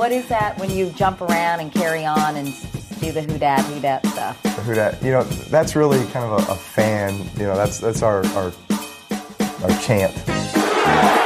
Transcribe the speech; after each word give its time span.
what 0.00 0.12
is 0.12 0.26
that 0.28 0.58
when 0.58 0.70
you 0.70 0.88
jump 0.96 1.20
around 1.20 1.60
and 1.60 1.70
carry 1.70 2.06
on 2.06 2.34
and 2.34 2.46
do 3.00 3.12
the 3.12 3.20
who 3.20 3.36
dat 3.36 3.62
who 3.66 3.78
dat 3.80 4.04
stuff? 4.06 4.42
Who 4.64 4.74
dat, 4.74 5.00
you 5.02 5.10
know, 5.10 5.24
that's 5.24 5.76
really 5.76 6.02
kind 6.06 6.24
of 6.24 6.48
a, 6.48 6.52
a 6.52 6.56
fan. 6.56 7.18
You 7.36 7.44
know, 7.44 7.54
that's 7.54 7.80
that's 7.80 8.02
our 8.02 8.24
our 8.28 8.50
our 9.62 9.80
chant. 9.82 11.19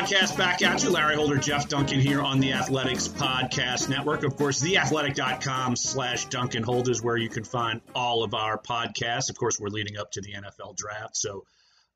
Podcast 0.00 0.38
back 0.38 0.62
at 0.62 0.82
you. 0.82 0.90
Larry 0.90 1.16
Holder, 1.16 1.36
Jeff 1.36 1.68
Duncan 1.68 2.00
here 2.00 2.22
on 2.22 2.40
the 2.40 2.54
Athletics 2.54 3.06
Podcast 3.06 3.90
Network. 3.90 4.22
Of 4.22 4.34
course, 4.34 4.62
theathletic.com 4.62 5.76
slash 5.76 6.24
Duncan 6.26 6.62
Holder 6.62 6.90
is 6.90 7.02
where 7.02 7.18
you 7.18 7.28
can 7.28 7.44
find 7.44 7.82
all 7.94 8.24
of 8.24 8.32
our 8.32 8.56
podcasts. 8.56 9.28
Of 9.28 9.36
course, 9.36 9.60
we're 9.60 9.68
leading 9.68 9.98
up 9.98 10.10
to 10.12 10.22
the 10.22 10.32
NFL 10.32 10.74
draft, 10.74 11.18
so 11.18 11.44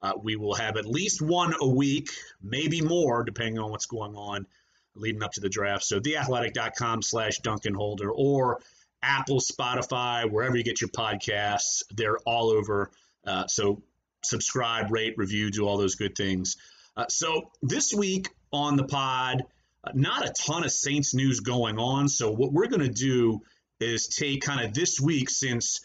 uh, 0.03 0.13
we 0.23 0.37
will 0.37 0.55
have 0.55 0.77
at 0.77 0.85
least 0.85 1.23
one 1.23 1.55
a 1.59 1.67
week, 1.67 2.11
maybe 2.43 2.83
more, 2.83 3.25
depending 3.25 3.59
on 3.59 3.71
what's 3.71 3.87
going 3.87 4.15
on 4.17 4.47
leading 4.95 5.23
up 5.23 5.33
to 5.33 5.41
the 5.41 5.49
draft. 5.49 5.83
So 5.85 5.99
theathletic.com 5.99 7.01
slash 7.01 7.39
Duncan 7.39 7.73
Holder 7.73 8.11
or 8.11 8.61
Apple, 9.03 9.41
Spotify, 9.41 10.31
wherever 10.31 10.59
you 10.59 10.63
get 10.63 10.83
your 10.83 10.91
podcasts, 10.91 11.83
they're 11.91 12.19
all 12.27 12.51
over. 12.51 12.91
Uh, 13.27 13.47
so 13.47 13.83
subscribe, 14.23 14.93
rate, 14.93 15.15
review, 15.17 15.51
do 15.51 15.67
all 15.67 15.79
those 15.79 15.95
good 15.95 16.15
things. 16.15 16.57
Uh, 16.97 17.07
so 17.09 17.51
this 17.63 17.93
week 17.93 18.29
on 18.53 18.77
the 18.77 18.85
pod, 18.85 19.43
uh, 19.83 19.91
not 19.95 20.27
a 20.27 20.33
ton 20.47 20.65
of 20.65 20.71
Saints 20.71 21.15
news 21.15 21.41
going 21.41 21.79
on. 21.79 22.09
So 22.09 22.31
what 22.31 22.53
we're 22.53 22.69
going 22.69 22.83
to 22.83 22.89
do 22.89 23.41
is 23.81 24.09
take 24.09 24.43
kind 24.43 24.65
of 24.65 24.73
this 24.73 25.01
week 25.01 25.29
since 25.29 25.81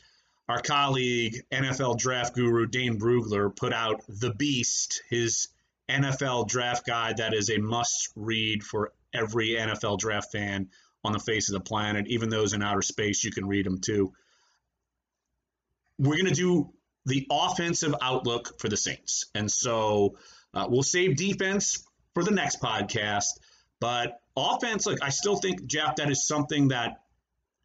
our 0.48 0.62
colleague 0.62 1.36
NFL 1.52 1.98
draft 1.98 2.36
guru 2.36 2.66
Dane 2.66 3.00
Brugler 3.00 3.55
put 3.55 3.73
out 3.73 4.02
The 4.08 4.34
Beast, 4.34 5.03
his 5.09 5.47
NFL 5.89 6.47
draft 6.47 6.86
guide 6.86 7.17
that 7.17 7.34
is 7.34 7.50
a 7.50 7.59
must 7.59 8.09
read 8.16 8.64
for 8.64 8.91
every 9.14 9.50
NFL 9.50 10.00
draft 10.00 10.31
fan 10.31 10.69
on 11.03 11.14
the 11.14 11.19
face 11.19 11.50
of 11.50 11.53
the 11.53 11.67
planet. 11.67 12.08
Even 12.08 12.30
those 12.30 12.53
in 12.53 12.62
outer 12.62 12.81
space, 12.81 13.23
you 13.23 13.31
can 13.31 13.47
read 13.47 13.66
them 13.66 13.80
too. 13.80 14.14
We're 15.97 16.17
going 16.17 16.34
to 16.34 16.34
do 16.34 16.72
the 17.06 17.28
offensive 17.31 17.95
outlook 18.02 18.59
for 18.59 18.69
the 18.69 18.78
Saints. 18.78 19.25
And 19.34 19.52
so 19.52 20.16
uh, 20.53 20.67
we'll 20.69 20.83
save 20.83 21.16
defense 21.16 21.83
for 22.14 22.23
the 22.23 22.31
next 22.31 22.61
podcast, 22.61 23.39
but 23.80 24.19
offense, 24.36 24.86
like 24.86 25.00
I 25.02 25.09
still 25.09 25.38
think, 25.38 25.66
Jeff, 25.66 25.97
that 25.97 26.09
is 26.09 26.28
something 26.28 26.69
that 26.69 27.02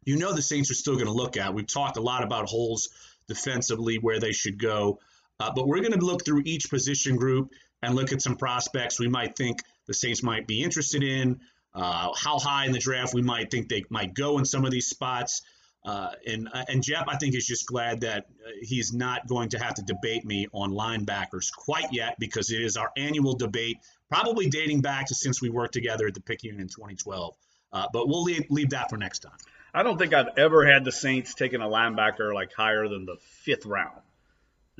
you 0.05 0.17
know 0.17 0.33
the 0.33 0.41
Saints 0.41 0.71
are 0.71 0.75
still 0.75 0.95
going 0.95 1.07
to 1.07 1.11
look 1.11 1.37
at. 1.37 1.53
We've 1.53 1.67
talked 1.67 1.97
a 1.97 2.01
lot 2.01 2.23
about 2.23 2.47
holes 2.47 2.89
defensively 3.27 3.97
where 3.97 4.19
they 4.19 4.31
should 4.31 4.59
go, 4.59 4.99
uh, 5.39 5.51
but 5.55 5.67
we're 5.67 5.81
going 5.81 5.99
to 5.99 6.05
look 6.05 6.23
through 6.23 6.43
each 6.45 6.69
position 6.69 7.15
group 7.15 7.51
and 7.81 7.95
look 7.95 8.11
at 8.11 8.21
some 8.21 8.35
prospects 8.35 8.99
we 8.99 9.07
might 9.07 9.35
think 9.35 9.59
the 9.87 9.93
Saints 9.93 10.23
might 10.23 10.47
be 10.47 10.63
interested 10.63 11.03
in, 11.03 11.39
uh, 11.73 12.09
how 12.15 12.39
high 12.39 12.65
in 12.65 12.71
the 12.71 12.79
draft 12.79 13.13
we 13.13 13.21
might 13.21 13.51
think 13.51 13.67
they 13.67 13.83
might 13.89 14.13
go 14.13 14.37
in 14.37 14.45
some 14.45 14.65
of 14.65 14.71
these 14.71 14.87
spots. 14.87 15.41
Uh, 15.85 16.09
and 16.25 16.49
uh, 16.51 16.63
and 16.67 16.81
Jeff, 16.81 17.05
I 17.07 17.17
think 17.17 17.35
is 17.35 17.45
just 17.45 17.67
glad 17.67 18.01
that 18.01 18.25
uh, 18.43 18.49
he's 18.61 18.91
not 18.91 19.27
going 19.27 19.49
to 19.49 19.59
have 19.59 19.75
to 19.75 19.83
debate 19.83 20.25
me 20.25 20.47
on 20.51 20.71
linebackers 20.71 21.53
quite 21.53 21.93
yet 21.93 22.15
because 22.19 22.49
it 22.51 22.61
is 22.61 22.75
our 22.75 22.91
annual 22.97 23.35
debate, 23.35 23.77
probably 24.09 24.49
dating 24.49 24.81
back 24.81 25.07
to 25.07 25.15
since 25.15 25.43
we 25.43 25.49
worked 25.49 25.73
together 25.73 26.07
at 26.07 26.15
the 26.15 26.21
Picayune 26.21 26.59
in 26.59 26.69
2012. 26.69 27.35
Uh, 27.71 27.85
but 27.93 28.07
we'll 28.07 28.23
leave, 28.23 28.45
leave 28.49 28.71
that 28.71 28.89
for 28.89 28.97
next 28.97 29.19
time. 29.19 29.37
I 29.75 29.83
don't 29.83 29.99
think 29.99 30.13
I've 30.13 30.37
ever 30.37 30.65
had 30.65 30.85
the 30.85 30.91
Saints 30.91 31.35
taking 31.35 31.61
a 31.61 31.65
linebacker 31.65 32.33
like 32.33 32.51
higher 32.53 32.87
than 32.87 33.05
the 33.05 33.17
fifth 33.43 33.67
round, 33.67 34.01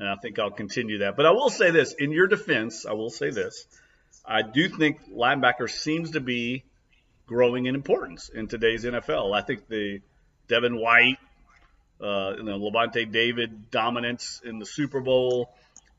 and 0.00 0.08
I 0.08 0.16
think 0.16 0.40
I'll 0.40 0.50
continue 0.50 0.98
that. 0.98 1.16
But 1.16 1.26
I 1.26 1.30
will 1.30 1.50
say 1.50 1.70
this: 1.70 1.92
in 1.92 2.10
your 2.10 2.26
defense, 2.26 2.84
I 2.84 2.94
will 2.94 3.10
say 3.10 3.30
this: 3.30 3.66
I 4.24 4.42
do 4.42 4.68
think 4.68 5.08
linebacker 5.08 5.70
seems 5.70 6.12
to 6.12 6.20
be 6.20 6.64
growing 7.26 7.66
in 7.66 7.76
importance 7.76 8.28
in 8.28 8.48
today's 8.48 8.84
NFL. 8.84 9.36
I 9.36 9.42
think 9.42 9.68
the 9.68 10.00
Devin 10.48 10.78
White, 10.78 11.18
uh, 12.00 12.34
you 12.36 12.42
know, 12.42 12.58
Lavonte 12.58 13.10
David 13.10 13.70
dominance 13.70 14.40
in 14.44 14.58
the 14.58 14.66
Super 14.66 15.00
Bowl, 15.00 15.54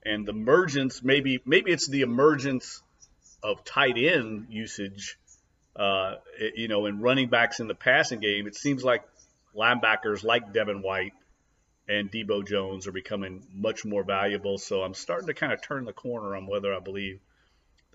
and 0.06 0.26
the 0.26 0.32
emergence. 0.32 1.04
Maybe 1.04 1.42
maybe 1.46 1.72
it's 1.72 1.88
the 1.88 2.02
emergence 2.02 2.82
of 3.44 3.64
tight 3.64 3.98
end 3.98 4.48
usage. 4.50 5.18
Uh, 5.76 6.16
you 6.56 6.68
know, 6.68 6.88
in 6.88 7.02
running 7.02 7.30
backs 7.30 7.60
in 7.60 7.68
the 7.68 7.76
passing 7.76 8.20
game, 8.20 8.48
it 8.48 8.56
seems 8.56 8.84
like 8.84 9.04
linebackers 9.56 10.24
like 10.24 10.52
Devin 10.52 10.82
White 10.82 11.14
and 11.88 12.12
Debo 12.12 12.46
Jones 12.46 12.88
are 12.88 12.92
becoming 12.92 13.44
much 13.54 13.86
more 13.86 14.04
valuable. 14.04 14.58
So 14.58 14.82
I'm 14.82 14.94
starting 14.94 15.28
to 15.28 15.34
kind 15.34 15.54
of 15.54 15.62
turn 15.62 15.86
the 15.86 15.94
corner 15.94 16.36
on 16.36 16.48
whether 16.48 16.74
I 16.74 16.80
believe 16.80 17.20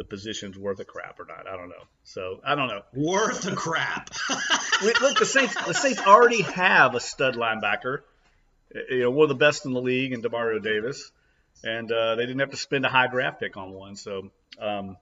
the 0.02 0.08
position's 0.08 0.58
worth 0.58 0.80
a 0.80 0.84
crap 0.84 1.20
or 1.20 1.26
not. 1.26 1.46
I 1.46 1.56
don't 1.56 1.68
know. 1.68 1.84
So 2.02 2.40
I 2.44 2.56
don't 2.56 2.66
know. 2.66 2.82
Worth 2.92 3.46
a 3.46 3.54
crap. 3.54 4.10
Look, 4.82 5.18
the 5.18 5.24
Saints. 5.24 5.54
The 5.54 5.74
Saints 5.74 6.00
already 6.00 6.42
have 6.42 6.96
a 6.96 7.00
stud 7.00 7.36
linebacker. 7.36 7.98
You 8.90 9.02
know, 9.02 9.10
one 9.12 9.24
of 9.24 9.28
the 9.28 9.36
best 9.36 9.64
in 9.64 9.72
the 9.72 9.80
league, 9.80 10.12
in 10.12 10.20
Demario 10.20 10.60
Davis, 10.60 11.12
and 11.62 11.90
uh, 11.92 12.16
they 12.16 12.26
didn't 12.26 12.40
have 12.40 12.50
to 12.50 12.56
spend 12.56 12.84
a 12.84 12.88
high 12.88 13.06
draft 13.06 13.38
pick 13.38 13.56
on 13.56 13.72
one. 13.72 13.94
So 13.94 14.30
um, 14.58 14.96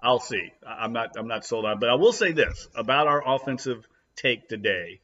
I'll 0.00 0.20
see. 0.20 0.52
I'm 0.64 0.92
not. 0.92 1.16
I'm 1.18 1.26
not 1.26 1.44
sold 1.44 1.64
on. 1.64 1.80
But 1.80 1.88
I 1.88 1.94
will 1.94 2.12
say 2.12 2.30
this 2.30 2.68
about 2.76 3.08
our 3.08 3.34
offensive 3.34 3.84
take 4.14 4.48
today. 4.48 5.00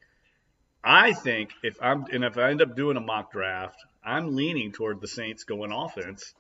I 0.85 1.15
think 1.15 1.51
if 1.65 1.79
I'm 1.83 2.05
and 2.13 2.23
if 2.23 2.39
I 2.39 2.51
end 2.51 2.63
up 2.63 2.77
doing 2.77 2.97
a 2.97 3.01
mock 3.01 3.33
draft, 3.33 3.85
I'm 4.05 4.37
leaning 4.37 4.71
toward 4.71 5.01
the 5.01 5.09
Saints 5.09 5.43
going 5.43 5.73
offense 5.73 6.33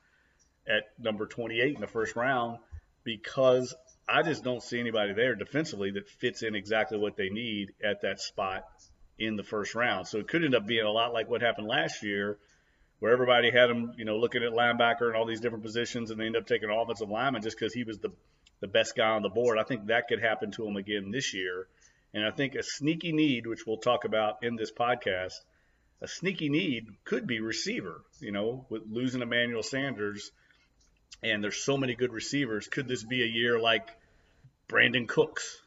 at 0.68 0.84
number 1.00 1.26
28 1.26 1.74
in 1.74 1.80
the 1.80 1.88
first 1.88 2.14
round 2.14 2.58
because 3.06 3.74
I 4.06 4.22
just 4.22 4.44
don't 4.44 4.62
see 4.62 4.78
anybody 4.78 5.14
there 5.14 5.34
defensively 5.34 5.92
that 5.92 6.08
fits 6.08 6.42
in 6.42 6.54
exactly 6.54 6.98
what 6.98 7.16
they 7.16 7.30
need 7.30 7.72
at 7.82 8.02
that 8.02 8.20
spot 8.20 8.64
in 9.18 9.36
the 9.36 9.42
first 9.42 9.74
round. 9.74 10.06
So 10.06 10.18
it 10.18 10.28
could 10.28 10.44
end 10.44 10.54
up 10.54 10.66
being 10.66 10.84
a 10.84 10.90
lot 10.90 11.14
like 11.14 11.30
what 11.30 11.40
happened 11.40 11.68
last 11.68 12.02
year, 12.02 12.36
where 12.98 13.12
everybody 13.12 13.50
had 13.50 13.70
him, 13.70 13.94
you 13.96 14.04
know, 14.04 14.18
looking 14.18 14.42
at 14.42 14.52
linebacker 14.52 15.06
and 15.06 15.16
all 15.16 15.24
these 15.24 15.40
different 15.40 15.64
positions, 15.64 16.10
and 16.10 16.20
they 16.20 16.26
end 16.26 16.36
up 16.36 16.46
taking 16.46 16.68
offensive 16.68 17.08
lineman 17.08 17.42
just 17.42 17.58
because 17.58 17.72
he 17.72 17.84
was 17.84 17.98
the 17.98 18.12
the 18.60 18.66
best 18.66 18.96
guy 18.96 19.08
on 19.08 19.22
the 19.22 19.28
board. 19.28 19.58
I 19.58 19.64
think 19.64 19.86
that 19.86 20.08
could 20.08 20.20
happen 20.20 20.50
to 20.52 20.66
him 20.66 20.76
again 20.76 21.10
this 21.10 21.34
year. 21.34 21.68
And 22.14 22.24
I 22.24 22.30
think 22.30 22.54
a 22.54 22.62
sneaky 22.62 23.12
need, 23.12 23.46
which 23.46 23.66
we'll 23.66 23.76
talk 23.76 24.06
about 24.06 24.42
in 24.42 24.56
this 24.56 24.72
podcast, 24.72 25.34
a 26.00 26.08
sneaky 26.08 26.48
need 26.48 26.88
could 27.04 27.26
be 27.26 27.40
receiver. 27.40 28.02
You 28.20 28.32
know, 28.32 28.66
with 28.70 28.82
losing 28.90 29.20
Emmanuel 29.20 29.62
Sanders 29.62 30.30
and 31.22 31.42
there's 31.42 31.56
so 31.56 31.76
many 31.76 31.94
good 31.94 32.12
receivers. 32.12 32.68
Could 32.68 32.88
this 32.88 33.02
be 33.02 33.22
a 33.22 33.26
year 33.26 33.58
like 33.58 33.88
Brandin 34.68 35.08
Cooks 35.08 35.62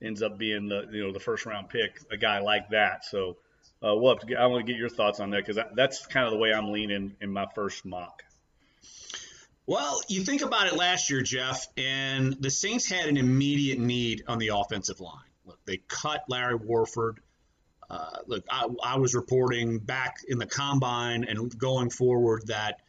ends 0.00 0.22
up 0.22 0.38
being 0.38 0.68
the 0.68 0.88
you 0.92 1.04
know 1.04 1.12
the 1.12 1.20
first 1.20 1.46
round 1.46 1.68
pick, 1.68 1.98
a 2.10 2.16
guy 2.16 2.40
like 2.40 2.70
that? 2.70 3.04
So 3.04 3.36
uh, 3.82 3.94
I 3.94 3.96
want 3.98 4.20
to 4.20 4.72
get 4.72 4.76
your 4.76 4.88
thoughts 4.88 5.20
on 5.20 5.30
that 5.30 5.44
because 5.44 5.62
that's 5.74 6.06
kind 6.06 6.26
of 6.26 6.32
the 6.32 6.38
way 6.38 6.52
I'm 6.52 6.70
leaning 6.70 7.14
in 7.20 7.32
my 7.32 7.46
first 7.54 7.84
mock. 7.84 8.22
Well, 9.66 10.00
you 10.08 10.22
think 10.22 10.42
about 10.42 10.66
it 10.66 10.74
last 10.74 11.08
year, 11.08 11.22
Jeff, 11.22 11.66
and 11.76 12.32
the 12.40 12.50
Saints 12.50 12.88
had 12.88 13.06
an 13.08 13.16
immediate 13.16 13.78
need 13.78 14.24
on 14.26 14.38
the 14.38 14.48
offensive 14.48 15.00
line. 15.00 15.22
Look, 15.46 15.58
they 15.64 15.78
cut 15.88 16.24
Larry 16.28 16.56
Warford. 16.56 17.20
Uh, 17.88 18.18
look, 18.26 18.44
I, 18.50 18.66
I, 18.82 18.98
was 18.98 19.14
reporting 19.14 19.78
back 19.78 20.16
in 20.26 20.38
the 20.38 20.46
combine 20.46 21.24
and 21.24 21.56
going 21.58 21.90
forward 21.90 22.46
that 22.46 22.80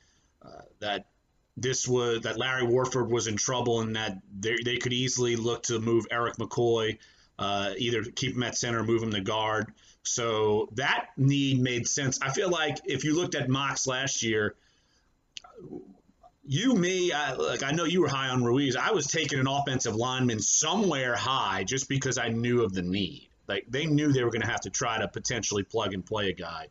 uh, 0.42 0.62
that 0.80 1.08
this 1.56 1.88
was 1.88 2.22
that 2.22 2.38
Larry 2.38 2.66
Warford 2.66 3.10
was 3.10 3.28
in 3.28 3.38
trouble 3.38 3.82
and 3.82 3.96
that 3.96 4.18
they, 4.40 4.78
could 4.78 4.94
easily 4.94 5.36
look 5.36 5.64
to 5.64 5.80
move 5.80 6.06
Erik 6.10 6.38
McCoy, 6.38 6.98
uh, 7.38 7.74
either 7.78 8.04
keep 8.04 8.36
him 8.36 8.44
at 8.44 8.58
center 8.58 8.80
or 8.80 8.84
move 8.84 9.04
him 9.04 9.12
to 9.12 9.22
guard. 9.22 9.72
So 10.04 10.70
that 10.74 11.10
need 11.16 11.62
made 11.62 11.88
sense. 11.88 12.20
I 12.22 12.32
feel 12.32 12.50
like 12.50 12.80
if 12.86 13.04
you 13.04 13.16
looked 13.16 13.36
at 13.36 13.50
mocks 13.50 13.88
last 13.88 14.24
year, 14.24 14.56
you, 16.46 16.74
me, 16.74 17.14
I, 17.14 17.34
like 17.34 17.64
I 17.64 17.72
know 17.72 17.86
you 17.86 18.02
were 18.02 18.10
high 18.10 18.30
on 18.30 18.44
Ruiz. 18.44 18.76
I 18.76 18.92
was 18.92 19.08
taking 19.08 19.40
an 19.40 19.48
offensive 19.48 19.96
lineman 19.96 20.40
somewhere 20.40 21.16
high 21.16 21.64
just 21.64 21.88
because 21.88 22.18
I 22.18 22.30
knew 22.30 22.64
of 22.64 22.74
the 22.74 22.82
need. 22.82 23.30
Like 23.48 23.66
they 23.70 23.86
knew 23.86 24.12
they 24.12 24.24
were 24.24 24.32
going 24.32 24.42
to 24.42 24.48
have 24.48 24.62
to 24.62 24.70
try 24.70 24.98
to 24.98 25.08
potentially 25.08 25.64
plug 25.64 25.94
and 25.94 26.06
play 26.06 26.30
a 26.30 26.34
guy, 26.34 26.68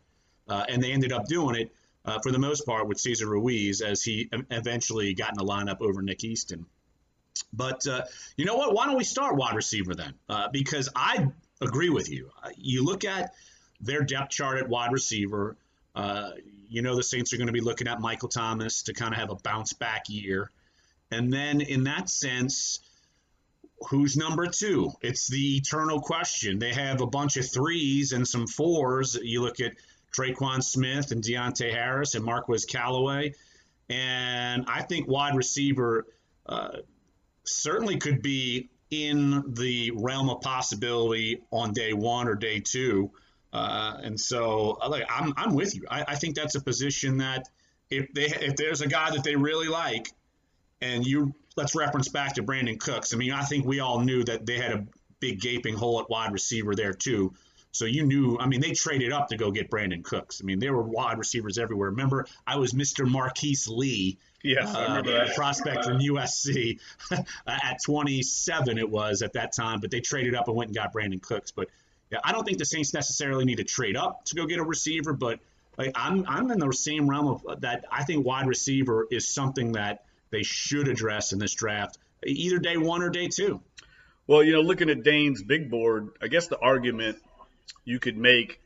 uh, 0.48 0.64
and 0.68 0.82
they 0.82 0.92
ended 0.92 1.12
up 1.12 1.26
doing 1.26 1.56
it 1.56 1.72
uh, 2.04 2.18
for 2.20 2.32
the 2.32 2.38
most 2.38 2.66
part 2.66 2.88
with 2.88 2.98
Cesar 3.00 3.28
Ruiz 3.28 3.80
as 3.80 4.02
he 4.02 4.28
eventually 4.50 5.14
got 5.14 5.30
in 5.30 5.38
the 5.38 5.44
lineup 5.44 5.80
over 5.80 6.02
Nick 6.02 6.24
Easton. 6.24 6.66
But 7.52 7.86
uh, 7.86 8.02
you 8.36 8.44
know 8.44 8.56
what? 8.56 8.74
Why 8.74 8.86
don't 8.86 8.96
we 8.96 9.04
start 9.04 9.36
wide 9.36 9.54
receiver 9.54 9.94
then? 9.94 10.14
Uh, 10.28 10.48
because 10.52 10.88
I 10.94 11.28
agree 11.60 11.90
with 11.90 12.10
you. 12.10 12.30
Uh, 12.42 12.50
you 12.56 12.84
look 12.84 13.04
at 13.04 13.32
their 13.80 14.02
depth 14.02 14.30
chart 14.30 14.58
at 14.58 14.68
wide 14.68 14.92
receiver. 14.92 15.56
Uh, 15.94 16.30
you 16.68 16.82
know 16.82 16.96
the 16.96 17.02
Saints 17.02 17.32
are 17.32 17.36
going 17.36 17.48
to 17.48 17.52
be 17.52 17.60
looking 17.60 17.88
at 17.88 18.00
Michael 18.00 18.28
Thomas 18.28 18.84
to 18.84 18.94
kind 18.94 19.12
of 19.12 19.20
have 19.20 19.30
a 19.30 19.36
bounce 19.36 19.72
back 19.72 20.08
year, 20.08 20.50
and 21.10 21.32
then 21.32 21.60
in 21.60 21.84
that 21.84 22.08
sense, 22.08 22.80
who's 23.88 24.16
number 24.16 24.46
two? 24.46 24.92
It's 25.02 25.28
the 25.28 25.56
eternal 25.56 26.00
question. 26.00 26.58
They 26.58 26.72
have 26.72 27.00
a 27.00 27.06
bunch 27.06 27.36
of 27.36 27.50
threes 27.50 28.12
and 28.12 28.26
some 28.26 28.46
fours. 28.46 29.18
You 29.20 29.42
look 29.42 29.60
at 29.60 29.72
Tre'Quan 30.12 30.62
Smith 30.62 31.10
and 31.10 31.22
Deonte 31.22 31.72
Harris 31.72 32.14
and 32.14 32.24
Marquez 32.24 32.64
Callaway. 32.64 33.34
And 33.88 34.64
I 34.68 34.82
think 34.82 35.08
wide 35.08 35.36
receiver 35.36 36.06
uh, 36.46 36.78
certainly 37.44 37.98
could 37.98 38.22
be 38.22 38.70
in 38.90 39.54
the 39.54 39.90
realm 39.94 40.28
of 40.28 40.40
possibility 40.40 41.42
on 41.50 41.72
day 41.72 41.92
one 41.92 42.28
or 42.28 42.34
day 42.34 42.60
two. 42.60 43.10
Uh, 43.52 43.98
and 44.02 44.18
so, 44.18 44.78
uh, 44.80 44.88
like, 44.88 45.04
I'm, 45.10 45.32
I'm 45.36 45.54
with 45.54 45.74
you. 45.74 45.84
I, 45.90 46.04
I 46.08 46.14
think 46.14 46.36
that's 46.36 46.54
a 46.54 46.60
position 46.60 47.18
that 47.18 47.48
if 47.90 48.12
they 48.14 48.24
if 48.24 48.56
there's 48.56 48.80
a 48.80 48.86
guy 48.86 49.10
that 49.10 49.24
they 49.24 49.36
really 49.36 49.68
like, 49.68 50.08
and 50.80 51.06
you 51.06 51.34
let's 51.56 51.74
reference 51.74 52.08
back 52.08 52.34
to 52.34 52.42
Brandin 52.42 52.78
Cooks. 52.78 53.12
I 53.12 53.16
mean, 53.18 53.32
I 53.32 53.42
think 53.42 53.66
we 53.66 53.80
all 53.80 54.00
knew 54.00 54.24
that 54.24 54.46
they 54.46 54.56
had 54.56 54.72
a 54.72 54.86
big 55.20 55.40
gaping 55.40 55.74
hole 55.74 56.00
at 56.00 56.08
wide 56.08 56.32
receiver 56.32 56.74
there 56.74 56.94
too. 56.94 57.34
So 57.72 57.86
you 57.86 58.04
knew, 58.04 58.36
I 58.38 58.46
mean, 58.46 58.60
they 58.60 58.72
traded 58.72 59.12
up 59.12 59.28
to 59.28 59.36
go 59.36 59.50
get 59.50 59.70
Brandin 59.70 60.04
Cooks. 60.04 60.40
I 60.42 60.44
mean, 60.44 60.58
there 60.58 60.74
were 60.74 60.82
wide 60.82 61.18
receivers 61.18 61.56
everywhere. 61.58 61.88
Remember, 61.90 62.26
I 62.46 62.56
was 62.56 62.74
Mr. 62.74 63.10
Marquise 63.10 63.66
Lee. 63.66 64.18
Yes, 64.44 64.74
uh, 64.74 65.00
that. 65.02 65.34
prospect 65.34 65.84
from 65.84 65.98
USC 65.98 66.80
at 67.46 67.82
27 67.82 68.76
it 68.76 68.90
was 68.90 69.22
at 69.22 69.34
that 69.34 69.54
time, 69.54 69.80
but 69.80 69.90
they 69.90 70.00
traded 70.00 70.34
up 70.34 70.48
and 70.48 70.56
went 70.56 70.68
and 70.68 70.76
got 70.76 70.92
Brandin 70.92 71.22
Cooks. 71.22 71.50
But 71.50 71.68
yeah, 72.10 72.18
I 72.22 72.32
don't 72.32 72.44
think 72.44 72.58
the 72.58 72.66
Saints 72.66 72.92
necessarily 72.92 73.44
need 73.44 73.56
to 73.56 73.64
trade 73.64 73.96
up 73.96 74.24
to 74.26 74.34
go 74.34 74.46
get 74.46 74.58
a 74.58 74.64
receiver, 74.64 75.14
but 75.14 75.40
like 75.78 75.92
I'm 75.94 76.26
I'm 76.28 76.50
in 76.50 76.58
the 76.58 76.72
same 76.72 77.08
realm 77.08 77.28
of 77.28 77.60
that. 77.62 77.86
I 77.90 78.04
think 78.04 78.26
wide 78.26 78.46
receiver 78.46 79.06
is 79.10 79.32
something 79.32 79.72
that 79.72 80.04
they 80.30 80.42
should 80.42 80.88
address 80.88 81.32
in 81.32 81.38
this 81.38 81.54
draft, 81.54 81.98
either 82.26 82.58
day 82.58 82.76
one 82.76 83.02
or 83.02 83.10
day 83.10 83.28
two. 83.28 83.60
Well, 84.26 84.42
you 84.42 84.52
know, 84.52 84.60
looking 84.60 84.90
at 84.90 85.02
Dane's 85.02 85.42
big 85.42 85.70
board, 85.70 86.10
I 86.20 86.28
guess 86.28 86.48
the 86.48 86.58
argument 86.58 87.18
you 87.84 87.98
could 87.98 88.16
make 88.16 88.60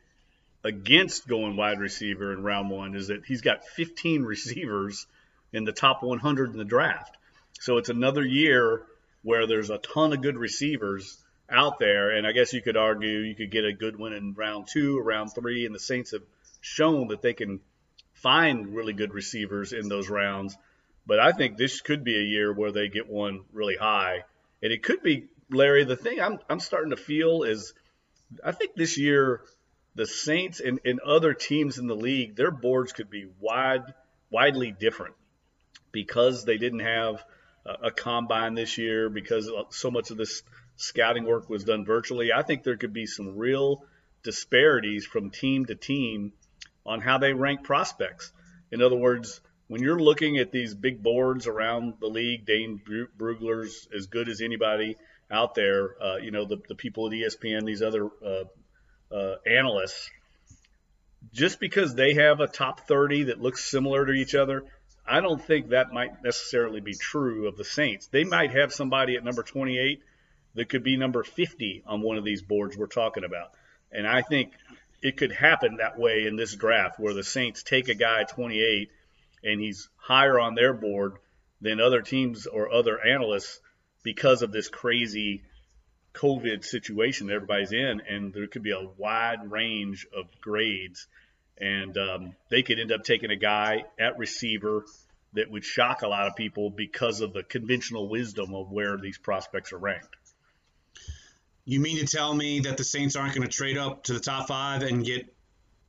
against 0.65 1.29
going 1.29 1.57
wide 1.57 1.79
receiver 1.79 2.33
in 2.33 2.43
round 2.43 2.71
one 2.71 2.95
is 2.95 3.09
that 3.09 3.25
he's 3.25 3.41
got 3.41 3.65
15 3.65 4.23
receivers 4.25 5.07
in 5.53 5.65
the 5.65 5.73
top 5.73 6.03
100 6.03 6.51
in 6.51 6.59
the 6.59 6.65
draft. 6.65 7.17
So 7.61 7.79
it's 7.79 7.89
another 7.89 8.25
year 8.25 8.83
where 9.23 9.47
there's 9.47 9.71
a 9.71 9.79
ton 9.79 10.13
of 10.13 10.23
good 10.23 10.37
receivers 10.37 11.19
out 11.51 11.79
there. 11.79 12.11
And 12.11 12.27
I 12.27 12.33
guess 12.33 12.53
you 12.53 12.61
could 12.61 12.77
argue 12.77 13.21
you 13.21 13.35
could 13.35 13.51
get 13.51 13.65
a 13.65 13.73
good 13.73 13.99
one 13.99 14.13
in 14.13 14.35
round 14.35 14.69
two 14.69 15.01
round 15.01 15.33
three. 15.35 15.67
And 15.67 15.75
the 15.75 15.81
Saints 15.81 16.13
have 16.13 16.23
shown 16.61 17.09
that 17.09 17.23
they 17.23 17.33
can 17.33 17.61
find 18.15 18.75
really 18.75 18.93
good 18.93 19.15
receivers 19.15 19.73
in 19.73 19.89
those 19.89 20.09
rounds. 20.09 20.57
But 21.07 21.21
I 21.21 21.33
think 21.33 21.57
this 21.57 21.81
could 21.81 22.03
be 22.03 22.17
a 22.17 22.23
year 22.23 22.53
where 22.53 22.73
they 22.73 22.89
get 22.89 23.09
one 23.09 23.45
really 23.53 23.77
high. 23.77 24.25
And 24.63 24.73
it 24.73 24.83
could 24.83 25.03
be, 25.03 25.29
Larry, 25.51 25.85
the 25.85 25.97
thing 25.97 26.21
I'm, 26.21 26.39
I'm 26.51 26.61
starting 26.61 26.91
to 26.91 26.97
feel 26.97 27.45
is 27.45 27.73
I 28.45 28.53
think 28.53 28.75
this 28.75 28.99
year 28.99 29.43
the 29.95 30.07
Saints 30.07 30.61
and, 30.61 30.79
and 30.85 31.01
other 31.01 31.33
teams 31.33 31.79
in 31.79 31.87
the 31.87 31.97
league, 31.97 32.37
their 32.37 32.51
boards 32.51 32.93
could 32.93 33.11
be 33.11 33.27
wide, 33.41 33.95
widely 34.31 34.71
different 34.71 35.15
because 35.91 36.45
they 36.45 36.59
didn't 36.59 36.81
have 36.81 37.25
a, 37.65 37.87
a 37.87 37.91
combine 37.91 38.55
this 38.55 38.77
year, 38.79 39.09
because 39.09 39.51
so 39.71 39.91
much 39.91 40.11
of 40.11 40.19
this 40.19 40.43
scouting 40.77 41.25
work 41.25 41.49
was 41.49 41.65
done 41.65 41.85
virtually. 41.85 42.33
I 42.33 42.43
think 42.43 42.63
there 42.63 42.77
could 42.77 42.93
be 42.93 43.07
some 43.07 43.37
real 43.37 43.85
disparities 44.23 45.07
from 45.07 45.31
team 45.31 45.65
to 45.67 45.75
team 45.75 46.33
on 46.85 47.01
how 47.01 47.19
they 47.19 47.33
rank 47.33 47.65
prospects. 47.65 48.33
In 48.71 48.83
other 48.83 48.97
words, 48.97 49.41
when 49.69 49.83
you're 49.83 49.99
looking 49.99 50.39
at 50.39 50.53
these 50.53 50.75
big 50.75 51.03
boards 51.03 51.47
around 51.47 51.95
the 52.01 52.07
league, 52.07 52.45
Dane 52.45 52.81
Brugler's 53.19 53.89
as 53.97 54.07
good 54.07 54.29
as 54.29 54.41
anybody 54.41 54.97
out 55.31 55.55
there. 55.55 56.03
Uh, 56.03 56.17
you 56.17 56.31
know, 56.31 56.45
the, 56.45 56.59
the 56.69 56.75
people 56.75 57.07
at 57.07 57.13
ESPN, 57.13 57.65
these 57.65 57.83
other 57.83 58.09
uh, 58.25 59.15
uh, 59.15 59.37
analysts, 59.47 60.11
just 61.33 61.61
because 61.61 61.95
they 61.95 62.15
have 62.15 62.41
a 62.41 62.47
top 62.47 62.87
30 62.87 63.25
that 63.25 63.41
looks 63.41 63.65
similar 63.65 64.07
to 64.07 64.13
each 64.13 64.35
other, 64.35 64.65
I 65.07 65.21
don't 65.21 65.43
think 65.43 65.69
that 65.69 65.93
might 65.93 66.23
necessarily 66.23 66.81
be 66.81 66.95
true 66.95 67.47
of 67.47 67.57
the 67.57 67.65
Saints. 67.65 68.09
They 68.09 68.25
might 68.25 68.51
have 68.53 68.73
somebody 68.73 69.17
at 69.17 69.25
number 69.25 69.43
28 69.43 70.01
that 70.55 70.69
could 70.69 70.83
be 70.83 70.97
number 70.97 71.23
50 71.23 71.85
on 71.87 72.01
one 72.01 72.17
of 72.17 72.25
these 72.25 72.43
boards 72.43 72.77
we're 72.77 72.87
talking 72.87 73.25
about. 73.25 73.53
And 73.93 74.07
I 74.07 74.23
think 74.23 74.53
it 75.03 75.17
could 75.17 75.33
happen 75.33 75.77
that 75.77 75.99
way 75.99 76.27
in 76.27 76.37
this 76.37 76.55
draft 76.55 76.99
where 76.99 77.15
the 77.15 77.23
Saints 77.23 77.63
take 77.63 77.89
a 77.89 77.95
guy 77.95 78.25
28 78.25 78.91
and 79.45 79.61
he's 79.61 79.89
higher 79.97 80.41
on 80.41 80.55
their 80.55 80.73
board 80.73 81.15
than 81.61 81.81
other 81.81 82.03
teams 82.03 82.47
or 82.47 82.73
other 82.73 83.01
analysts 83.01 83.61
because 84.07 84.43
of 84.43 84.53
this 84.53 84.69
crazy 84.69 85.43
COVID 86.15 86.65
situation 86.65 87.27
that 87.27 87.35
everybody's 87.35 87.73
in. 87.73 88.01
And 88.09 88.33
there 88.33 88.47
could 88.47 88.63
be 88.63 88.71
a 88.71 88.89
wide 88.97 89.51
range 89.51 90.07
of 90.17 90.27
grades. 90.41 91.09
And 91.59 91.99
um, 91.99 92.37
they 92.49 92.63
could 92.63 92.79
end 92.79 92.93
up 92.93 93.03
taking 93.03 93.33
a 93.33 93.37
guy 93.37 93.83
at 93.99 94.17
receiver 94.17 94.85
that 95.33 95.51
would 95.51 95.65
shock 95.65 96.03
a 96.03 96.09
lot 96.09 96.29
of 96.29 96.37
people 96.37 96.71
because 96.71 97.21
of 97.21 97.33
the 97.33 97.43
conventional 97.43 98.09
wisdom 98.09 98.55
of 98.55 98.71
where 98.71 98.97
these 98.97 99.19
prospects 99.19 99.73
are 99.73 99.79
ranked. 99.79 100.17
You 101.65 101.81
mean 101.81 101.99
to 101.99 102.07
tell 102.07 102.33
me 102.33 102.61
that 102.61 102.77
the 102.77 102.85
Saints 102.85 103.17
aren't 103.17 103.35
going 103.35 103.49
to 103.49 103.53
trade 103.53 103.77
up 103.77 104.05
to 104.05 104.13
the 104.13 104.21
top 104.21 104.47
five 104.47 104.83
and 104.83 105.05
get 105.05 105.35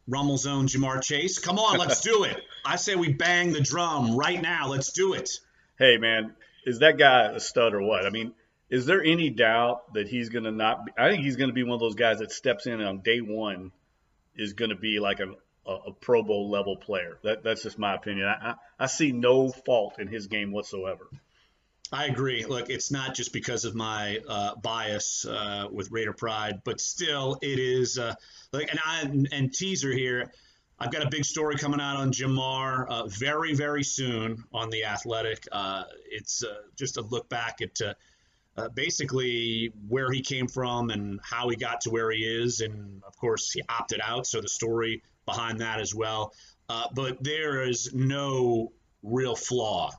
Rummel 0.08 0.38
Zone 0.38 0.66
Ja'Marr 0.66 1.04
Chase? 1.04 1.38
Come 1.38 1.60
on, 1.60 1.78
let's 1.78 2.02
do 2.02 2.24
it. 2.24 2.42
I 2.66 2.78
say 2.78 2.96
we 2.96 3.14
bang 3.14 3.54
the 3.54 3.62
drum 3.62 4.18
right 4.18 4.42
now. 4.42 4.70
Let's 4.70 4.92
do 4.92 5.14
it. 5.14 5.30
Hey, 5.78 5.98
man, 5.98 6.34
is 6.68 6.80
that 6.80 6.98
guy 6.98 7.32
a 7.32 7.40
stud 7.40 7.74
or 7.74 7.82
what? 7.82 8.06
I 8.06 8.10
mean, 8.10 8.34
is 8.70 8.86
there 8.86 9.02
any 9.02 9.30
doubt 9.30 9.94
that 9.94 10.10
he's 10.10 10.30
going 10.30 10.44
to 10.44 10.52
not 10.52 10.86
be? 10.86 10.92
I 10.98 11.10
think 11.10 11.24
he's 11.24 11.38
going 11.38 11.50
to 11.50 11.54
be 11.54 11.64
one 11.64 11.76
of 11.76 11.80
those 11.80 11.96
guys 11.96 12.20
that 12.20 12.32
steps 12.32 12.68
in 12.68 12.82
on 12.82 13.00
day 13.00 13.20
one 13.22 13.72
is 14.36 14.52
going 14.52 14.72
to 14.72 14.76
be 14.76 15.00
like 15.00 15.22
a, 15.22 15.30
a, 15.66 15.76
a 15.88 15.92
Pro 15.94 16.24
Bowl 16.24 16.52
level 16.52 16.76
player. 16.76 17.20
That, 17.24 17.42
that's 17.42 17.64
just 17.64 17.80
my 17.80 17.96
opinion. 17.96 18.28
I, 18.28 18.50
I, 18.50 18.56
I 18.78 18.86
see 18.88 19.14
no 19.14 19.50
fault 19.50 19.96
in 19.98 20.10
his 20.10 20.28
game 20.28 20.52
whatsoever. 20.52 21.08
I 21.90 22.08
agree. 22.08 22.44
Look, 22.44 22.70
it's 22.70 22.92
not 22.92 23.16
just 23.16 23.32
because 23.32 23.64
of 23.64 23.74
my 23.74 24.20
uh, 24.28 24.56
bias 24.56 25.26
uh, 25.26 25.70
with 25.72 25.90
Raider 25.90 26.12
Pride, 26.12 26.62
but 26.66 26.82
still, 26.82 27.40
it 27.42 27.60
is 27.60 27.98
uh, 27.98 28.14
like 28.52 28.70
and 28.70 28.80
I 28.86 29.04
and 29.32 29.54
teaser 29.54 29.94
here. 29.94 30.34
I've 30.80 30.92
got 30.92 31.04
a 31.04 31.10
big 31.10 31.26
story 31.26 31.56
coming 31.56 31.82
out 31.82 31.98
on 31.98 32.12
Ja'Marr 32.12 32.88
uh, 32.88 33.08
very 33.08 33.54
very 33.54 33.84
soon 33.84 34.44
on 34.54 34.70
the 34.70 34.86
Athletic. 34.86 35.48
Uh, 35.52 35.84
it's 36.10 36.44
uh, 36.44 36.54
just 36.76 36.98
a 36.98 37.02
look 37.02 37.28
back 37.30 37.60
at 37.62 37.80
basically 38.74 39.72
where 39.88 40.12
he 40.12 40.22
came 40.22 40.48
from 40.48 40.90
and 40.90 41.20
how 41.24 41.48
he 41.48 41.56
got 41.56 41.82
to 41.82 41.92
where 41.92 42.10
he 42.10 42.20
is, 42.20 42.62
and 42.62 43.04
of 43.04 43.16
course 43.18 43.52
he 43.52 43.62
opted 43.70 44.02
out, 44.04 44.26
so 44.26 44.42
the 44.42 44.50
story 44.50 45.04
behind 45.28 45.60
that 45.62 45.80
as 45.80 45.94
well. 45.94 46.34
but 46.68 47.24
there 47.24 47.62
is 47.62 47.94
no 47.94 48.72
real 49.04 49.36
flaw 49.36 49.92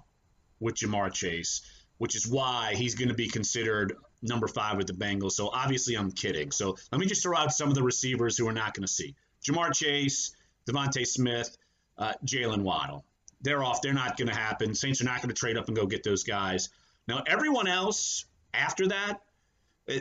with 0.61 0.75
Ja'Marr 0.75 1.13
Chase 1.13 1.63
which 1.99 2.15
is 2.15 2.27
why 2.27 2.75
he's 2.75 2.95
going 2.95 3.09
to 3.09 3.15
be 3.15 3.29
considered 3.29 3.95
number 4.23 4.49
five 4.49 4.77
with 4.77 4.87
the 4.87 4.93
Bengals. 4.93 5.33
So 5.33 5.49
obviously, 5.49 5.97
I'm 5.97 6.11
kidding. 6.11 6.51
So 6.51 6.77
let 6.91 6.99
me 7.01 7.07
just 7.07 7.23
throw 7.23 7.37
out 7.37 7.53
some 7.53 7.69
of 7.69 7.75
the 7.75 7.83
receivers 7.83 8.39
who 8.39 8.47
we're 8.47 8.53
not 8.53 8.75
going 8.75 8.87
to 8.87 8.93
see: 8.93 9.15
Ja'Marr 9.45 9.75
Chase, 9.75 10.33
DeVonta 10.69 11.07
Smith, 11.07 11.57
uh, 11.97 12.13
Jaylen 12.25 12.63
Waddle. 12.63 13.05
They're 13.41 13.63
off. 13.63 13.83
They're 13.83 13.93
not 13.93 14.17
going 14.17 14.29
to 14.29 14.35
happen. 14.35 14.75
Saints 14.75 15.01
are 15.01 15.05
not 15.05 15.23
going 15.23 15.29
to 15.29 15.35
trade 15.35 15.57
up 15.57 15.69
and 15.69 15.77
go 15.77 15.87
get 15.87 16.03
those 16.03 16.25
guys. 16.25 16.69
Now, 17.07 17.23
everyone 17.27 17.69
else 17.69 18.25
after 18.53 18.89
that, 18.89 19.21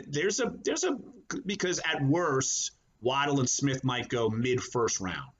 there's 0.06 0.40
a 0.40 0.52
there's 0.64 0.84
a 0.84 0.98
because 1.46 1.80
at 1.80 2.02
worst, 2.02 2.72
Waddle 3.00 3.40
and 3.40 3.48
Smith 3.48 3.84
might 3.84 4.08
go 4.08 4.28
mid 4.28 4.62
first 4.62 5.00
round. 5.00 5.30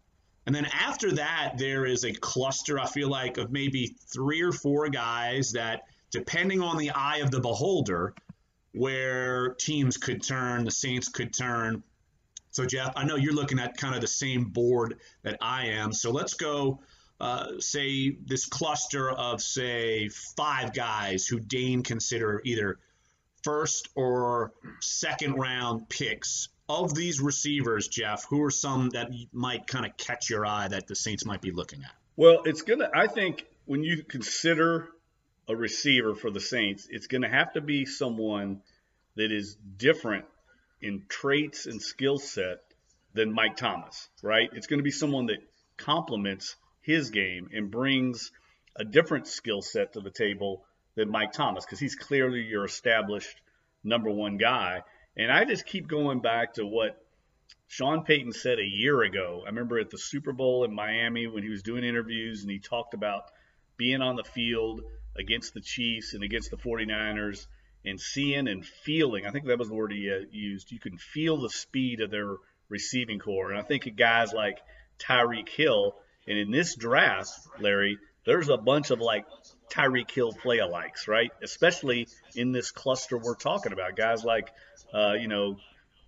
And 0.47 0.55
then 0.55 0.65
after 0.67 1.13
that, 1.13 1.55
there 1.59 1.85
is 1.85 2.05
a 2.05 2.13
cluster, 2.13 2.79
I 2.79 2.87
feel 2.87 3.11
like, 3.11 3.37
of 3.37 3.53
maybe 3.53 3.95
three 4.11 4.41
or 4.41 4.53
four 4.53 4.89
guys 4.89 5.53
that 5.53 5.83
depending 6.11 6.63
on 6.63 6.79
the 6.79 6.91
eye 6.91 7.19
of 7.19 7.31
the 7.31 7.41
beholder, 7.41 8.15
where 8.73 9.51
teams 9.55 9.99
could 9.99 10.23
turn, 10.23 10.65
the 10.65 10.71
Saints 10.71 11.09
could 11.09 11.35
turn. 11.35 11.83
So, 12.59 12.67
Jeff, 12.67 12.95
I 12.97 13.05
know 13.05 13.15
you're 13.15 13.35
looking 13.35 13.61
at 13.61 13.77
kind 13.77 13.95
of 13.95 14.01
the 14.01 14.09
same 14.09 14.47
board 14.47 14.99
that 15.23 15.39
I 15.41 15.67
am. 15.67 15.93
So 15.93 16.11
let's 16.11 16.35
go, 16.35 16.81
uh, 17.21 17.61
say, 17.61 18.11
this 18.11 18.47
cluster 18.47 19.09
of, 19.09 19.41
say, 19.41 20.09
five 20.09 20.75
guys 20.75 21.25
who 21.25 21.39
Dane 21.39 21.85
consider 21.85 22.43
either 22.45 22.81
first 23.45 23.91
or 23.95 24.51
second 24.81 25.35
round 25.35 25.89
picks. 25.89 26.49
Of 26.69 26.97
these 26.97 27.21
receivers, 27.21 27.87
Jeff, 27.87 28.27
who 28.29 28.43
are 28.43 28.51
some 28.51 28.89
that 28.91 29.13
might 29.33 29.69
kind 29.69 29.87
of 29.87 29.97
catch 29.97 30.29
your 30.29 30.45
eye 30.45 30.67
that 30.67 30.89
the 30.89 30.97
Saints 30.97 31.25
might 31.25 31.41
be 31.41 31.53
looking 31.53 31.85
at? 31.85 31.93
Well, 32.17 32.43
it's 32.45 32.63
going 32.63 32.81
to, 32.81 32.91
I 32.93 33.07
think, 33.07 33.47
when 33.67 33.85
you 33.85 34.03
consider 34.03 34.89
a 35.47 35.55
receiver 35.55 36.17
for 36.17 36.33
the 36.33 36.41
Saints, 36.41 36.89
it's 36.91 37.07
going 37.07 37.23
to 37.23 37.29
have 37.29 37.53
to 37.53 37.61
be 37.61 37.87
someone 37.87 38.63
that 39.15 39.31
is 39.31 39.57
different 39.77 40.25
in 40.81 41.05
traits 41.09 41.67
and 41.67 41.81
skill 41.81 42.19
set 42.19 42.59
than 43.15 43.33
Mike 43.33 43.57
Thomas, 43.57 44.09
right? 44.23 44.49
It's 44.53 44.67
going 44.67 44.79
to 44.79 44.85
be 44.85 44.91
someone 44.91 45.27
that 45.27 45.39
complements 45.77 46.57
his 46.83 47.11
game 47.11 47.49
and 47.53 47.71
brings 47.71 48.31
a 48.77 48.85
different 48.85 49.27
skill 49.27 49.63
set 49.63 49.95
to 49.95 50.01
the 50.01 50.11
table 50.11 50.65
than 50.95 51.11
Mike 51.11 51.33
Thomas 51.33 51.65
because 51.65 51.81
he's 51.81 51.95
clearly 51.95 52.41
your 52.41 52.65
established 52.65 53.41
number 53.83 54.11
one 54.11 54.37
guy. 54.37 54.83
And 55.17 55.33
I 55.33 55.45
just 55.45 55.67
keep 55.67 55.89
going 55.89 56.21
back 56.21 56.55
to 56.55 56.67
what 56.67 57.03
Sean 57.67 58.05
Payton 58.05 58.33
said 58.33 58.59
a 58.59 58.65
year 58.65 59.03
ago. 59.03 59.43
I 59.45 59.49
remember 59.49 59.79
at 59.79 59.91
the 59.91 59.99
Super 59.99 60.33
Bowl 60.33 60.65
in 60.65 60.75
Miami 60.75 61.27
when 61.27 61.43
he 61.43 61.49
was 61.49 61.63
doing 61.63 61.85
interviews 61.85 62.43
and 62.43 62.51
he 62.51 62.59
talked 62.59 62.95
about 62.95 63.25
being 63.77 64.01
on 64.01 64.17
the 64.17 64.25
field 64.25 64.83
against 65.17 65.55
the 65.55 65.61
Chiefs 65.61 66.15
and 66.15 66.23
against 66.23 66.51
the 66.51 66.57
49ers 66.57 67.47
and 67.85 68.01
seeing 68.01 68.49
and 68.49 68.65
feeling. 68.65 69.27
I 69.27 69.31
think 69.31 69.47
that 69.47 69.59
was 69.59 69.69
the 69.69 69.75
word 69.75 69.93
he 69.93 70.11
uh, 70.11 70.25
used. 70.31 70.73
You 70.73 70.81
can 70.81 70.99
feel 70.99 71.41
the 71.41 71.51
speed 71.51 72.01
of 72.01 72.11
their 72.11 72.37
receiving 72.69 73.19
corps. 73.19 73.51
And 73.51 73.59
I 73.59 73.63
think 73.63 73.89
guys 73.97 74.33
like 74.33 74.59
Tyreek 74.99 75.49
Hill. 75.49 75.95
And 76.27 76.39
in 76.39 76.51
this 76.51 76.75
draft, 76.75 77.31
Larry, 77.59 77.99
there's 78.27 78.49
a 78.49 78.57
bunch 78.57 78.91
of 78.91 79.01
like 79.01 79.25
Tyreek 79.71 80.11
Hill 80.11 80.33
play 80.33 80.59
alikes, 80.59 81.09
right? 81.09 81.31
Especially 81.43 82.09
in 82.35 82.53
this 82.53 82.71
cluster 82.71 83.17
we're 83.17 83.35
talking 83.35 83.73
about. 83.73 83.97
Guys 83.97 84.25
like, 84.25 84.51
uh, 84.93 85.15
you 85.15 85.29
know, 85.29 85.57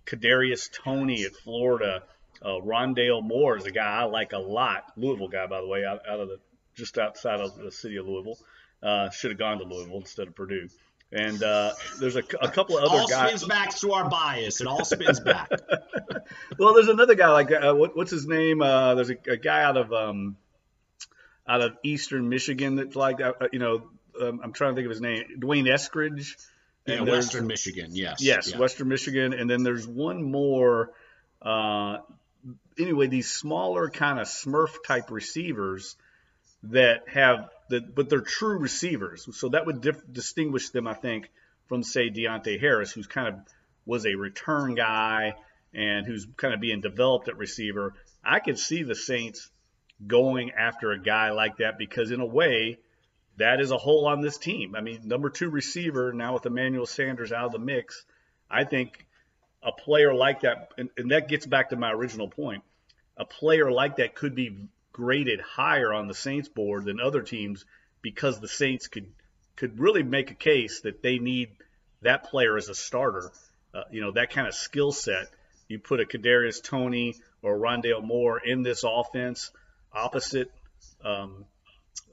Kadarius 0.05 0.69
Toney 0.71 1.23
at 1.23 1.33
Florida. 1.33 2.03
Uh, 2.43 2.59
Rondale 2.63 3.23
Moore 3.23 3.57
is 3.57 3.65
a 3.65 3.71
guy 3.71 4.01
I 4.01 4.03
like 4.05 4.33
a 4.33 4.39
lot. 4.39 4.83
Louisville 4.97 5.27
guy, 5.27 5.45
by 5.47 5.61
the 5.61 5.67
way, 5.67 5.85
out, 5.85 6.01
out 6.09 6.19
of 6.19 6.27
the 6.27 6.39
just 6.75 6.97
outside 6.97 7.39
of 7.39 7.55
the 7.55 7.71
city 7.71 7.97
of 7.97 8.07
Louisville. 8.07 8.37
Uh, 8.81 9.09
should 9.11 9.29
have 9.29 9.37
gone 9.37 9.59
to 9.59 9.63
Louisville 9.63 9.97
instead 9.97 10.27
of 10.27 10.35
Purdue. 10.35 10.67
And 11.13 11.43
uh, 11.43 11.73
there's 11.99 12.15
a, 12.15 12.23
a, 12.41 12.49
couple 12.49 12.77
of 12.77 12.85
other 12.85 13.01
all 13.01 13.07
guys. 13.07 13.21
All 13.21 13.27
spins 13.27 13.45
back 13.45 13.75
to 13.79 13.91
our 13.91 14.09
bias. 14.09 14.61
It 14.61 14.67
all 14.67 14.85
spins 14.85 15.19
back. 15.19 15.49
well, 16.57 16.73
there's 16.73 16.87
another 16.87 17.15
guy 17.15 17.29
like 17.31 17.51
uh, 17.51 17.73
what, 17.73 17.97
what's 17.97 18.11
his 18.11 18.25
name? 18.25 18.61
Uh, 18.61 18.95
there's 18.95 19.09
a, 19.09 19.17
a, 19.29 19.35
guy 19.35 19.61
out 19.61 19.75
of 19.75 19.91
um, 19.91 20.37
out 21.45 21.59
of 21.59 21.73
Eastern 21.83 22.29
Michigan 22.29 22.75
that's 22.77 22.95
like 22.95 23.19
uh, 23.19 23.33
you 23.51 23.59
know 23.59 23.89
um, 24.21 24.39
I'm 24.43 24.53
trying 24.53 24.71
to 24.71 24.75
think 24.75 24.85
of 24.85 24.91
his 24.91 25.01
name. 25.01 25.25
D'Wayne 25.39 25.65
Eskridge. 25.65 26.35
Yeah, 26.87 27.01
Western 27.01 27.45
Michigan, 27.45 27.91
yes. 27.93 28.21
Yes, 28.21 28.51
yeah. 28.51 28.57
Western 28.57 28.87
Michigan. 28.87 29.33
And 29.33 29.49
then 29.49 29.63
there's 29.63 29.87
one 29.87 30.23
more. 30.23 30.91
Uh, 31.41 31.97
anyway, 32.79 33.07
these 33.07 33.29
smaller 33.29 33.89
kind 33.89 34.19
of 34.19 34.27
Smurf 34.27 34.71
type 34.85 35.11
receivers 35.11 35.95
that 36.63 37.07
have 37.07 37.49
that, 37.71 37.93
but 37.95 38.09
they're 38.09 38.21
true 38.21 38.57
receivers. 38.57 39.27
So 39.37 39.49
that 39.49 39.65
would 39.65 39.81
dif- 39.81 40.11
distinguish 40.11 40.69
them, 40.69 40.87
I 40.87 40.93
think, 40.93 41.29
from 41.67 41.83
say 41.83 42.09
Deonte 42.09 42.59
Harris, 42.59 42.91
who's 42.91 43.07
kind 43.07 43.27
of 43.27 43.35
was 43.85 44.05
a 44.05 44.15
return 44.15 44.75
guy 44.75 45.33
and 45.73 46.05
who's 46.05 46.27
kind 46.37 46.53
of 46.53 46.59
being 46.59 46.81
developed 46.81 47.27
at 47.27 47.37
receiver. 47.37 47.93
I 48.23 48.39
could 48.39 48.59
see 48.59 48.83
the 48.83 48.95
Saints 48.95 49.49
going 50.05 50.51
after 50.51 50.91
a 50.91 50.99
guy 50.99 51.31
like 51.31 51.57
that 51.57 51.77
because, 51.77 52.11
in 52.11 52.21
a 52.21 52.25
way, 52.25 52.79
that 53.37 53.59
is 53.59 53.71
a 53.71 53.77
hole 53.77 54.07
on 54.07 54.21
this 54.21 54.37
team. 54.37 54.75
I 54.75 54.81
mean, 54.81 55.01
number 55.05 55.29
two 55.29 55.49
receiver 55.49 56.13
now 56.13 56.33
with 56.33 56.45
Emmanuel 56.45 56.85
Sanders 56.85 57.31
out 57.31 57.45
of 57.45 57.51
the 57.51 57.59
mix, 57.59 58.05
I 58.49 58.65
think 58.65 59.05
a 59.63 59.71
player 59.71 60.13
like 60.13 60.41
that, 60.41 60.71
and, 60.77 60.89
and 60.97 61.11
that 61.11 61.27
gets 61.27 61.45
back 61.45 61.69
to 61.69 61.75
my 61.75 61.91
original 61.91 62.27
point, 62.27 62.63
a 63.17 63.25
player 63.25 63.71
like 63.71 63.97
that 63.97 64.15
could 64.15 64.35
be 64.35 64.67
graded 64.93 65.39
higher 65.41 65.93
on 65.93 66.07
the 66.07 66.13
Saints 66.13 66.49
board 66.49 66.85
than 66.85 66.99
other 66.99 67.21
teams 67.21 67.65
because 68.01 68.39
the 68.39 68.47
Saints 68.47 68.87
could 68.87 69.11
could 69.55 69.79
really 69.79 70.03
make 70.03 70.31
a 70.31 70.35
case 70.35 70.81
that 70.81 71.03
they 71.03 71.19
need 71.19 71.49
that 72.01 72.23
player 72.23 72.57
as 72.57 72.69
a 72.69 72.75
starter. 72.75 73.31
Uh, 73.73 73.83
you 73.91 74.01
know, 74.01 74.11
that 74.11 74.31
kind 74.31 74.47
of 74.47 74.53
skill 74.53 74.91
set. 74.91 75.27
You 75.67 75.79
put 75.79 76.01
a 76.01 76.05
Kadarius 76.05 76.61
Toney 76.61 77.15
or 77.41 77.57
Rondale 77.57 78.03
Moore 78.03 78.39
in 78.39 78.63
this 78.63 78.83
offense 78.83 79.51
opposite 79.93 80.51
um, 81.03 81.45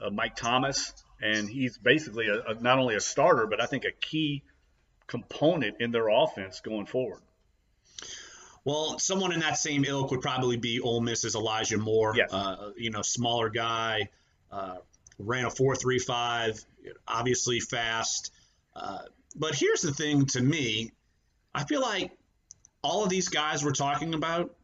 uh, 0.01 0.11
Mike 0.11 0.37
Thomas, 0.37 0.93
and 1.21 1.49
he's 1.49 1.79
basically 1.79 2.29
a, 2.29 2.53
a, 2.53 2.55
not 2.61 2.79
only 2.79 2.95
a 2.95 3.01
starter, 3.01 3.47
but 3.47 3.61
I 3.61 3.67
think 3.67 3.85
a 3.85 3.93
key 3.93 4.43
component 5.07 5.81
in 5.81 5.91
their 5.91 6.09
offense 6.09 6.61
going 6.61 6.87
forward. 6.87 7.21
Well, 8.69 8.99
someone 8.99 9.33
in 9.33 9.41
that 9.41 9.57
same 9.57 9.87
ilk 9.87 10.11
would 10.11 10.21
probably 10.21 10.59
be 10.59 10.79
Ole 10.81 11.01
Miss's 11.01 11.35
Elijah 11.35 11.79
Moore. 11.79 12.13
Yes. 12.15 12.31
Uh, 12.31 12.73
you 12.77 12.91
know, 12.91 13.01
smaller 13.01 13.49
guy, 13.49 14.11
uh, 14.53 14.77
ran 15.19 15.47
a 15.47 15.51
four-three-five, 15.51 16.63
obviously 17.07 17.61
fast. 17.61 18.31
Uh, 18.77 18.99
but 19.35 19.55
here's 19.55 19.81
the 19.81 19.95
thing 19.95 20.27
to 20.27 20.43
me, 20.43 20.93
I 21.55 21.65
feel 21.65 21.81
like 21.81 22.13
all 22.83 23.05
of 23.05 23.09
these 23.09 23.31
guys 23.31 23.65
we're 23.65 23.73
talking 23.73 24.13
about, 24.13 24.55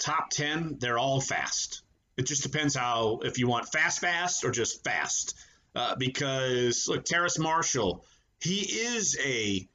top 0.00 0.30
10, 0.30 0.78
they're 0.80 0.98
all 0.98 1.20
fast. 1.20 1.82
It 2.16 2.24
just 2.24 2.42
depends 2.42 2.74
how, 2.74 3.20
if 3.22 3.38
you 3.38 3.48
want 3.48 3.68
fast, 3.68 4.00
fast 4.00 4.46
or 4.46 4.50
just 4.50 4.82
fast. 4.82 5.34
Uh, 5.74 5.94
because, 5.96 6.86
look, 6.88 7.04
Terrace 7.04 7.38
Marshall, 7.38 8.02
he 8.40 8.60
is 8.60 9.14
a 9.22 9.68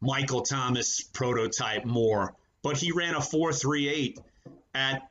Michael 0.00 0.42
Thomas 0.42 1.02
prototype 1.02 1.84
more, 1.84 2.34
but 2.62 2.76
he 2.76 2.92
ran 2.92 3.14
a 3.14 3.20
4.38 3.20 4.18
at 4.74 5.08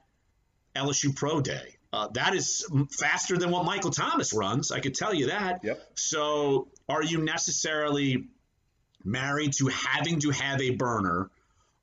LSU 0.76 1.16
Pro 1.16 1.42
Day. 1.42 1.76
Uh, 1.92 2.08
that 2.14 2.36
is 2.36 2.68
faster 2.92 3.38
than 3.38 3.50
what 3.50 3.66
Michael 3.66 3.90
Thomas 3.90 4.32
runs. 4.34 4.72
I 4.72 4.80
could 4.80 4.94
tell 4.94 5.14
you 5.14 5.28
that. 5.28 5.64
Yep. 5.64 5.82
So, 5.96 6.68
are 6.88 7.04
you 7.04 7.24
necessarily 7.24 8.26
married 9.04 9.54
to 9.54 9.68
having 9.68 10.20
to 10.20 10.30
have 10.30 10.62
a 10.62 10.72
burner, 10.72 11.32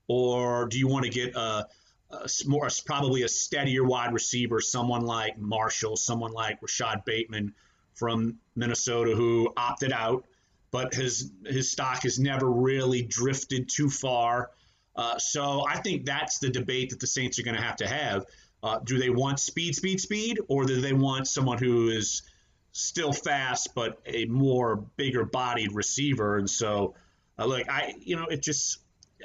or 0.07 0.67
do 0.67 0.79
you 0.79 0.87
want 0.87 1.05
to 1.05 1.11
get 1.11 1.35
a, 1.35 1.67
a 2.11 2.29
more 2.45 2.69
probably 2.85 3.23
a 3.23 3.27
steadier 3.27 3.83
wide 3.83 4.13
receiver, 4.13 4.61
someone 4.61 5.01
like 5.01 5.37
Marshall, 5.37 5.97
someone 5.97 6.31
like 6.31 6.61
Rashod 6.61 7.03
Bateman 7.05 7.53
from 7.95 8.37
Minnesota, 8.55 9.13
who 9.13 9.51
opted 9.57 9.91
out, 9.91 10.25
but 10.71 10.93
his 10.93 11.31
his 11.45 11.71
stock 11.71 12.03
has 12.03 12.19
never 12.19 12.49
really 12.49 13.01
drifted 13.01 13.67
too 13.67 13.89
far. 13.89 14.51
Uh, 14.97 15.17
so 15.19 15.63
I 15.67 15.79
think 15.79 16.05
that's 16.05 16.39
the 16.39 16.49
debate 16.49 16.89
that 16.89 16.99
the 16.99 17.07
Saints 17.07 17.37
are 17.37 17.43
going 17.43 17.55
to 17.55 17.61
have 17.61 17.77
to 17.77 17.87
have. 17.87 18.25
Uh, 18.63 18.79
do 18.83 18.97
they 18.97 19.11
want 19.11 19.39
speed, 19.39 19.75
speed, 19.75 20.01
speed, 20.01 20.39
or 20.47 20.65
do 20.65 20.81
they 20.81 20.93
want 20.93 21.27
someone 21.27 21.59
who 21.59 21.89
is 21.89 22.23
still 22.71 23.13
fast 23.13 23.69
but 23.75 23.99
a 24.05 24.25
more 24.25 24.77
bigger 24.97 25.23
bodied 25.23 25.73
receiver? 25.73 26.37
And 26.37 26.49
so, 26.49 26.95
uh, 27.37 27.45
look, 27.45 27.69
I 27.69 27.93
you 27.99 28.15
know 28.15 28.25
it 28.25 28.41
just 28.41 28.79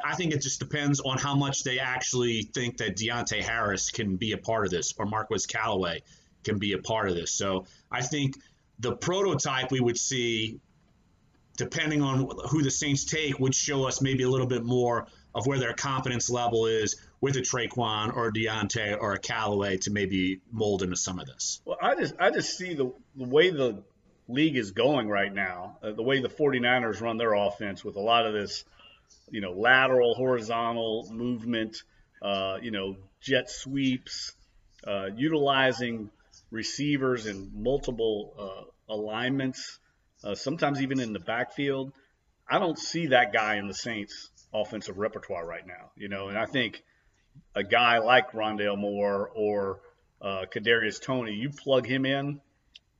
I 0.05 0.14
think 0.14 0.35
it 0.35 0.43
just 0.43 0.61
depends 0.61 1.00
on 1.00 1.19
how 1.19 1.35
much 1.35 1.64
they 1.64 1.79
actually 1.79 2.43
think 2.43 2.76
that 2.79 2.97
Deonte 2.97 3.43
Harris 3.43 3.91
can 3.91 4.17
be 4.17 4.33
a 4.33 4.38
part 4.38 4.67
of 4.67 4.71
this 4.71 4.93
or 4.99 5.07
Marquez 5.07 5.47
Callaway 5.47 6.02
can 6.45 6.59
be 6.59 6.73
a 6.73 6.79
part 6.79 7.09
of 7.09 7.14
this. 7.14 7.31
So 7.31 7.64
I 7.91 8.02
think 8.02 8.37
the 8.79 8.97
prototype 8.97 9.71
we 9.71 9.81
would 9.81 9.99
see, 9.99 10.61
depending 11.57 12.02
on 12.02 12.29
who 12.49 12.62
the 12.62 12.71
Saints 12.71 13.05
take, 13.05 13.38
would 13.38 13.55
show 13.55 13.87
us 13.87 14.02
maybe 14.02 14.25
a 14.25 14.29
little 14.29 14.47
bit 14.47 14.64
more 14.64 15.07
of 15.35 15.47
where 15.47 15.59
their 15.59 15.75
competence 15.75 16.31
level 16.31 16.67
is 16.67 16.97
with 17.21 17.37
a 17.37 17.41
Tre'Quan 17.41 18.15
or 18.15 18.29
a 18.29 18.33
Deonte 18.33 18.99
or 19.01 19.15
a 19.15 19.19
Callaway 19.19 19.79
to 19.79 19.91
maybe 19.91 20.41
mold 20.51 20.83
into 20.83 20.97
some 20.97 21.19
of 21.19 21.27
this. 21.27 21.61
Well, 21.65 21.79
I 21.81 21.95
just 21.95 22.15
I 22.19 22.31
just 22.31 22.57
see 22.57 22.75
the, 22.75 22.93
the 23.17 23.29
way 23.29 23.51
the 23.51 23.83
league 24.29 24.57
is 24.57 24.73
going 24.73 25.09
right 25.09 25.33
now, 25.33 25.79
uh, 25.83 25.93
the 25.93 26.03
way 26.03 26.21
the 26.21 26.29
49ers 26.29 27.01
run 27.01 27.17
their 27.17 27.35
offense 27.35 27.85
with 27.85 27.97
a 27.97 28.01
lot 28.01 28.27
of 28.27 28.33
this, 28.33 28.65
you 29.31 29.41
know, 29.41 29.53
lateral, 29.53 30.15
horizontal 30.15 31.09
movement, 31.12 31.83
uh, 32.23 32.59
you 32.61 32.71
know, 32.71 32.97
jet 33.21 33.51
sweeps, 33.51 34.33
uh, 34.87 35.07
utilizing 35.17 36.11
receivers 36.51 37.27
in 37.27 37.51
multiple 37.55 38.35
uh, 38.39 38.95
alignments, 38.95 39.79
uh, 40.25 40.35
sometimes 40.35 40.83
even 40.83 41.01
in 41.01 41.12
the 41.12 41.21
backfield. 41.21 41.93
I 42.49 42.59
don't 42.59 42.79
see 42.79 43.09
that 43.09 43.33
guy 43.33 43.57
in 43.57 43.69
the 43.69 43.75
Saints 43.75 44.31
offensive 44.54 44.99
repertoire 44.99 45.47
right 45.47 45.66
now, 45.66 45.90
you 45.97 46.09
know, 46.09 46.28
and 46.28 46.38
I 46.38 46.47
think 46.47 46.82
a 47.54 47.64
guy 47.64 47.99
like 47.99 48.32
Rondale 48.32 48.78
Moore 48.78 49.30
or 49.35 49.80
uh, 50.21 50.44
Kadarius 50.54 51.00
Toney, 51.00 51.32
you 51.32 51.50
plug 51.50 51.87
him 51.87 52.06
in 52.06 52.40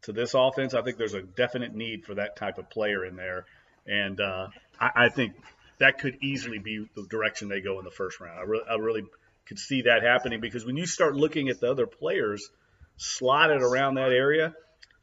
to 0.03 0.13
this 0.13 0.35
offense, 0.35 0.75
I 0.75 0.83
think 0.83 0.99
there's 0.99 1.15
a 1.15 1.23
definite 1.23 1.75
need 1.75 2.05
for 2.05 2.15
that 2.15 2.37
type 2.37 2.59
of 2.59 2.69
player 2.71 3.05
in 3.05 3.17
there, 3.17 3.47
and 3.87 4.21
uh, 4.21 4.49
I, 4.79 4.91
I, 4.97 5.09
think 5.09 5.35
that 5.79 5.99
could 5.99 6.19
easily 6.23 6.59
be 6.59 6.87
the 6.97 7.07
direction 7.09 7.49
they 7.49 7.61
go 7.61 7.79
in 7.79 7.85
the 7.85 7.91
first 7.91 8.21
round. 8.21 8.39
I, 8.39 8.43
re- 8.43 8.65
I 8.69 8.75
really 8.75 9.05
could 9.47 9.59
see 9.59 9.83
that 9.83 10.03
happening 10.03 10.41
because 10.41 10.65
when 10.65 10.77
you 10.77 10.87
start 10.87 11.15
looking 11.15 11.49
at 11.49 11.61
the 11.61 11.71
other 11.71 11.87
players 11.87 12.51
slotted 12.97 13.63
around 13.63 13.95
that 13.95 14.13
area, 14.13 14.55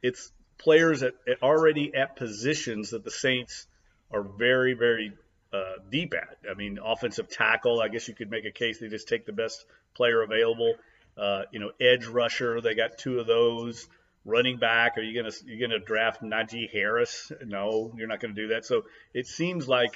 it's 0.01 0.31
players 0.57 1.01
at, 1.03 1.13
at 1.27 1.41
already 1.41 1.93
at 1.95 2.15
positions 2.15 2.91
that 2.91 3.03
the 3.03 3.11
Saints 3.11 3.67
are 4.11 4.23
very, 4.23 4.73
very 4.73 5.13
uh, 5.53 5.73
deep 5.89 6.13
at. 6.13 6.37
I 6.49 6.53
mean, 6.53 6.79
offensive 6.83 7.29
tackle. 7.29 7.81
I 7.81 7.87
guess 7.87 8.07
you 8.07 8.15
could 8.15 8.29
make 8.29 8.45
a 8.45 8.51
case 8.51 8.79
they 8.79 8.87
just 8.87 9.07
take 9.07 9.25
the 9.25 9.33
best 9.33 9.65
player 9.95 10.21
available. 10.21 10.75
Uh, 11.17 11.43
you 11.51 11.59
know, 11.59 11.71
edge 11.79 12.05
rusher. 12.05 12.61
They 12.61 12.75
got 12.75 12.97
two 12.97 13.19
of 13.19 13.27
those. 13.27 13.87
Running 14.25 14.57
back. 14.57 14.97
Are 14.97 15.01
you 15.01 15.19
gonna 15.19 15.33
you 15.45 15.59
gonna 15.59 15.79
draft 15.79 16.21
Najee 16.21 16.69
Harris? 16.69 17.31
No, 17.45 17.93
you're 17.95 18.07
not 18.07 18.19
gonna 18.19 18.33
do 18.33 18.49
that. 18.49 18.65
So 18.65 18.83
it 19.13 19.27
seems 19.27 19.67
like 19.67 19.95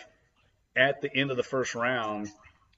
at 0.76 1.02
the 1.02 1.14
end 1.14 1.30
of 1.30 1.38
the 1.38 1.44
first 1.44 1.76
round, 1.76 2.32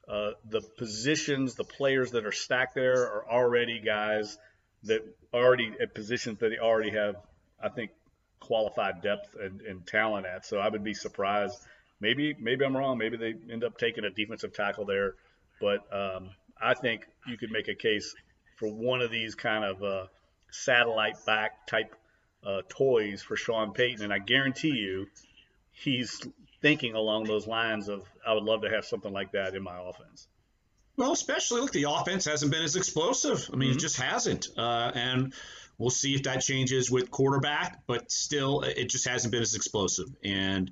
uh, 0.10 0.32
the 0.50 0.62
positions, 0.62 1.56
the 1.56 1.64
players 1.64 2.12
that 2.12 2.26
are 2.26 2.32
stacked 2.32 2.76
there 2.76 3.04
are 3.04 3.26
already 3.30 3.80
guys 3.80 4.38
that 4.84 5.02
already 5.34 5.72
at 5.80 5.94
positions 5.94 6.40
that 6.40 6.50
they 6.50 6.58
already 6.58 6.92
have, 6.92 7.16
I 7.62 7.70
think, 7.70 7.92
qualified 8.40 9.02
depth 9.02 9.36
and, 9.40 9.62
and 9.62 9.86
talent 9.86 10.26
at. 10.26 10.46
So 10.46 10.58
I 10.58 10.70
would 10.70 10.84
be 10.84 10.94
surprised 10.94 11.60
maybe 12.06 12.36
maybe 12.40 12.64
I'm 12.64 12.78
wrong. 12.78 12.98
Maybe 12.98 13.18
they 13.18 13.34
end 13.52 13.64
up 13.64 13.78
taking 13.78 14.06
a 14.06 14.12
defensive 14.12 14.54
tackle 14.54 14.86
there, 14.86 15.16
but 15.60 15.80
um, 15.92 16.30
I 16.62 16.74
think 16.76 17.02
you 17.28 17.38
could 17.38 17.52
make 17.52 17.68
a 17.68 17.76
case 17.76 18.14
for 18.58 18.68
one 18.70 19.02
of 19.02 19.10
these 19.12 19.34
kind 19.36 19.64
of 19.66 19.84
uh, 19.84 20.06
satellite 20.52 21.16
back 21.26 21.66
type 21.68 21.96
uh, 22.46 22.62
toys 22.70 23.22
for 23.24 23.36
Sean 23.36 23.74
Payton, 23.74 24.04
and 24.04 24.14
I 24.14 24.20
guarantee 24.20 24.76
you, 24.76 25.08
he's 25.72 26.22
thinking 26.62 26.94
along 26.94 27.24
those 27.26 27.48
lines 27.48 27.90
of 27.90 28.04
I 28.26 28.34
would 28.34 28.44
love 28.44 28.62
to 28.62 28.70
have 28.70 28.86
something 28.86 29.12
like 29.12 29.32
that 29.32 29.56
in 29.56 29.64
my 29.64 29.78
offense. 29.90 30.28
Well, 30.98 31.12
especially 31.12 31.60
look, 31.62 31.74
the 31.74 31.88
offense 31.90 32.26
hasn't 32.26 32.52
been 32.52 32.64
as 32.64 32.76
explosive. 32.76 33.50
I 33.52 33.56
mean, 33.58 33.70
Mm-hmm. 33.70 33.78
it 33.78 33.82
just 33.82 33.98
hasn't, 34.00 34.48
uh, 34.58 34.92
and 34.96 35.34
we'll 35.78 35.90
see 35.90 36.16
if 36.16 36.24
that 36.24 36.40
changes 36.42 36.90
with 36.90 37.12
quarterback. 37.12 37.82
But 37.86 38.10
still, 38.12 38.62
it 38.62 38.90
just 38.90 39.06
hasn't 39.08 39.32
been 39.34 39.42
as 39.42 39.56
explosive. 39.56 40.08
And 40.24 40.72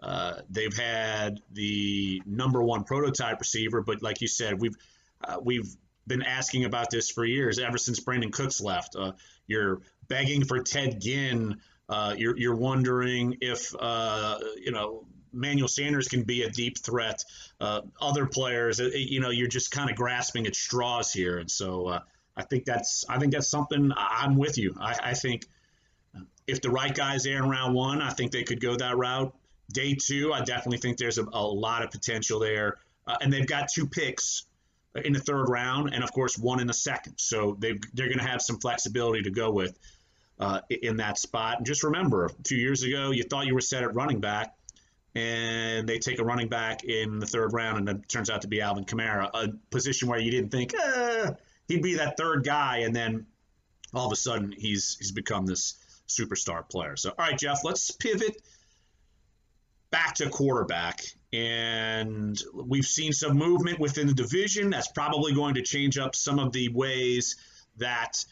uh, 0.00 0.34
they've 0.50 0.76
had 0.76 1.40
the 1.52 2.22
number 2.26 2.62
one 2.62 2.84
prototype 2.84 3.40
receiver, 3.40 3.82
but 3.82 4.02
like 4.02 4.20
you 4.20 4.28
said, 4.28 4.60
we've 4.60 4.76
uh, 5.24 5.38
we've 5.42 5.74
been 6.06 6.22
asking 6.22 6.64
about 6.64 6.90
this 6.90 7.10
for 7.10 7.24
years, 7.24 7.58
ever 7.58 7.76
since 7.76 8.00
Brandin 8.00 8.32
Cooks 8.32 8.60
left. 8.60 8.96
Uh, 8.96 9.12
you're 9.46 9.80
begging 10.06 10.44
for 10.44 10.60
Ted 10.60 11.00
Ginn. 11.00 11.60
Uh, 11.88 12.14
you're 12.16 12.36
you're 12.36 12.56
wondering 12.56 13.38
if 13.40 13.74
uh, 13.78 14.38
you 14.56 14.70
know 14.70 15.04
Manuel 15.32 15.68
Sanders 15.68 16.08
can 16.08 16.22
be 16.22 16.42
a 16.42 16.50
deep 16.50 16.78
threat. 16.78 17.24
Uh, 17.60 17.82
other 18.00 18.26
players, 18.26 18.78
you 18.78 19.20
know, 19.20 19.30
you're 19.30 19.48
just 19.48 19.70
kind 19.70 19.90
of 19.90 19.96
grasping 19.96 20.46
at 20.46 20.54
straws 20.54 21.12
here, 21.12 21.38
and 21.38 21.50
so 21.50 22.00
I 22.36 22.44
think 22.44 22.64
that's 22.64 23.04
I 23.08 23.18
think 23.18 23.32
that's 23.32 23.48
something 23.48 23.90
I'm 23.96 24.36
with 24.36 24.58
you. 24.58 24.76
I, 24.80 24.96
I 25.02 25.14
think 25.14 25.44
if 26.46 26.62
the 26.62 26.70
right 26.70 26.94
guy's 26.94 27.24
there 27.24 27.42
in 27.42 27.48
round 27.48 27.74
one, 27.74 28.00
I 28.00 28.10
think 28.10 28.32
they 28.32 28.44
could 28.44 28.60
go 28.60 28.76
that 28.76 28.96
route. 28.96 29.34
Day 29.72 29.94
two, 29.94 30.32
I 30.32 30.40
definitely 30.40 30.78
think 30.78 30.96
there's 30.96 31.18
a, 31.18 31.24
a 31.24 31.46
lot 31.46 31.82
of 31.82 31.90
potential 31.90 32.40
there, 32.40 32.76
uh, 33.06 33.16
and 33.20 33.32
they've 33.32 33.46
got 33.46 33.68
two 33.68 33.86
picks 33.86 34.44
in 34.94 35.12
the 35.12 35.20
third 35.20 35.48
round, 35.48 35.92
and 35.92 36.02
of 36.02 36.12
course 36.12 36.38
one 36.38 36.60
in 36.60 36.66
the 36.66 36.74
second. 36.74 37.14
So 37.18 37.56
they 37.58 37.78
they're 37.92 38.08
going 38.08 38.18
to 38.18 38.26
have 38.26 38.40
some 38.40 38.58
flexibility 38.58 39.22
to 39.22 39.30
go 39.30 39.50
with 39.50 39.78
uh, 40.40 40.60
in 40.70 40.96
that 40.98 41.18
spot. 41.18 41.58
And 41.58 41.66
just 41.66 41.84
remember, 41.84 42.30
few 42.46 42.58
years 42.58 42.82
ago, 42.82 43.10
you 43.10 43.24
thought 43.24 43.46
you 43.46 43.54
were 43.54 43.60
set 43.60 43.82
at 43.82 43.94
running 43.94 44.20
back, 44.20 44.54
and 45.14 45.88
they 45.88 45.98
take 45.98 46.18
a 46.18 46.24
running 46.24 46.48
back 46.48 46.84
in 46.84 47.18
the 47.18 47.26
third 47.26 47.52
round, 47.52 47.78
and 47.78 47.88
it 47.88 48.08
turns 48.08 48.30
out 48.30 48.42
to 48.42 48.48
be 48.48 48.60
Alvin 48.60 48.84
Kamara, 48.84 49.30
a 49.34 49.48
position 49.70 50.08
where 50.08 50.18
you 50.18 50.30
didn't 50.30 50.50
think 50.50 50.74
eh, 50.74 51.30
he'd 51.66 51.82
be 51.82 51.94
that 51.96 52.16
third 52.16 52.44
guy, 52.44 52.78
and 52.78 52.94
then 52.94 53.26
all 53.94 54.06
of 54.06 54.12
a 54.12 54.16
sudden 54.16 54.52
he's 54.52 54.96
he's 54.98 55.12
become 55.12 55.46
this 55.46 55.74
superstar 56.08 56.68
player. 56.68 56.96
So, 56.96 57.10
all 57.10 57.26
right, 57.26 57.38
Jeff, 57.38 57.64
let's 57.64 57.90
pivot 57.90 58.40
back 59.90 60.14
to 60.16 60.28
quarterback. 60.28 61.02
And 61.32 62.40
we've 62.54 62.86
seen 62.86 63.12
some 63.12 63.36
movement 63.36 63.78
within 63.78 64.06
the 64.06 64.14
division. 64.14 64.70
That's 64.70 64.88
probably 64.88 65.34
going 65.34 65.54
to 65.54 65.62
change 65.62 65.98
up 65.98 66.14
some 66.14 66.38
of 66.38 66.52
the 66.52 66.68
ways 66.70 67.36
that 67.76 68.24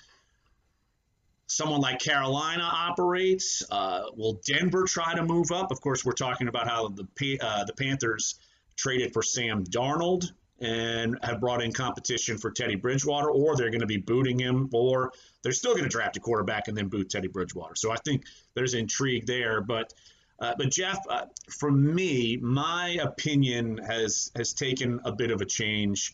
someone 1.47 1.81
like 1.81 1.99
Carolina 1.99 2.63
operates. 2.65 3.63
Uh, 3.71 4.05
will 4.17 4.41
Denver 4.47 4.85
try 4.85 5.15
to 5.15 5.23
move 5.23 5.51
up? 5.53 5.71
Of 5.71 5.81
course, 5.81 6.05
we're 6.05 6.13
talking 6.13 6.49
about 6.49 6.69
how 6.69 6.89
the 6.89 7.39
uh, 7.41 7.65
the 7.65 7.73
Panthers 7.73 8.37
traded 8.77 9.13
for 9.13 9.23
Sam 9.23 9.65
Darnold 9.65 10.33
and 10.59 11.19
have 11.23 11.41
brought 11.41 11.63
in 11.63 11.73
competition 11.73 12.39
for 12.39 12.51
Teddy 12.51 12.77
Bridgewater, 12.77 13.31
or 13.31 13.57
they're 13.57 13.71
going 13.71 13.81
to 13.81 13.87
be 13.87 13.99
booting 13.99 14.39
him, 14.39 14.71
or 14.73 15.13
they're 15.43 15.53
still 15.53 15.73
going 15.73 15.85
to 15.85 15.91
draft 15.91 16.17
a 16.17 16.21
quarterback 16.21 16.69
and 16.69 16.77
then 16.77 16.89
boot 16.89 17.11
Teddy 17.11 17.29
Bridgewater. 17.29 17.75
So 17.75 17.91
I 17.91 17.97
think 18.05 18.25
there's 18.55 18.75
intrigue 18.75 19.27
there. 19.27 19.61
But 19.61 19.93
uh, 20.39 20.55
but 20.59 20.71
Jeff, 20.71 20.99
uh, 21.09 21.27
for 21.49 21.71
me, 21.71 22.37
my 22.37 22.99
opinion 23.03 23.79
has 23.79 24.31
has 24.37 24.53
taken 24.53 25.01
a 25.05 25.13
bit 25.13 25.31
of 25.31 25.41
a 25.41 25.47
change 25.47 26.13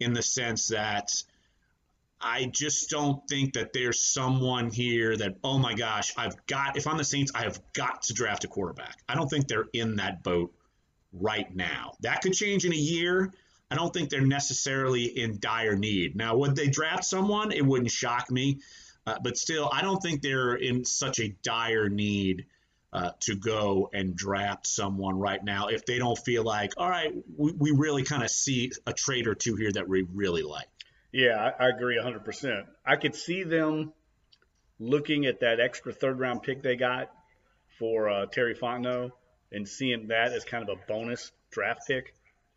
in 0.00 0.12
the 0.14 0.22
sense 0.22 0.68
that 0.68 1.10
I 2.20 2.46
just 2.46 2.88
don't 2.88 3.20
think 3.28 3.54
that 3.54 3.72
there's 3.72 4.02
someone 4.02 4.70
here 4.70 5.16
that 5.16 5.36
oh 5.44 5.58
my 5.58 5.74
gosh, 5.74 6.12
I've 6.16 6.46
got 6.46 6.76
if 6.76 6.86
I'm 6.86 6.96
the 6.96 7.04
Saints, 7.04 7.32
I 7.34 7.42
have 7.42 7.60
got 7.74 8.02
to 8.02 8.14
draft 8.14 8.44
a 8.44 8.48
quarterback. 8.48 8.98
I 9.08 9.14
don't 9.14 9.28
think 9.28 9.48
they're 9.48 9.68
in 9.72 9.96
that 9.96 10.22
boat 10.22 10.54
right 11.12 11.54
now. 11.54 11.92
That 12.00 12.22
could 12.22 12.32
change 12.32 12.64
in 12.64 12.72
a 12.72 12.76
year. 12.76 13.32
I 13.70 13.74
don't 13.74 13.92
think 13.92 14.08
they're 14.08 14.20
necessarily 14.20 15.04
in 15.04 15.38
dire 15.40 15.76
need. 15.76 16.16
Now, 16.16 16.36
would 16.36 16.56
they 16.56 16.68
draft 16.68 17.04
someone? 17.04 17.52
It 17.52 17.64
wouldn't 17.64 17.90
shock 17.90 18.30
me. 18.30 18.60
Uh, 19.06 19.18
but 19.22 19.36
still, 19.36 19.68
I 19.72 19.82
don't 19.82 20.00
think 20.00 20.22
they're 20.22 20.54
in 20.54 20.84
such 20.84 21.20
a 21.20 21.28
dire 21.42 21.88
need 21.88 22.46
uh, 22.92 23.10
to 23.20 23.34
go 23.34 23.88
and 23.92 24.14
draft 24.14 24.66
someone 24.66 25.18
right 25.18 25.42
now 25.42 25.68
if 25.68 25.86
they 25.86 25.98
don't 25.98 26.18
feel 26.18 26.44
like, 26.44 26.72
all 26.76 26.88
right, 26.88 27.12
we, 27.36 27.52
we 27.52 27.70
really 27.70 28.04
kind 28.04 28.22
of 28.22 28.30
see 28.30 28.70
a 28.86 28.92
trade 28.92 29.26
or 29.26 29.34
two 29.34 29.56
here 29.56 29.72
that 29.72 29.88
we 29.88 30.06
really 30.12 30.42
like. 30.42 30.68
Yeah, 31.10 31.52
I, 31.58 31.66
I 31.66 31.68
agree 31.70 31.98
100%. 31.98 32.66
I 32.84 32.96
could 32.96 33.14
see 33.14 33.44
them 33.44 33.92
looking 34.78 35.26
at 35.26 35.40
that 35.40 35.60
extra 35.60 35.92
third 35.92 36.18
round 36.18 36.42
pick 36.42 36.62
they 36.62 36.76
got 36.76 37.10
for 37.78 38.08
uh, 38.08 38.26
Terry 38.26 38.54
Fontenot 38.54 39.12
and 39.52 39.68
seeing 39.68 40.08
that 40.08 40.32
as 40.32 40.44
kind 40.44 40.68
of 40.68 40.78
a 40.78 40.86
bonus 40.86 41.32
draft 41.50 41.86
pick 41.86 42.14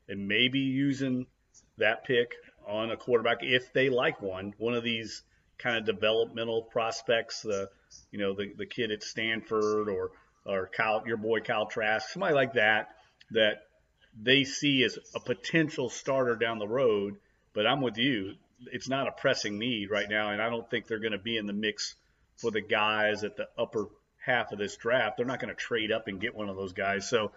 and 0.07 0.27
maybe 0.27 0.59
using 0.59 1.27
that 1.77 2.05
pick 2.05 2.33
on 2.67 2.91
a 2.91 2.97
quarterback 2.97 3.37
if 3.41 3.71
they 3.73 3.89
like 3.89 4.21
one, 4.21 4.53
one 4.57 4.73
of 4.73 4.83
these 4.83 5.23
kind 5.57 5.77
of 5.77 5.85
developmental 5.85 6.63
prospects, 6.63 7.41
the 7.41 7.69
you 8.11 8.19
know 8.19 8.33
the 8.33 8.53
the 8.57 8.65
kid 8.65 8.91
at 8.91 9.03
Stanford 9.03 9.89
or 9.89 10.11
or 10.45 10.69
Kyle, 10.75 11.03
your 11.05 11.17
boy 11.17 11.39
Kyle 11.41 11.65
Trask, 11.65 12.09
somebody 12.09 12.33
like 12.33 12.53
that 12.53 12.89
that 13.31 13.63
they 14.19 14.43
see 14.43 14.83
as 14.83 14.97
a 15.15 15.19
potential 15.19 15.89
starter 15.89 16.35
down 16.35 16.59
the 16.59 16.67
road. 16.67 17.15
But 17.53 17.67
I'm 17.67 17.81
with 17.81 17.97
you; 17.97 18.35
it's 18.71 18.89
not 18.89 19.07
a 19.07 19.11
pressing 19.11 19.57
need 19.57 19.89
right 19.89 20.09
now, 20.09 20.31
and 20.31 20.41
I 20.41 20.49
don't 20.49 20.69
think 20.69 20.87
they're 20.87 20.99
going 20.99 21.11
to 21.11 21.17
be 21.17 21.37
in 21.37 21.45
the 21.45 21.53
mix 21.53 21.95
for 22.37 22.51
the 22.51 22.61
guys 22.61 23.23
at 23.23 23.37
the 23.37 23.47
upper 23.57 23.87
half 24.25 24.51
of 24.51 24.59
this 24.59 24.75
draft. 24.75 25.17
They're 25.17 25.25
not 25.25 25.39
going 25.39 25.53
to 25.53 25.55
trade 25.55 25.91
up 25.91 26.07
and 26.07 26.19
get 26.19 26.35
one 26.35 26.49
of 26.49 26.55
those 26.55 26.73
guys. 26.73 27.07
So 27.07 27.31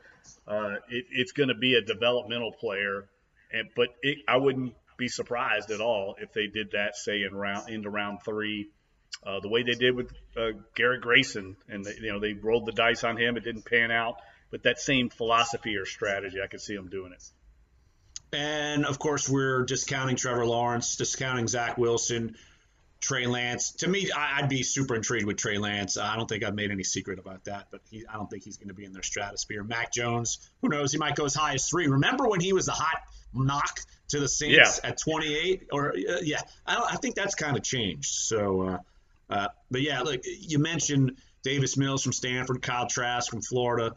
uh, 0.47 0.77
it, 0.88 1.07
it's 1.11 1.33
going 1.33 1.51
to 1.51 1.55
be 1.55 1.75
a 1.75 1.83
developmental 1.83 2.53
player, 2.53 3.09
and 3.53 3.68
but 3.77 3.88
it, 4.03 4.18
I 4.27 4.37
wouldn't 4.37 4.75
be 4.97 5.09
surprised 5.09 5.71
at 5.71 5.81
all 5.81 6.16
if 6.21 6.33
they 6.33 6.49
did 6.49 6.73
that, 6.73 6.97
say 6.97 7.23
in 7.23 7.35
round 7.35 7.68
into 7.68 7.90
round 7.90 8.18
three, 8.25 8.71
uh, 9.25 9.40
the 9.40 9.49
way 9.49 9.62
they 9.62 9.75
did 9.75 9.94
with 9.94 10.12
uh, 10.37 10.51
Garrett 10.75 11.01
Grayson, 11.01 11.57
and 11.68 11.85
they, 11.85 11.94
you 12.01 12.12
know 12.12 12.21
they 12.21 12.35
rolled 12.35 12.66
the 12.66 12.73
dice 12.73 13.05
on 13.05 13.16
him, 13.16 13.37
it 13.37 13.44
didn't 13.44 13.64
pan 13.64 13.90
out. 13.90 14.16
But 14.51 14.62
that 14.62 14.81
same 14.81 15.11
philosophy 15.11 15.77
or 15.77 15.85
strategy, 15.85 16.38
I 16.42 16.47
could 16.47 16.62
see 16.62 16.75
them 16.75 16.88
doing 16.88 17.12
it. 17.12 17.23
And 18.33 18.87
of 18.87 18.99
course, 18.99 19.29
we're 19.29 19.64
discounting 19.64 20.16
Trevor 20.16 20.47
Lawrence, 20.47 20.97
discounting 20.97 21.49
Zach 21.49 21.77
Wilson, 21.77 22.37
Trey 23.01 23.27
Lance. 23.27 23.73
To 23.73 23.88
me, 23.88 24.11
I, 24.11 24.40
would 24.40 24.51
be 24.51 24.62
super 24.62 24.94
intrigued 24.94 25.27
with 25.27 25.37
Trey 25.37 25.59
Lance. 25.59 25.97
I 25.99 26.16
don't 26.16 26.29
think 26.29 26.44
I've 26.44 26.55
made 26.55 26.71
any 26.71 26.83
secret 26.83 27.18
about 27.18 27.44
that, 27.44 27.68
but 27.71 27.81
he, 27.90 28.05
I 28.07 28.14
don't 28.14 28.29
think 28.29 28.42
he's 28.42 28.57
going 28.57 28.68
to 28.68 28.75
be 28.75 28.85
in 28.85 28.92
their 28.92 29.03
stratosphere. 29.03 29.62
Mac 29.64 29.92
Jones, 29.92 30.51
who 30.62 30.68
knows? 30.68 30.92
He 30.92 30.99
might 30.99 31.14
go 31.14 31.25
as 31.25 31.35
high 31.35 31.55
as 31.55 31.68
three. 31.68 31.87
Remember 31.87 32.27
when 32.29 32.40
he 32.40 32.53
was 32.53 32.66
the 32.66 32.73
hot 32.73 33.03
knock 33.35 33.81
to 34.09 34.21
the 34.21 34.29
Saints 34.29 34.81
Yeah. 34.83 34.90
at 34.90 34.99
28? 34.99 35.68
Or 35.73 35.92
uh, 35.92 36.21
yeah, 36.23 36.40
I, 36.66 36.75
don't, 36.75 36.92
I 36.92 36.97
think 36.97 37.14
that's 37.14 37.35
kind 37.35 37.57
of 37.57 37.62
changed. 37.62 38.12
So, 38.14 38.81
uh, 39.31 39.49
but 39.71 39.83
yeah, 39.83 40.01
look, 40.01 40.21
you 40.25 40.59
mentioned 40.59 41.17
Davis 41.43 41.77
Mills 41.77 42.03
from 42.03 42.12
Stanford, 42.12 42.62
Kyle 42.62 42.87
Trask 42.87 43.31
from 43.31 43.43
Florida 43.43 43.95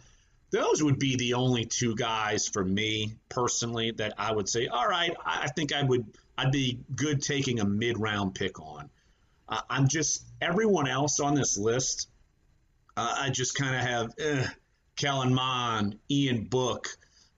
those 0.51 0.83
would 0.83 0.99
be 0.99 1.15
the 1.15 1.35
only 1.35 1.63
two 1.65 1.95
guys 1.95 2.47
for 2.47 2.63
me 2.63 3.13
personally 3.29 3.91
that 3.91 4.13
I 4.17 4.33
would 4.33 4.49
say, 4.49 4.67
all 4.67 4.85
right, 4.85 5.15
I 5.25 5.47
think 5.47 5.73
I 5.73 5.81
would, 5.81 6.05
I'd 6.37 6.51
be 6.51 6.79
good 6.93 7.21
taking 7.21 7.61
a 7.61 7.65
mid 7.65 7.97
round 7.97 8.35
pick 8.35 8.59
on. 8.59 8.89
Uh, 9.47 9.61
I'm 9.69 9.87
just 9.87 10.25
everyone 10.41 10.89
else 10.89 11.21
on 11.21 11.35
this 11.35 11.57
list. 11.57 12.09
Uh, 12.97 13.15
I 13.19 13.29
just 13.29 13.55
kind 13.55 13.75
of 13.75 13.81
have 13.81 14.13
eh, 14.19 14.45
Kellen 14.97 15.33
Mond, 15.33 15.97
Ian 16.09 16.43
Book. 16.43 16.89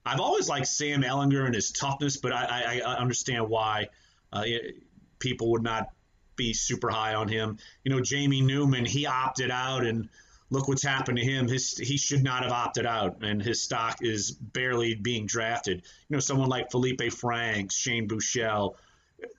I've 0.04 0.18
always 0.20 0.48
liked 0.48 0.66
Sam 0.66 1.02
Ehlinger 1.02 1.46
and 1.46 1.54
his 1.54 1.70
toughness, 1.70 2.16
but 2.16 2.32
I, 2.32 2.80
I, 2.84 2.90
I 2.94 2.96
understand 2.96 3.48
why 3.48 3.90
uh, 4.32 4.42
it- 4.44 4.82
people 5.20 5.52
would 5.52 5.62
not 5.62 5.88
be 6.36 6.52
super 6.52 6.90
high 6.90 7.14
on 7.14 7.28
him. 7.28 7.58
You 7.84 7.92
know, 7.92 8.00
Jamie 8.00 8.40
Newman, 8.40 8.84
he 8.84 9.06
opted 9.06 9.50
out 9.50 9.84
and 9.84 10.08
look 10.50 10.68
what's 10.68 10.82
happened 10.82 11.18
to 11.18 11.24
him. 11.24 11.48
His 11.48 11.76
he 11.76 11.96
should 11.96 12.22
not 12.22 12.42
have 12.42 12.52
opted 12.52 12.86
out, 12.86 13.22
and 13.22 13.42
his 13.42 13.62
stock 13.62 13.98
is 14.02 14.30
barely 14.30 14.94
being 14.94 15.26
drafted. 15.26 15.78
You 16.08 16.16
know, 16.16 16.20
someone 16.20 16.48
like 16.48 16.70
Feleipe 16.70 17.12
Franks, 17.12 17.76
Shane 17.76 18.08
Buechele. 18.08 18.74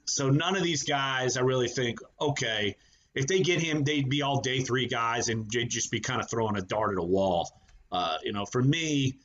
So 0.06 0.30
none 0.30 0.56
of 0.56 0.64
these 0.64 0.84
guys, 0.84 1.38
I 1.38 1.42
really 1.42 1.68
think, 1.68 2.00
okay, 2.20 2.76
if 3.14 3.28
they 3.28 3.40
get 3.40 3.62
him, 3.62 3.84
they'd 3.84 4.10
be 4.10 4.22
all 4.22 4.42
day 4.42 4.62
three 4.62 4.88
guys, 4.88 5.30
and 5.30 5.50
they'd 5.50 5.70
just 5.70 5.92
be 5.92 6.00
kind 6.00 6.22
of 6.22 6.30
throwing 6.30 6.58
a 6.58 6.62
dart 6.62 6.92
at 6.92 6.98
a 6.98 7.06
wall. 7.06 7.62
Uh, 7.92 8.18
you 8.24 8.34
know, 8.34 8.46
for 8.46 8.62
me, 8.62 9.20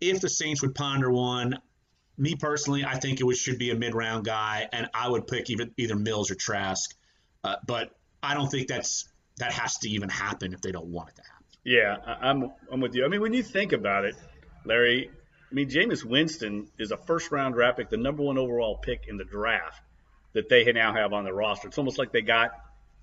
if 0.00 0.20
the 0.20 0.28
Saints 0.28 0.62
would 0.62 0.74
ponder 0.74 1.10
one, 1.10 1.58
me 2.16 2.36
personally, 2.36 2.84
I 2.84 2.98
think 2.98 3.20
it 3.20 3.36
should 3.36 3.58
be 3.58 3.70
a 3.70 3.74
mid 3.74 3.94
round 3.94 4.24
guy, 4.24 4.68
and 4.72 4.88
I 4.94 5.08
would 5.08 5.26
pick 5.26 5.50
either, 5.50 5.66
either 5.76 5.96
Mills 5.96 6.30
or 6.30 6.36
Trask. 6.36 6.94
Uh, 7.44 7.56
but 7.66 7.90
I 8.22 8.34
don't 8.34 8.50
think 8.50 8.68
that's 8.68 9.06
that 9.36 9.52
has 9.52 9.76
to 9.78 9.90
even 9.90 10.08
happen 10.08 10.54
if 10.54 10.62
they 10.62 10.72
don't 10.72 10.86
want 10.86 11.10
it 11.10 11.16
to 11.16 11.22
happen. 11.22 11.34
Yeah, 11.64 11.96
I'm 12.20 12.50
I'm 12.72 12.80
with 12.80 12.94
you. 12.94 13.04
I 13.04 13.08
mean, 13.08 13.20
when 13.20 13.34
you 13.34 13.42
think 13.42 13.72
about 13.72 14.06
it, 14.06 14.16
Larry, 14.64 15.10
I 15.50 15.54
mean, 15.54 15.68
Jameis 15.68 16.04
Winston 16.04 16.68
is 16.78 16.90
a 16.90 16.96
first 16.96 17.30
round 17.30 17.54
draft 17.54 17.78
pick, 17.78 17.90
the 17.90 17.96
number 17.96 18.22
one 18.22 18.38
overall 18.38 18.78
pick 18.78 19.06
in 19.06 19.18
the 19.18 19.24
draft 19.24 19.82
that 20.32 20.48
they 20.48 20.64
now 20.72 20.94
have 20.94 21.12
on 21.12 21.24
their 21.24 21.34
roster. 21.34 21.68
It's 21.68 21.78
almost 21.78 21.98
like 21.98 22.12
they 22.12 22.22
got 22.22 22.50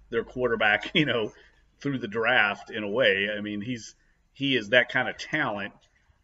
their 0.09 0.23
quarterback, 0.23 0.91
you 0.95 1.05
know, 1.05 1.31
through 1.79 1.99
the 1.99 2.07
draft 2.07 2.71
in 2.71 2.83
a 2.83 2.89
way. 2.89 3.27
I 3.35 3.41
mean, 3.41 3.61
he's 3.61 3.95
he 4.33 4.55
is 4.55 4.69
that 4.69 4.89
kind 4.89 5.07
of 5.07 5.17
talent, 5.17 5.73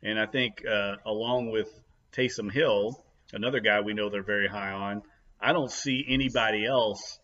and 0.01 0.19
I 0.19 0.25
think 0.25 0.63
uh, 0.65 0.95
along 1.06 1.51
with 1.51 1.69
Taysom 2.13 2.51
Hill, 2.51 3.03
another 3.32 3.60
guy 3.60 3.82
we 3.82 3.93
know 3.93 4.10
they're 4.10 4.23
very 4.23 4.47
high 4.47 4.71
on. 4.71 5.03
I 5.39 5.53
don't 5.53 5.71
see 5.71 6.03
anybody 6.08 6.65
else 6.65 7.19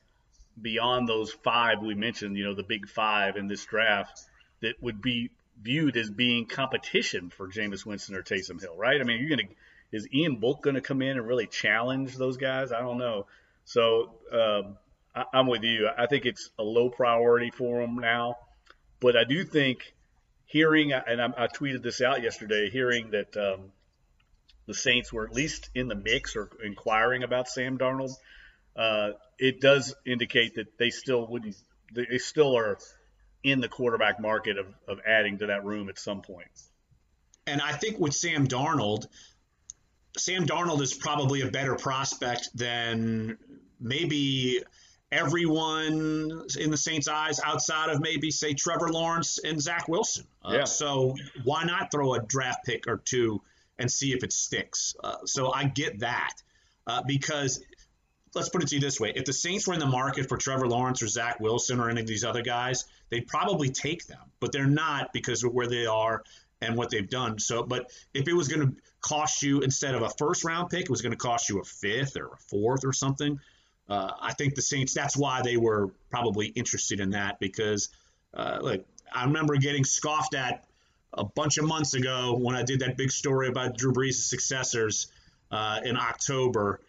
beyond 0.61 1.07
those 1.07 1.31
five 1.31 1.81
we 1.81 1.95
mentioned, 1.95 2.37
you 2.37 2.45
know, 2.45 2.53
the 2.53 2.63
big 2.63 2.87
five 2.87 3.35
in 3.37 3.47
this 3.47 3.65
draft 3.65 4.21
that 4.61 4.81
would 4.81 5.01
be 5.01 5.31
viewed 5.61 5.97
as 5.97 6.09
being 6.09 6.45
competition 6.45 7.29
for 7.29 7.47
Jameis 7.47 7.85
Winston 7.85 8.15
or 8.15 8.23
Taysom 8.23 8.59
Hill, 8.61 8.75
right? 8.77 8.99
I 8.99 9.03
mean, 9.03 9.19
you're 9.19 9.29
gonna 9.29 9.49
is 9.93 10.07
Ian 10.11 10.37
Book 10.37 10.61
going 10.61 10.73
to 10.73 10.81
come 10.81 11.01
in 11.01 11.17
and 11.17 11.27
really 11.27 11.45
challenge 11.45 12.17
those 12.17 12.37
guys? 12.37 12.71
I 12.71 12.79
don't 12.79 12.97
know. 12.97 13.27
So 13.63 14.15
um, 14.31 14.77
I, 15.15 15.25
I'm 15.31 15.47
with 15.47 15.63
you. 15.63 15.87
I 15.95 16.07
think 16.07 16.25
it's 16.25 16.49
a 16.57 16.63
low 16.63 16.89
priority 16.89 17.51
for 17.51 17.79
them 17.79 17.99
now, 17.99 18.37
but 18.99 19.15
I 19.15 19.23
do 19.23 19.45
think 19.45 19.93
hearing 20.47 20.91
and 20.91 21.21
I, 21.21 21.25
I 21.37 21.47
tweeted 21.47 21.83
this 21.83 22.01
out 22.01 22.23
yesterday, 22.23 22.69
hearing 22.69 23.11
that 23.11 23.37
um, 23.37 23.71
the 24.65 24.73
Saints 24.73 25.13
were 25.13 25.25
at 25.25 25.33
least 25.33 25.69
in 25.75 25.87
the 25.87 25.95
mix 25.95 26.35
or 26.35 26.49
inquiring 26.63 27.23
about 27.23 27.47
Sam 27.47 27.77
Darnold, 27.77 28.15
uh, 28.75 29.11
it 29.39 29.61
does 29.61 29.95
indicate 30.05 30.55
that 30.55 30.77
they 30.77 30.89
still 30.89 31.27
wouldn't. 31.27 31.55
They 31.93 32.17
still 32.17 32.57
are 32.57 32.77
in 33.43 33.59
the 33.59 33.67
quarterback 33.67 34.19
market 34.19 34.57
of, 34.57 34.67
of 34.87 34.99
adding 35.05 35.37
to 35.39 35.47
that 35.47 35.65
room 35.65 35.89
at 35.89 35.99
some 35.99 36.21
point. 36.21 36.47
And 37.45 37.61
I 37.61 37.73
think 37.73 37.99
with 37.99 38.13
Sam 38.13 38.47
Darnold, 38.47 39.05
Sam 40.17 40.45
Darnold 40.45 40.81
is 40.81 40.93
probably 40.93 41.41
a 41.41 41.51
better 41.51 41.75
prospect 41.75 42.49
than 42.55 43.37
maybe 43.79 44.63
everyone 45.11 46.45
in 46.57 46.71
the 46.71 46.77
Saints' 46.77 47.07
eyes 47.07 47.39
outside 47.43 47.89
of 47.89 47.99
maybe, 47.99 48.31
say, 48.31 48.53
Trevor 48.53 48.89
Lawrence 48.91 49.39
and 49.43 49.61
Zach 49.61 49.87
Wilson. 49.87 50.25
Uh, 50.43 50.53
yeah. 50.53 50.63
So 50.63 51.15
why 51.43 51.63
not 51.65 51.91
throw 51.91 52.13
a 52.13 52.21
draft 52.21 52.65
pick 52.65 52.87
or 52.87 52.97
two 52.97 53.41
and 53.77 53.91
see 53.91 54.13
if 54.13 54.23
it 54.23 54.31
sticks? 54.31 54.95
Uh, 55.03 55.17
so 55.25 55.51
I 55.51 55.65
get 55.65 55.99
that 55.99 56.33
uh, 56.87 57.03
because 57.05 57.61
let's 58.35 58.49
put 58.49 58.63
it 58.63 58.69
to 58.69 58.75
you 58.75 58.81
this 58.81 58.99
way: 58.99 59.13
if 59.15 59.25
the 59.25 59.33
Saints 59.33 59.67
were 59.67 59.73
in 59.73 59.79
the 59.79 59.85
market 59.85 60.27
for 60.27 60.37
Trevor 60.37 60.67
Lawrence 60.67 61.01
or 61.01 61.07
Zach 61.07 61.39
Wilson 61.39 61.79
or 61.79 61.89
any 61.89 62.01
of 62.01 62.07
these 62.07 62.23
other 62.23 62.41
guys, 62.41 62.85
they'd 63.09 63.27
probably 63.27 63.69
take 63.69 64.05
them, 64.07 64.19
but 64.39 64.51
they're 64.51 64.65
not 64.65 65.13
because 65.13 65.43
of 65.43 65.53
where 65.53 65.67
they 65.67 65.85
are 65.85 66.23
and 66.61 66.75
what 66.75 66.89
they've 66.89 67.09
done. 67.09 67.39
So, 67.39 67.63
but 67.63 67.91
if 68.13 68.27
it 68.27 68.33
was 68.33 68.47
going 68.47 68.67
to 68.67 68.75
cost 69.01 69.43
you 69.43 69.61
instead 69.61 69.95
of 69.95 70.01
a 70.01 70.09
first 70.09 70.43
round 70.43 70.69
pick, 70.69 70.83
it 70.83 70.89
was 70.89 71.01
going 71.01 71.11
to 71.11 71.17
cost 71.17 71.49
you 71.49 71.59
a 71.59 71.63
fifth 71.63 72.15
or 72.15 72.27
a 72.27 72.37
fourth 72.37 72.85
or 72.85 72.93
something. 72.93 73.39
Uh, 73.89 74.11
I 74.21 74.33
think 74.33 74.55
the 74.55 74.61
Saints. 74.61 74.93
That's 74.93 75.17
why 75.17 75.41
they 75.41 75.57
were 75.57 75.91
probably 76.09 76.47
interested 76.47 76.99
in 76.99 77.11
that 77.11 77.39
because, 77.39 77.89
uh, 78.33 78.59
look, 78.61 78.85
I 79.13 79.25
remember 79.25 79.57
getting 79.57 79.83
scoffed 79.83 80.35
at 80.35 80.65
a 81.13 81.23
bunch 81.23 81.57
of 81.57 81.65
months 81.65 81.93
ago 81.93 82.35
when 82.39 82.55
I 82.55 82.63
did 82.63 82.79
that 82.79 82.97
big 82.97 83.11
story 83.11 83.49
about 83.49 83.77
Drew 83.77 83.93
Brees' 83.93 84.15
successors 84.15 85.07
uh, 85.51 85.81
in 85.83 85.97
October 85.97 86.79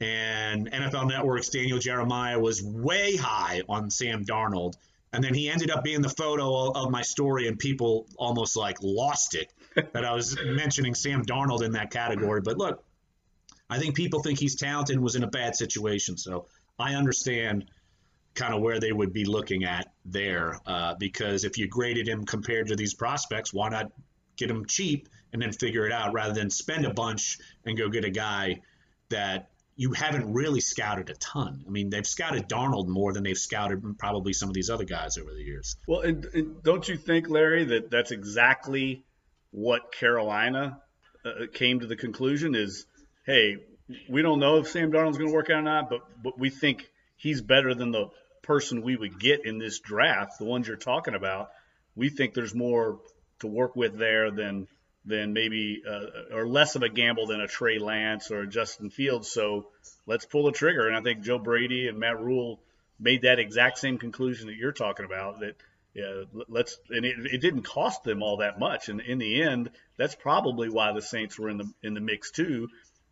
and 0.00 0.70
NFL 0.70 1.08
Network's 1.08 1.50
Daniel 1.50 1.78
Jeremiah 1.78 2.38
was 2.38 2.62
way 2.62 3.16
high 3.16 3.62
on 3.68 3.90
Sam 3.90 4.24
Darnold. 4.24 4.74
And 5.12 5.22
then 5.22 5.34
he 5.34 5.50
ended 5.50 5.70
up 5.70 5.82
being 5.82 6.02
the 6.02 6.08
photo 6.08 6.70
of 6.70 6.90
my 6.90 7.02
story, 7.02 7.48
and 7.48 7.58
people 7.58 8.06
almost 8.16 8.56
like 8.56 8.76
lost 8.80 9.34
it 9.34 9.52
that 9.92 10.04
I 10.04 10.14
was 10.14 10.38
mentioning 10.44 10.94
Sam 10.94 11.24
Darnold 11.24 11.62
in 11.62 11.72
that 11.72 11.90
category. 11.90 12.40
But 12.40 12.58
look, 12.58 12.84
I 13.68 13.78
think 13.78 13.94
people 13.94 14.22
think 14.22 14.38
he's 14.38 14.56
talented 14.56 14.96
and 14.96 15.02
was 15.02 15.16
in 15.16 15.24
a 15.24 15.30
bad 15.30 15.56
situation. 15.56 16.16
So 16.16 16.46
I 16.78 16.94
understand 16.94 17.70
kind 18.34 18.54
of 18.54 18.62
where 18.62 18.80
they 18.80 18.92
would 18.92 19.12
be 19.12 19.24
looking 19.24 19.64
at 19.64 19.92
there 20.04 20.60
uh, 20.66 20.94
because 20.94 21.44
if 21.44 21.58
you 21.58 21.68
graded 21.68 22.08
him 22.08 22.24
compared 22.24 22.68
to 22.68 22.76
these 22.76 22.94
prospects, 22.94 23.52
why 23.52 23.68
not 23.68 23.92
get 24.36 24.50
him 24.50 24.64
cheap 24.66 25.08
and 25.32 25.42
then 25.42 25.52
figure 25.52 25.86
it 25.86 25.92
out 25.92 26.12
rather 26.12 26.32
than 26.32 26.50
spend 26.50 26.86
a 26.86 26.94
bunch 26.94 27.38
and 27.64 27.76
go 27.76 27.88
get 27.88 28.04
a 28.04 28.10
guy 28.10 28.60
that 29.10 29.50
you 29.76 29.92
haven't 29.92 30.32
really 30.32 30.60
scouted 30.60 31.10
a 31.10 31.14
ton. 31.14 31.64
I 31.66 31.70
mean, 31.70 31.90
they've 31.90 32.06
scouted 32.06 32.48
Darnold 32.48 32.88
more 32.88 33.12
than 33.12 33.22
they've 33.22 33.38
scouted 33.38 33.98
probably 33.98 34.32
some 34.32 34.48
of 34.48 34.54
these 34.54 34.70
other 34.70 34.84
guys 34.84 35.16
over 35.16 35.32
the 35.32 35.42
years. 35.42 35.76
Well, 35.88 36.00
and, 36.00 36.24
and 36.26 36.62
don't 36.62 36.86
you 36.88 36.96
think, 36.96 37.28
Larry, 37.28 37.64
that 37.64 37.90
that's 37.90 38.10
exactly 38.10 39.04
what 39.50 39.92
Carolina 39.92 40.80
uh, 41.24 41.46
came 41.52 41.80
to 41.80 41.86
the 41.86 41.96
conclusion 41.96 42.54
is, 42.54 42.86
hey, 43.26 43.56
we 44.08 44.22
don't 44.22 44.38
know 44.38 44.58
if 44.58 44.68
Sam 44.68 44.92
Darnold's 44.92 45.18
going 45.18 45.30
to 45.30 45.34
work 45.34 45.50
out 45.50 45.58
or 45.58 45.62
not, 45.62 45.90
but 45.90 46.00
but 46.22 46.38
we 46.38 46.50
think 46.50 46.88
he's 47.16 47.40
better 47.40 47.74
than 47.74 47.90
the 47.90 48.10
person 48.42 48.82
we 48.82 48.96
would 48.96 49.18
get 49.18 49.44
in 49.44 49.58
this 49.58 49.80
draft, 49.80 50.38
the 50.38 50.44
ones 50.44 50.66
you're 50.66 50.76
talking 50.76 51.14
about. 51.14 51.50
We 51.94 52.08
think 52.08 52.34
there's 52.34 52.54
more 52.54 53.00
to 53.40 53.46
work 53.46 53.76
with 53.76 53.98
there 53.98 54.30
than 54.30 54.68
than 55.04 55.32
maybe 55.32 55.82
uh, 55.88 56.34
or 56.34 56.46
less 56.46 56.74
of 56.76 56.82
a 56.82 56.88
gamble 56.88 57.26
than 57.26 57.40
a 57.40 57.46
Trey 57.46 57.78
Lance 57.78 58.30
or 58.30 58.40
a 58.40 58.46
Justin 58.46 58.90
Fields. 58.90 59.30
So 59.30 59.68
let's 60.06 60.26
pull 60.26 60.44
the 60.44 60.52
trigger. 60.52 60.86
And 60.86 60.96
I 60.96 61.00
think 61.00 61.22
Joe 61.22 61.38
Brady 61.38 61.88
and 61.88 61.98
Matt 61.98 62.20
Rhule 62.20 62.60
made 62.98 63.22
that 63.22 63.38
exact 63.38 63.78
same 63.78 63.98
conclusion 63.98 64.48
that 64.48 64.56
you're 64.56 64.72
talking 64.72 65.06
about. 65.06 65.40
That 65.40 65.56
yeah, 65.94 66.24
let's 66.48 66.78
and 66.90 67.04
it, 67.04 67.16
it 67.32 67.40
didn't 67.40 67.62
cost 67.62 68.04
them 68.04 68.22
all 68.22 68.38
that 68.38 68.58
much. 68.58 68.88
And 68.88 69.00
in 69.00 69.18
the 69.18 69.42
end, 69.42 69.70
that's 69.96 70.14
probably 70.14 70.68
why 70.68 70.92
the 70.92 71.02
Saints 71.02 71.38
were 71.38 71.48
in 71.48 71.58
the 71.58 71.72
in 71.82 71.94
the 71.94 72.00
mix 72.00 72.30
too. 72.30 72.68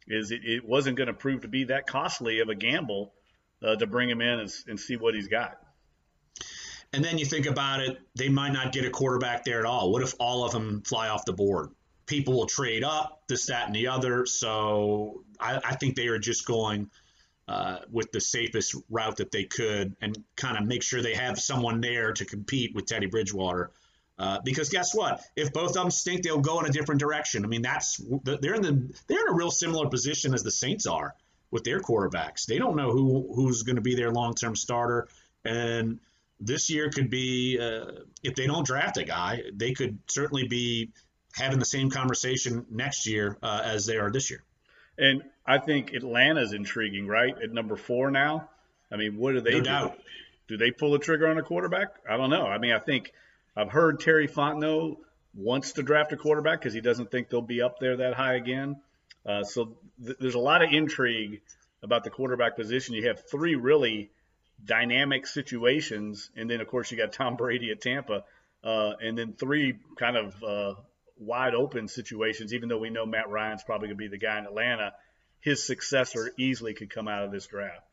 Is 0.07 0.31
it, 0.31 0.41
it 0.45 0.65
wasn't 0.65 0.97
going 0.97 1.09
to 1.09 1.15
prove 1.15 1.43
to 1.43 1.49
be 1.49 1.65
that 1.65 1.87
costly 1.87 2.41
of 2.41 2.49
a 2.49 2.55
gamble 2.55 3.13
uh, 3.63 3.77
to 3.77 3.87
bring 3.87 4.09
him 4.09 4.21
in 4.21 4.41
and, 4.41 4.51
and 4.67 4.81
see 4.81 4.97
what 4.97 5.15
he's 5.15 5.29
got. 5.29 5.59
And 6.93 7.05
then 7.05 7.19
you 7.19 7.27
think 7.27 7.47
about 7.47 7.81
it, 7.81 7.99
they 8.15 8.31
might 8.31 8.53
not 8.53 8.73
get 8.73 8.87
a 8.87 8.91
quarterback 8.91 9.45
there 9.45 9.61
at 9.61 9.67
all. 9.67 9.93
What 9.93 10.03
if 10.03 10.15
all 10.19 10.45
of 10.45 10.53
them 10.53 10.83
fly 10.83 11.09
off 11.09 11.27
the 11.27 11.35
board? 11.35 11.71
People 12.09 12.35
will 12.35 12.47
trade 12.47 12.83
up, 12.83 13.23
this, 13.29 13.47
that, 13.47 13.67
and 13.67 13.75
the 13.77 13.87
other. 13.87 14.27
So 14.27 15.23
I, 15.39 15.61
I 15.65 15.75
think 15.77 15.95
they 15.95 16.09
are 16.09 16.19
just 16.19 16.45
going 16.47 16.91
uh, 17.47 17.79
with 17.91 18.11
the 18.11 18.21
safest 18.21 18.75
route 18.91 19.19
that 19.19 19.31
they 19.31 19.45
could 19.45 19.95
and 20.01 20.17
kind 20.37 20.59
of 20.59 20.65
make 20.67 20.83
sure 20.83 21.01
they 21.01 21.15
have 21.15 21.39
someone 21.39 21.81
there 21.81 22.13
to 22.13 22.25
compete 22.25 22.75
with 22.75 22.87
Teddy 22.87 23.07
Bridgewater. 23.07 23.71
Uh, 24.19 24.39
because 24.45 24.69
guess 24.69 24.95
what? 24.95 25.23
If 25.37 25.53
both 25.53 25.69
of 25.69 25.75
them 25.75 25.91
stink, 25.93 26.25
they'll 26.25 26.41
go 26.41 26.59
in 26.59 26.67
a 26.67 26.73
different 26.73 27.01
direction. 27.01 27.45
I 27.45 27.49
mean, 27.49 27.63
that's 27.63 28.03
they're 28.25 28.55
in 28.55 28.63
the 28.63 28.93
they're 29.07 29.21
in 29.21 29.33
a 29.33 29.37
real 29.37 29.53
similar 29.53 29.89
position 29.89 30.35
as 30.35 30.43
the 30.43 30.51
Saints 30.51 30.87
are 30.87 31.15
with 31.53 31.63
their 31.63 31.79
quarterbacks. 31.79 32.45
They 32.45 32.59
don't 32.59 32.75
know 32.75 32.91
who 32.91 33.33
who's 33.33 33.63
going 33.63 33.77
to 33.77 33.83
be 33.83 33.95
their 33.95 34.11
long 34.11 34.35
term 34.35 34.57
starter, 34.57 35.07
and 35.45 36.01
this 36.41 36.69
year 36.69 36.91
could 36.91 37.11
be 37.11 37.59
uh, 37.61 38.03
if 38.25 38.35
they 38.35 38.49
don't 38.49 38.67
draft 38.67 38.97
a 38.97 39.05
guy, 39.05 39.43
they 39.55 39.73
could 39.73 39.99
certainly 40.09 40.49
be 40.49 40.91
having 41.39 41.59
the 41.59 41.65
same 41.65 41.91
conversation 41.91 42.67
next 42.71 43.07
year 43.07 43.37
uh, 43.43 43.63
as 43.65 43.87
they 43.87 43.97
are 43.97 44.11
this 44.11 44.31
year. 44.31 44.43
And 44.99 45.23
I 45.47 45.59
think 45.59 45.93
Atlanta's 45.95 46.53
intriguing, 46.53 47.07
right? 47.07 47.35
At 47.43 47.53
number 47.53 47.77
four 47.77 48.11
now. 48.11 48.49
I 48.91 48.97
mean, 48.97 49.17
what 49.17 49.33
do 49.33 49.41
they 49.41 49.53
no 49.53 49.59
do? 49.59 49.65
Doubt. 49.65 49.99
Do 50.49 50.57
they 50.57 50.71
pull 50.71 50.93
the 50.93 50.99
trigger 50.99 51.29
on 51.29 51.39
a 51.39 51.43
quarterback? 51.43 51.89
I 52.09 52.17
don't 52.17 52.31
know. 52.31 52.47
I 52.47 52.59
mean, 52.59 52.73
I 52.73 52.79
think 52.79 53.13
I've 53.57 53.71
heard 53.71 54.01
Terry 54.01 54.27
Fontenot 54.27 54.97
wants 55.35 55.73
to 55.73 55.83
draft 55.83 56.13
a 56.13 56.17
quarterback 56.17 56.61
because 56.61 56.75
he 56.75 56.81
doesn't 56.81 57.11
think 57.11 57.29
they'll 57.29 57.43
be 57.43 57.63
up 57.63 57.79
there 57.79 57.99
that 57.99 58.15
high 58.15 58.35
again. 58.35 58.77
Uh, 59.25 59.45
so 59.45 59.77
th- 60.05 60.17
there's 60.19 60.35
a 60.35 60.41
lot 60.41 60.63
of 60.63 60.73
intrigue 60.73 61.43
about 61.83 62.03
the 62.03 62.11
quarterback 62.11 62.57
position. 62.57 62.95
You 62.95 63.09
have 63.09 63.29
three 63.31 63.55
really 63.55 64.11
dynamic 64.65 65.27
situations, 65.27 66.31
and 66.37 66.51
then 66.51 66.61
of 66.61 66.67
course 66.67 66.91
you 66.91 66.97
got 66.97 67.13
Tom 67.13 67.37
Brady 67.37 67.71
at 67.71 67.81
Tampa, 67.81 68.25
uh, 68.65 68.93
and 69.01 69.17
then 69.17 69.35
three 69.35 69.79
kind 69.97 70.17
of 70.17 70.43
uh, 70.43 70.75
wide 71.19 71.55
open 71.55 71.89
situations, 71.89 72.53
even 72.55 72.69
though 72.69 72.79
we 72.79 72.91
know 72.91 73.07
Matt 73.07 73.29
Ryan's 73.29 73.63
probably 73.63 73.89
going 73.89 73.99
to 73.99 74.05
be 74.05 74.09
the 74.09 74.19
guy 74.19 74.39
in 74.39 74.45
Atlanta, 74.45 74.93
his 75.41 75.65
successor 75.65 76.33
easily 76.39 76.75
could 76.75 76.91
come 76.91 77.09
out 77.09 77.25
of 77.25 77.33
this 77.33 77.47
draft. 77.47 77.85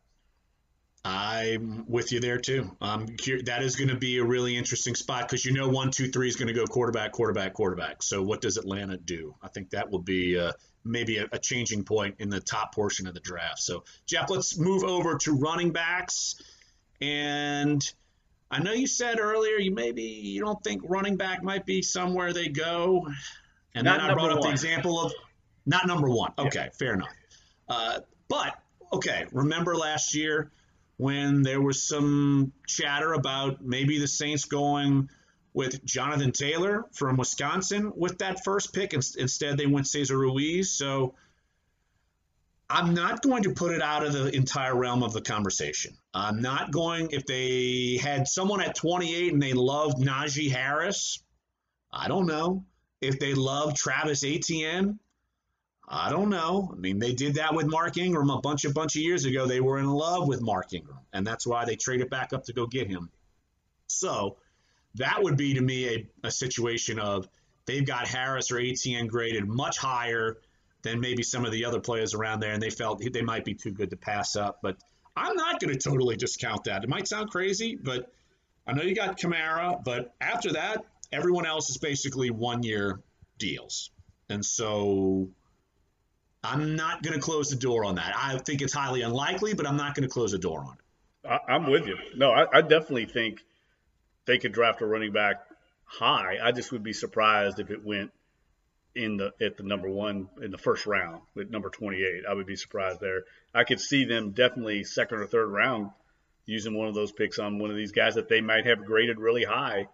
I'm 1.04 1.84
with 1.86 2.10
you 2.10 2.18
there 2.18 2.38
too. 2.38 2.76
Um, 2.80 3.06
that 3.44 3.62
is 3.62 3.76
going 3.76 3.90
to 3.90 3.96
be 3.96 4.18
a 4.18 4.24
really 4.24 4.56
interesting 4.56 4.96
spot 4.96 5.22
because 5.22 5.44
you 5.44 5.52
know 5.52 5.68
one, 5.68 5.92
two, 5.92 6.10
three 6.10 6.26
is 6.28 6.34
going 6.34 6.48
to 6.48 6.54
go 6.54 6.64
quarterback, 6.64 7.12
quarterback, 7.12 7.54
quarterback. 7.54 8.02
So 8.02 8.24
what 8.24 8.40
does 8.40 8.56
Atlanta 8.56 8.96
do? 8.96 9.36
I 9.40 9.46
think 9.46 9.70
that 9.70 9.88
will 9.88 10.00
be 10.00 10.36
uh, 10.36 10.52
maybe 10.84 11.18
a, 11.18 11.28
a, 11.30 11.38
changing 11.38 11.84
point 11.84 12.16
in 12.18 12.28
the 12.28 12.40
top 12.40 12.74
portion 12.74 13.06
of 13.06 13.14
the 13.14 13.20
draft. 13.20 13.60
So 13.60 13.84
Jeff, 14.06 14.30
let's 14.30 14.58
move 14.58 14.82
over 14.82 15.16
to 15.18 15.32
running 15.36 15.70
backs. 15.70 16.42
And 17.00 17.80
I 18.50 18.62
know 18.62 18.72
you 18.72 18.86
said 18.86 19.18
earlier 19.18 19.56
you 19.56 19.72
maybe 19.72 20.02
you 20.02 20.40
don't 20.40 20.62
think 20.62 20.82
running 20.86 21.16
back 21.16 21.42
might 21.42 21.66
be 21.66 21.82
somewhere 21.82 22.32
they 22.32 22.48
go, 22.48 23.06
and 23.74 23.84
not 23.84 24.00
then 24.00 24.10
I 24.10 24.14
brought 24.14 24.30
up 24.30 24.40
one. 24.40 24.48
the 24.48 24.52
example 24.52 25.00
of 25.00 25.12
not 25.64 25.86
number 25.86 26.08
one. 26.08 26.32
Okay, 26.38 26.64
yeah. 26.64 26.68
fair 26.78 26.94
enough. 26.94 27.12
Uh, 27.68 28.00
but 28.28 28.54
okay, 28.92 29.26
remember 29.32 29.76
last 29.76 30.14
year 30.14 30.50
when 30.96 31.42
there 31.42 31.60
was 31.60 31.82
some 31.82 32.52
chatter 32.66 33.12
about 33.12 33.62
maybe 33.64 33.98
the 33.98 34.08
Saints 34.08 34.44
going 34.44 35.10
with 35.52 35.84
Jonathan 35.84 36.32
Taylor 36.32 36.84
from 36.92 37.16
Wisconsin 37.16 37.92
with 37.96 38.18
that 38.18 38.44
first 38.44 38.72
pick. 38.72 38.92
Instead, 38.94 39.56
they 39.56 39.66
went 39.66 39.86
Cesar 39.86 40.16
Ruiz. 40.16 40.70
So 40.70 41.14
I'm 42.68 42.94
not 42.94 43.22
going 43.22 43.44
to 43.44 43.54
put 43.54 43.72
it 43.72 43.82
out 43.82 44.04
of 44.04 44.12
the 44.12 44.34
entire 44.34 44.74
realm 44.74 45.02
of 45.02 45.12
the 45.12 45.20
conversation. 45.20 45.96
I'm 46.16 46.40
not 46.40 46.72
going, 46.72 47.10
if 47.10 47.26
they 47.26 48.00
had 48.02 48.26
someone 48.26 48.62
at 48.62 48.74
28 48.74 49.34
and 49.34 49.42
they 49.42 49.52
loved 49.52 49.98
Najee 49.98 50.50
Harris, 50.50 51.22
I 51.92 52.08
don't 52.08 52.24
know. 52.24 52.64
If 53.02 53.18
they 53.18 53.34
loved 53.34 53.76
Travis 53.76 54.24
Etienne, 54.24 54.98
I 55.86 56.08
don't 56.08 56.30
know. 56.30 56.70
I 56.72 56.76
mean, 56.76 56.98
they 56.98 57.12
did 57.12 57.34
that 57.34 57.54
with 57.54 57.66
Mark 57.66 57.98
Ingram 57.98 58.30
a 58.30 58.40
bunch 58.40 58.64
of 58.64 58.72
bunch 58.72 58.96
of 58.96 59.02
years 59.02 59.26
ago. 59.26 59.44
They 59.44 59.60
were 59.60 59.78
in 59.78 59.90
love 59.90 60.26
with 60.26 60.40
Mark 60.40 60.72
Ingram, 60.72 61.00
and 61.12 61.26
that's 61.26 61.46
why 61.46 61.66
they 61.66 61.76
traded 61.76 62.08
back 62.08 62.32
up 62.32 62.44
to 62.44 62.54
go 62.54 62.66
get 62.66 62.88
him. 62.88 63.10
So 63.86 64.38
that 64.94 65.22
would 65.22 65.36
be 65.36 65.52
to 65.52 65.60
me 65.60 65.94
a, 65.94 66.08
a 66.24 66.30
situation 66.30 66.98
of 66.98 67.28
they've 67.66 67.86
got 67.86 68.08
Harris 68.08 68.50
or 68.50 68.58
Etienne 68.58 69.06
graded 69.06 69.46
much 69.46 69.76
higher 69.76 70.38
than 70.80 70.98
maybe 70.98 71.22
some 71.22 71.44
of 71.44 71.52
the 71.52 71.66
other 71.66 71.78
players 71.78 72.14
around 72.14 72.40
there, 72.40 72.52
and 72.52 72.62
they 72.62 72.70
felt 72.70 73.02
they 73.12 73.20
might 73.20 73.44
be 73.44 73.52
too 73.52 73.70
good 73.70 73.90
to 73.90 73.96
pass 73.96 74.34
up. 74.34 74.60
But 74.62 74.78
I'm 75.16 75.34
not 75.34 75.60
going 75.60 75.72
to 75.72 75.78
totally 75.78 76.16
discount 76.16 76.64
that. 76.64 76.84
It 76.84 76.90
might 76.90 77.08
sound 77.08 77.30
crazy, 77.30 77.74
but 77.74 78.12
I 78.66 78.72
know 78.72 78.82
you 78.82 78.94
got 78.94 79.18
Kamara, 79.18 79.82
but 79.82 80.14
after 80.20 80.52
that, 80.52 80.84
everyone 81.12 81.46
else 81.46 81.70
is 81.70 81.78
basically 81.78 82.30
one 82.30 82.62
year 82.62 83.00
deals. 83.38 83.90
And 84.28 84.44
so 84.44 85.28
I'm 86.42 86.76
not 86.76 87.02
going 87.02 87.14
to 87.14 87.20
close 87.20 87.50
the 87.50 87.56
door 87.56 87.84
on 87.84 87.94
that. 87.94 88.14
I 88.16 88.38
think 88.38 88.60
it's 88.60 88.72
highly 88.72 89.02
unlikely, 89.02 89.54
but 89.54 89.66
I'm 89.66 89.76
not 89.76 89.94
going 89.94 90.06
to 90.06 90.12
close 90.12 90.32
the 90.32 90.38
door 90.38 90.60
on 90.60 90.74
it. 90.74 91.40
I, 91.48 91.56
am 91.56 91.70
with 91.70 91.86
you. 91.86 91.96
No, 92.16 92.30
I, 92.30 92.58
I 92.58 92.60
definitely 92.62 93.06
think 93.06 93.40
they 94.26 94.38
could 94.38 94.52
draft 94.52 94.82
a 94.82 94.86
running 94.86 95.12
back 95.12 95.40
high. 95.84 96.36
I 96.42 96.52
just 96.52 96.72
would 96.72 96.82
be 96.82 96.92
surprised 96.92 97.58
if 97.58 97.70
it 97.70 97.84
went 97.84 98.12
in 98.96 99.18
the 99.18 99.32
at 99.40 99.56
the 99.56 99.62
number 99.62 99.88
one 99.88 100.28
in 100.42 100.50
the 100.50 100.58
first 100.58 100.86
round 100.86 101.22
at 101.38 101.50
number 101.50 101.70
28. 101.70 102.24
I 102.28 102.34
would 102.34 102.46
be 102.46 102.56
surprised 102.56 103.00
there. 103.00 103.24
I 103.54 103.64
could 103.64 103.80
see 103.80 104.04
them 104.04 104.32
definitely 104.32 104.84
second 104.84 105.18
or 105.18 105.26
third 105.26 105.48
round 105.48 105.90
using 106.46 106.74
one 106.74 106.88
of 106.88 106.94
those 106.94 107.12
picks 107.12 107.38
on 107.38 107.58
one 107.58 107.70
of 107.70 107.76
these 107.76 107.92
guys 107.92 108.14
that 108.14 108.28
they 108.28 108.40
might 108.40 108.66
have 108.66 108.84
graded 108.84 109.18
really 109.18 109.44
high 109.44 109.88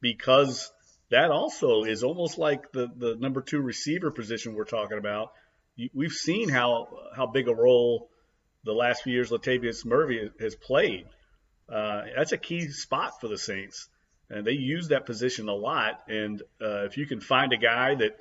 because 0.00 0.70
that 1.10 1.30
also 1.30 1.84
is 1.84 2.04
almost 2.04 2.38
like 2.38 2.72
the 2.72 2.88
the 2.96 3.16
number 3.16 3.40
two 3.40 3.60
receiver 3.60 4.10
position 4.10 4.54
we're 4.54 4.64
talking 4.64 4.98
about. 4.98 5.32
We've 5.92 6.12
seen 6.12 6.48
how 6.48 6.88
how 7.16 7.26
big 7.26 7.48
a 7.48 7.54
role 7.54 8.08
the 8.64 8.72
last 8.72 9.02
few 9.02 9.12
years 9.12 9.30
Latavius 9.30 9.84
Murray 9.84 10.30
has 10.40 10.54
played. 10.54 11.06
Uh, 11.68 12.02
that's 12.16 12.32
a 12.32 12.38
key 12.38 12.68
spot 12.68 13.20
for 13.20 13.28
the 13.28 13.38
Saints, 13.38 13.88
and 14.30 14.46
they 14.46 14.52
use 14.52 14.88
that 14.88 15.06
position 15.06 15.48
a 15.48 15.54
lot. 15.54 16.02
And 16.08 16.42
uh, 16.60 16.84
if 16.84 16.96
you 16.96 17.06
can 17.06 17.20
find 17.20 17.52
a 17.52 17.56
guy 17.56 17.94
that 17.96 18.18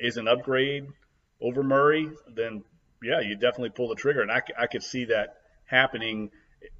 is 0.00 0.16
an 0.16 0.28
upgrade 0.28 0.86
over 1.40 1.62
Murray, 1.62 2.10
then 2.34 2.64
yeah, 3.02 3.20
you 3.20 3.34
definitely 3.34 3.70
pull 3.70 3.88
the 3.88 3.94
trigger. 3.94 4.22
And 4.22 4.30
I, 4.30 4.42
I 4.58 4.66
could 4.66 4.82
see 4.82 5.06
that 5.06 5.36
happening 5.66 6.30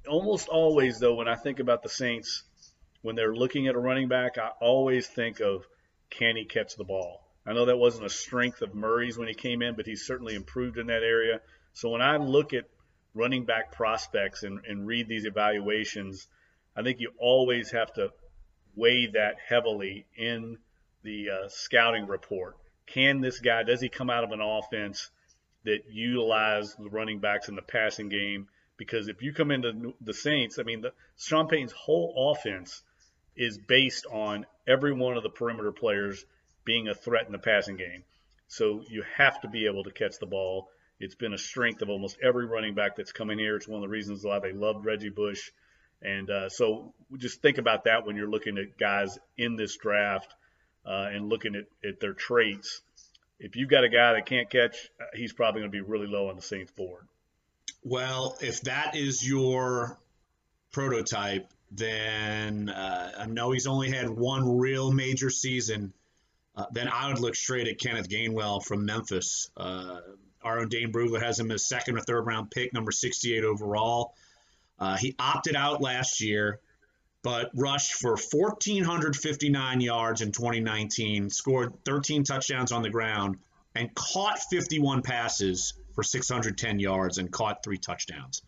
almost 0.07 0.47
always, 0.47 0.99
though, 0.99 1.15
when 1.15 1.27
I 1.27 1.35
think 1.35 1.59
about 1.59 1.83
the 1.83 1.89
Saints, 1.89 2.43
when 3.01 3.15
they're 3.15 3.33
looking 3.33 3.67
at 3.67 3.75
a 3.75 3.79
running 3.79 4.07
back, 4.07 4.37
I 4.37 4.49
always 4.61 5.07
think 5.07 5.39
of 5.39 5.65
can 6.09 6.35
he 6.35 6.45
catch 6.45 6.75
the 6.75 6.83
ball? 6.83 7.21
I 7.45 7.53
know 7.53 7.65
that 7.65 7.77
wasn't 7.77 8.05
a 8.05 8.09
strength 8.09 8.61
of 8.61 8.75
Murray's 8.75 9.17
when 9.17 9.27
he 9.27 9.33
came 9.33 9.61
in, 9.61 9.75
but 9.75 9.85
he's 9.85 10.05
certainly 10.05 10.35
improved 10.35 10.77
in 10.77 10.87
that 10.87 11.03
area. 11.03 11.39
So 11.73 11.89
when 11.89 12.01
I 12.01 12.17
look 12.17 12.53
at 12.53 12.65
running 13.13 13.45
back 13.45 13.71
prospects 13.71 14.43
and, 14.43 14.59
and 14.67 14.85
read 14.85 15.07
these 15.07 15.25
evaluations, 15.25 16.27
I 16.75 16.83
think 16.83 16.99
you 16.99 17.11
always 17.17 17.71
have 17.71 17.93
to 17.93 18.11
weigh 18.75 19.07
that 19.13 19.35
heavily 19.47 20.05
in 20.17 20.57
the 21.03 21.29
uh, 21.29 21.49
scouting 21.49 22.07
report 22.07 22.57
can 22.93 23.21
this 23.21 23.39
guy, 23.39 23.63
does 23.63 23.81
he 23.81 23.89
come 23.89 24.09
out 24.09 24.23
of 24.23 24.31
an 24.31 24.41
offense 24.41 25.09
that 25.63 25.83
utilize 25.89 26.75
the 26.75 26.89
running 26.89 27.19
backs 27.19 27.49
in 27.49 27.55
the 27.55 27.61
passing 27.61 28.09
game? 28.09 28.47
Because 28.77 29.07
if 29.07 29.21
you 29.21 29.33
come 29.33 29.51
into 29.51 29.93
the 30.01 30.13
Saints, 30.13 30.57
I 30.57 30.63
mean, 30.63 30.81
the, 30.81 30.93
Sean 31.17 31.47
Payton's 31.47 31.73
whole 31.73 32.31
offense 32.31 32.81
is 33.35 33.57
based 33.57 34.05
on 34.05 34.45
every 34.67 34.93
one 34.93 35.17
of 35.17 35.23
the 35.23 35.29
perimeter 35.29 35.71
players 35.71 36.25
being 36.65 36.87
a 36.87 36.95
threat 36.95 37.25
in 37.25 37.31
the 37.31 37.39
passing 37.39 37.77
game. 37.77 38.03
So 38.47 38.83
you 38.89 39.03
have 39.17 39.41
to 39.41 39.47
be 39.47 39.67
able 39.67 39.83
to 39.83 39.91
catch 39.91 40.17
the 40.19 40.25
ball. 40.25 40.69
It's 40.99 41.15
been 41.15 41.33
a 41.33 41.37
strength 41.37 41.81
of 41.81 41.89
almost 41.89 42.17
every 42.21 42.45
running 42.45 42.73
back 42.73 42.95
that's 42.95 43.11
come 43.11 43.29
in 43.29 43.39
here. 43.39 43.55
It's 43.55 43.67
one 43.67 43.83
of 43.83 43.87
the 43.87 43.93
reasons 43.93 44.23
why 44.23 44.39
they 44.39 44.53
loved 44.53 44.85
Reggie 44.85 45.09
Bush. 45.09 45.51
And 46.01 46.29
uh, 46.29 46.49
so 46.49 46.93
just 47.17 47.41
think 47.41 47.57
about 47.57 47.83
that 47.83 48.05
when 48.05 48.15
you're 48.15 48.29
looking 48.29 48.57
at 48.57 48.77
guys 48.77 49.17
in 49.37 49.55
this 49.55 49.77
draft 49.77 50.33
uh, 50.85 51.09
and 51.11 51.29
looking 51.29 51.55
at, 51.55 51.65
at 51.87 51.99
their 51.99 52.13
traits, 52.13 52.81
if 53.39 53.55
you've 53.55 53.69
got 53.69 53.83
a 53.83 53.89
guy 53.89 54.13
that 54.13 54.25
can't 54.25 54.49
catch, 54.49 54.89
uh, 54.99 55.05
he's 55.13 55.33
probably 55.33 55.61
going 55.61 55.71
to 55.71 55.75
be 55.75 55.81
really 55.81 56.07
low 56.07 56.29
on 56.29 56.35
the 56.35 56.41
Saints 56.41 56.71
board. 56.71 57.07
Well, 57.83 58.37
if 58.41 58.61
that 58.61 58.95
is 58.95 59.27
your 59.27 59.97
prototype, 60.71 61.47
then 61.71 62.69
uh, 62.69 63.11
I 63.19 63.25
know 63.27 63.51
he's 63.51 63.67
only 63.67 63.89
had 63.91 64.09
one 64.09 64.57
real 64.57 64.91
major 64.91 65.29
season. 65.29 65.93
Uh, 66.55 66.65
then 66.71 66.89
I 66.89 67.07
would 67.07 67.19
look 67.19 67.35
straight 67.35 67.67
at 67.67 67.79
Kenneth 67.79 68.09
Gainwell 68.09 68.63
from 68.63 68.85
Memphis. 68.85 69.49
Uh, 69.55 69.99
our 70.41 70.59
own 70.59 70.69
Dane 70.69 70.91
Brugler 70.91 71.21
has 71.21 71.39
him 71.39 71.51
as 71.51 71.67
second 71.67 71.97
or 71.97 72.01
third 72.01 72.25
round 72.25 72.51
pick, 72.51 72.73
number 72.73 72.91
68 72.91 73.43
overall. 73.43 74.13
Uh, 74.77 74.97
he 74.97 75.15
opted 75.19 75.55
out 75.55 75.81
last 75.81 76.21
year 76.21 76.59
but 77.21 77.49
rushed 77.55 77.93
for 77.93 78.11
1,459 78.11 79.81
yards 79.81 80.21
in 80.21 80.31
2019, 80.31 81.29
scored 81.29 81.73
13 81.85 82.23
touchdowns 82.23 82.71
on 82.71 82.81
the 82.81 82.89
ground, 82.89 83.37
and 83.75 83.93
caught 83.93 84.39
51 84.49 85.01
passes 85.01 85.73
for 85.93 86.03
610 86.03 86.79
yards 86.79 87.17
and 87.17 87.31
caught 87.31 87.63
three 87.63 87.77
touchdowns. 87.77 88.41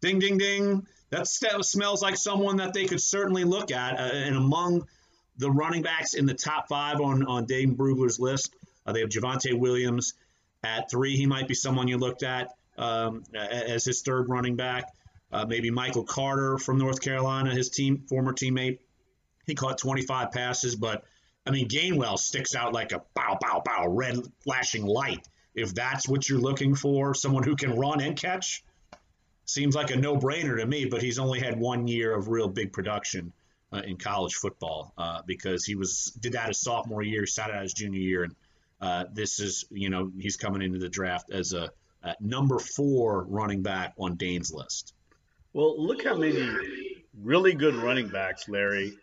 Ding, 0.00 0.18
ding, 0.18 0.38
ding. 0.38 0.86
That 1.10 1.26
smells 1.26 2.02
like 2.02 2.16
someone 2.16 2.56
that 2.56 2.72
they 2.72 2.86
could 2.86 3.00
certainly 3.00 3.44
look 3.44 3.70
at. 3.70 3.98
Uh, 3.98 4.14
and 4.14 4.36
among 4.36 4.86
the 5.36 5.50
running 5.50 5.82
backs 5.82 6.14
in 6.14 6.26
the 6.26 6.34
top 6.34 6.68
five 6.68 7.00
on, 7.00 7.24
on 7.26 7.44
Dane 7.44 7.76
Brugler's 7.76 8.18
list, 8.18 8.54
uh, 8.86 8.92
they 8.92 9.00
have 9.00 9.10
Javonte 9.10 9.58
Williams 9.58 10.14
at 10.64 10.90
three. 10.90 11.16
He 11.16 11.26
might 11.26 11.48
be 11.48 11.54
someone 11.54 11.86
you 11.88 11.98
looked 11.98 12.22
at 12.22 12.54
um, 12.78 13.24
as 13.34 13.84
his 13.84 14.02
third 14.02 14.28
running 14.28 14.56
back. 14.56 14.84
Uh, 15.32 15.46
maybe 15.46 15.70
Michael 15.70 16.04
Carter 16.04 16.58
from 16.58 16.78
North 16.78 17.00
Carolina, 17.00 17.54
his 17.54 17.70
team 17.70 18.04
former 18.08 18.32
teammate. 18.32 18.78
He 19.46 19.54
caught 19.54 19.78
25 19.78 20.30
passes, 20.30 20.76
but 20.76 21.04
I 21.46 21.50
mean 21.50 21.68
Gainwell 21.68 22.18
sticks 22.18 22.54
out 22.54 22.72
like 22.72 22.92
a 22.92 23.02
bow 23.14 23.38
bow 23.40 23.62
bow 23.64 23.88
red 23.88 24.18
flashing 24.44 24.84
light. 24.84 25.26
If 25.54 25.74
that's 25.74 26.08
what 26.08 26.28
you're 26.28 26.40
looking 26.40 26.74
for, 26.74 27.14
someone 27.14 27.42
who 27.42 27.56
can 27.56 27.78
run 27.78 28.00
and 28.00 28.16
catch, 28.16 28.64
seems 29.44 29.74
like 29.74 29.90
a 29.90 29.96
no-brainer 29.96 30.58
to 30.58 30.66
me. 30.66 30.84
But 30.86 31.02
he's 31.02 31.18
only 31.18 31.40
had 31.40 31.58
one 31.58 31.88
year 31.88 32.14
of 32.14 32.28
real 32.28 32.48
big 32.48 32.72
production 32.72 33.32
uh, 33.72 33.82
in 33.84 33.96
college 33.96 34.34
football 34.34 34.92
uh, 34.98 35.22
because 35.26 35.64
he 35.64 35.74
was 35.74 36.12
did 36.20 36.32
that 36.32 36.48
his 36.48 36.60
sophomore 36.60 37.02
year, 37.02 37.26
sat 37.26 37.50
out 37.50 37.62
his 37.62 37.72
junior 37.72 38.00
year, 38.00 38.24
and 38.24 38.34
uh, 38.80 39.04
this 39.12 39.40
is 39.40 39.64
you 39.70 39.90
know 39.90 40.10
he's 40.18 40.36
coming 40.36 40.62
into 40.62 40.78
the 40.78 40.88
draft 40.88 41.30
as 41.30 41.52
a, 41.52 41.70
a 42.02 42.14
number 42.20 42.58
four 42.58 43.24
running 43.24 43.62
back 43.62 43.94
on 43.98 44.16
Dane's 44.16 44.52
list. 44.52 44.94
Well, 45.54 45.74
look 45.78 46.02
how 46.02 46.16
many 46.16 46.48
really 47.22 47.52
good 47.52 47.74
running 47.74 48.08
backs, 48.08 48.48
Larry, 48.48 48.94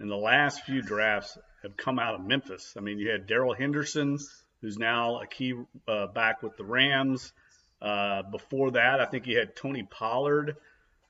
in 0.00 0.08
the 0.08 0.16
last 0.16 0.64
few 0.64 0.82
drafts 0.82 1.38
have 1.62 1.76
come 1.76 2.00
out 2.00 2.16
of 2.16 2.26
Memphis. 2.26 2.74
I 2.76 2.80
mean, 2.80 2.98
you 2.98 3.10
had 3.10 3.28
Darrell 3.28 3.54
Henderson, 3.54 4.18
who's 4.60 4.78
now 4.78 5.20
a 5.20 5.28
key 5.28 5.54
uh, 5.86 6.08
back 6.08 6.42
with 6.42 6.56
the 6.56 6.64
Rams. 6.64 7.32
Uh, 7.80 8.22
before 8.22 8.72
that, 8.72 8.98
I 8.98 9.06
think 9.06 9.28
you 9.28 9.38
had 9.38 9.54
Tony 9.54 9.84
Pollard, 9.84 10.56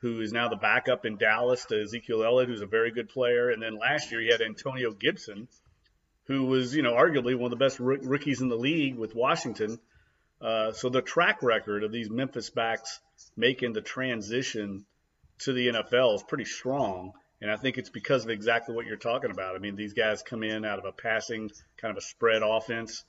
who 0.00 0.20
is 0.20 0.31
now 0.31 0.50
the 0.50 0.57
backup 0.57 1.07
in 1.07 1.16
Dallas 1.16 1.64
to 1.66 1.81
Ezekiel 1.81 2.22
Elliott, 2.22 2.50
who's 2.50 2.61
a 2.61 2.66
very 2.66 2.90
good 2.90 3.09
player. 3.09 3.48
And 3.48 3.62
then 3.62 3.78
last 3.78 4.11
year, 4.11 4.20
you 4.20 4.33
had 4.33 4.42
Antonio 4.42 4.90
Gibson, 4.92 5.48
who 6.26 6.44
was, 6.44 6.76
you 6.76 6.83
know, 6.83 6.92
arguably 6.92 7.35
one 7.35 7.50
of 7.50 7.59
the 7.59 7.64
best 7.64 7.81
rookies 7.81 8.42
in 8.42 8.48
the 8.48 8.57
league 8.57 8.98
with 8.98 9.14
Washington. 9.14 9.78
Uh, 10.42 10.72
so 10.72 10.88
the 10.88 11.02
track 11.02 11.42
record 11.42 11.85
of 11.85 11.92
these 11.92 12.11
Memphis 12.11 12.50
backs 12.50 13.00
making 13.37 13.72
the 13.72 13.81
transition 13.81 14.85
to 15.38 15.52
the 15.52 15.68
NFL 15.68 16.16
is 16.16 16.22
pretty 16.22 16.44
strong. 16.44 17.12
And 17.40 17.50
I 17.50 17.57
think 17.57 17.78
it's 17.78 17.90
because 17.90 18.24
of 18.24 18.31
exactly 18.31 18.74
what 18.74 18.87
you're 18.87 18.96
talking 18.96 19.31
about. 19.31 19.57
I 19.57 19.59
mean, 19.59 19.76
these 19.76 19.94
guys 19.94 20.22
come 20.22 20.42
in 20.42 20.64
out 20.64 20.78
of 20.78 20.85
a 20.85 20.92
passing 20.92 21.50
kind 21.76 21.90
of 21.90 21.98
a 21.98 22.07
spread 22.07 22.42
offense, 22.42 23.05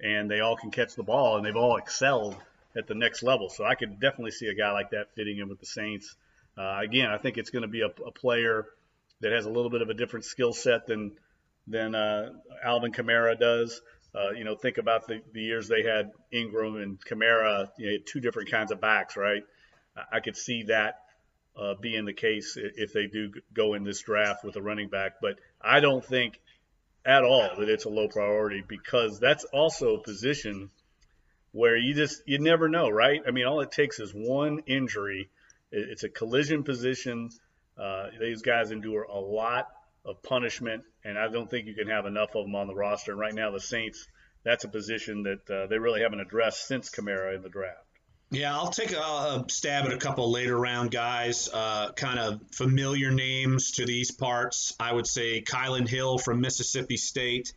and 0.00 0.30
they 0.30 0.40
all 0.40 0.56
can 0.56 0.70
catch 0.70 0.94
the 0.94 1.04
ball, 1.04 1.36
and 1.36 1.46
they've 1.46 1.56
all 1.56 1.76
excelled 1.76 2.36
at 2.76 2.86
the 2.86 2.94
next 2.94 3.22
level. 3.22 3.48
So 3.48 3.64
I 3.64 3.74
could 3.74 4.00
definitely 4.00 4.32
see 4.32 4.46
a 4.46 4.54
guy 4.54 4.72
like 4.72 4.90
that 4.90 5.14
fitting 5.14 5.38
in 5.38 5.48
with 5.48 5.60
the 5.60 5.66
Saints. 5.66 6.14
Uh, 6.58 6.80
again, 6.82 7.10
I 7.10 7.18
think 7.18 7.38
it's 7.38 7.50
going 7.50 7.62
to 7.62 7.68
be 7.68 7.82
a, 7.82 7.90
a, 8.04 8.10
player 8.10 8.66
that 9.20 9.32
has 9.32 9.44
a 9.44 9.50
little 9.50 9.70
bit 9.70 9.82
of 9.82 9.90
a 9.90 9.94
different 9.94 10.24
skill 10.24 10.52
set 10.52 10.86
than 10.86 11.12
than 11.68 11.94
uh, 11.94 12.30
Alvin 12.64 12.92
Kamara 12.92 13.38
does. 13.38 13.80
Uh, 14.16 14.30
you 14.30 14.44
know, 14.44 14.56
think 14.56 14.78
about 14.78 15.06
the, 15.06 15.20
the 15.32 15.42
years 15.42 15.68
they 15.68 15.82
had 15.82 16.10
Ingram 16.32 16.76
and 16.76 16.98
Kamara. 17.04 17.68
You 17.76 17.90
know, 17.90 17.96
two 18.06 18.20
different 18.20 18.50
kinds 18.50 18.72
of 18.72 18.80
backs, 18.80 19.16
right? 19.16 19.42
I 20.10 20.20
could 20.20 20.36
see 20.36 20.64
that 20.64 21.00
uh, 21.58 21.74
being 21.80 22.04
the 22.04 22.12
case 22.12 22.56
if 22.56 22.92
they 22.92 23.06
do 23.06 23.32
go 23.52 23.74
in 23.74 23.84
this 23.84 24.00
draft 24.02 24.44
with 24.44 24.56
a 24.56 24.62
running 24.62 24.88
back. 24.88 25.14
But 25.20 25.38
I 25.60 25.80
don't 25.80 26.04
think 26.04 26.40
at 27.04 27.24
all 27.24 27.50
that 27.58 27.68
it's 27.68 27.84
a 27.84 27.90
low 27.90 28.08
priority 28.08 28.62
because 28.66 29.20
that's 29.20 29.44
also 29.44 29.96
a 29.96 30.02
position 30.02 30.70
where 31.52 31.76
you 31.76 31.94
just 31.94 32.22
you 32.26 32.38
never 32.38 32.68
know, 32.68 32.88
right? 32.88 33.20
I 33.26 33.30
mean, 33.30 33.46
all 33.46 33.60
it 33.60 33.72
takes 33.72 34.00
is 34.00 34.12
one 34.14 34.60
injury. 34.66 35.30
It's 35.70 36.04
a 36.04 36.08
collision 36.08 36.64
position. 36.64 37.30
Uh, 37.78 38.08
these 38.20 38.42
guys 38.42 38.70
endure 38.70 39.02
a 39.02 39.18
lot 39.18 39.68
of 40.06 40.22
punishment, 40.22 40.84
and 41.04 41.18
I 41.18 41.28
don't 41.28 41.50
think 41.50 41.66
you 41.66 41.74
can 41.74 41.88
have 41.88 42.06
enough 42.06 42.34
of 42.34 42.44
them 42.44 42.54
on 42.54 42.68
the 42.68 42.74
roster. 42.74 43.12
And 43.12 43.20
right 43.20 43.34
now, 43.34 43.50
the 43.50 43.60
Saints, 43.60 44.06
that's 44.44 44.64
a 44.64 44.68
position 44.68 45.24
that 45.24 45.50
uh, 45.50 45.66
they 45.66 45.78
really 45.78 46.02
haven't 46.02 46.20
addressed 46.20 46.66
since 46.66 46.90
Kamara 46.90 47.34
in 47.34 47.42
the 47.42 47.48
draft. 47.48 47.82
Yeah, 48.30 48.54
I'll 48.54 48.70
take 48.70 48.92
a, 48.92 49.44
stab 49.48 49.86
at 49.86 49.92
a 49.92 49.98
couple 49.98 50.30
later 50.32 50.58
round 50.58 50.90
guys, 50.90 51.48
uh, 51.52 51.92
kind 51.92 52.18
of 52.18 52.40
familiar 52.52 53.12
names 53.12 53.72
to 53.72 53.86
these 53.86 54.10
parts. 54.10 54.74
I 54.80 54.92
would 54.92 55.06
say 55.06 55.42
Kylin 55.42 55.88
Hill 55.88 56.18
from 56.18 56.40
Mississippi 56.40 56.96
State 56.96 57.52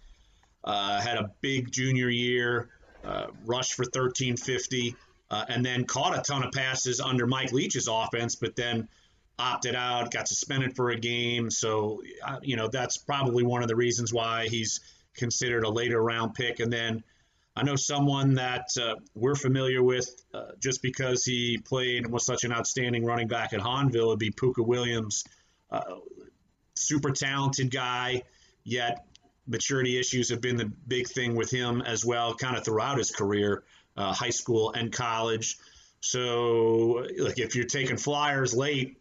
uh, 0.64 1.02
had 1.02 1.18
a 1.18 1.32
big 1.42 1.72
junior 1.72 2.10
year, 2.10 2.70
uh, 3.04 3.28
rushed 3.46 3.74
for 3.74 3.84
1350, 3.84 4.96
uh, 5.32 5.46
and 5.48 5.66
then 5.66 5.86
caught 5.86 6.18
a 6.18 6.22
ton 6.22 6.44
of 6.44 6.52
passes 6.52 7.00
under 7.00 7.26
Mike 7.26 7.52
Leach's 7.52 7.88
offense, 7.88 8.36
but 8.36 8.56
then 8.56 8.88
opted 9.40 9.74
out, 9.74 10.12
got 10.12 10.28
suspended 10.28 10.76
for 10.76 10.92
a 10.92 11.00
game. 11.00 11.50
So, 11.50 12.02
uh, 12.26 12.40
you 12.44 12.58
know, 12.58 12.68
that's 12.68 12.98
probably 12.98 13.44
one 13.44 13.62
of 13.62 13.70
the 13.70 13.76
reasons 13.76 14.14
why 14.14 14.48
he's 14.48 14.82
considered 15.16 15.64
a 15.64 15.70
later 15.70 16.02
round 16.02 16.34
pick. 16.36 16.60
And 16.60 16.72
then 16.72 17.04
I 17.56 17.64
know 17.64 17.76
someone 17.76 18.36
that 18.36 18.68
uh, 18.80 18.96
we're 19.16 19.36
familiar 19.36 19.82
with 19.82 20.10
uh, 20.34 20.52
just 20.60 20.82
because 20.82 21.24
he 21.24 21.58
played 21.58 22.04
and 22.04 22.14
was 22.14 22.26
such 22.26 22.44
an 22.44 22.52
outstanding 22.52 23.06
running 23.06 23.28
back 23.28 23.54
at 23.54 23.60
Hahnville 23.60 24.08
would 24.08 24.20
be 24.20 24.32
Pooka 24.32 24.66
Williams. 24.66 25.24
Uh, 25.72 25.96
super 26.76 27.12
talented 27.12 27.72
guy, 27.72 28.24
yet 28.64 29.06
maturity 29.48 30.00
issues 30.00 30.30
have 30.30 30.42
been 30.42 30.58
the 30.58 30.72
big 30.88 31.08
thing 31.08 31.36
with 31.36 31.52
him 31.52 31.82
as 31.82 32.06
well, 32.06 32.34
kind 32.36 32.56
of 32.56 32.64
throughout 32.64 32.98
his 32.98 33.12
career, 33.12 33.64
uh, 33.98 34.14
high 34.14 34.30
school 34.30 34.72
and 34.72 34.92
college. 34.92 35.58
So, 36.02 37.06
like, 37.18 37.40
if 37.40 37.56
you're 37.56 37.66
taking 37.66 37.98
flyers 37.98 38.54
late, 38.54 38.98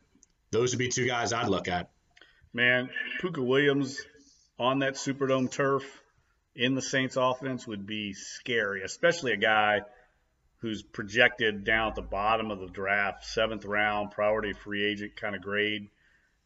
those 0.50 0.72
would 0.72 0.78
be 0.78 0.88
two 0.88 1.06
guys 1.06 1.32
I'd 1.32 1.48
look 1.48 1.68
at. 1.68 1.90
Man, 2.52 2.90
Pooka 3.20 3.44
Williams 3.44 4.00
on 4.58 4.80
that 4.80 4.94
Superdome 4.94 5.50
turf 5.50 5.84
in 6.54 6.74
the 6.74 6.82
Saints 6.82 7.16
offense 7.16 7.66
would 7.66 7.86
be 7.86 8.14
scary, 8.14 8.82
especially 8.82 9.32
a 9.32 9.36
guy 9.36 9.82
who's 10.60 10.82
projected 10.82 11.64
down 11.64 11.90
at 11.90 11.94
the 11.94 12.02
bottom 12.02 12.50
of 12.50 12.58
the 12.58 12.66
draft, 12.66 13.24
seventh 13.24 13.64
round, 13.64 14.10
priority 14.10 14.52
free 14.52 14.84
agent 14.84 15.14
kind 15.16 15.36
of 15.36 15.42
grade. 15.42 15.88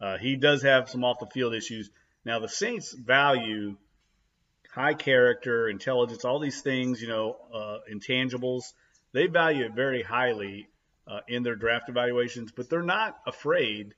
Uh, 0.00 0.18
he 0.18 0.36
does 0.36 0.62
have 0.62 0.90
some 0.90 1.04
off 1.04 1.18
the 1.18 1.26
field 1.26 1.54
issues. 1.54 1.90
Now, 2.24 2.38
the 2.40 2.48
Saints 2.48 2.92
value 2.92 3.76
high 4.72 4.94
character, 4.94 5.68
intelligence, 5.68 6.24
all 6.24 6.40
these 6.40 6.62
things, 6.62 7.00
you 7.00 7.08
know, 7.08 7.36
uh, 7.52 7.78
intangibles. 7.92 8.72
They 9.12 9.26
value 9.26 9.66
it 9.66 9.74
very 9.74 10.02
highly 10.02 10.68
uh, 11.06 11.20
in 11.28 11.42
their 11.42 11.56
draft 11.56 11.88
evaluations, 11.88 12.52
but 12.52 12.70
they're 12.70 12.82
not 12.82 13.18
afraid 13.26 13.94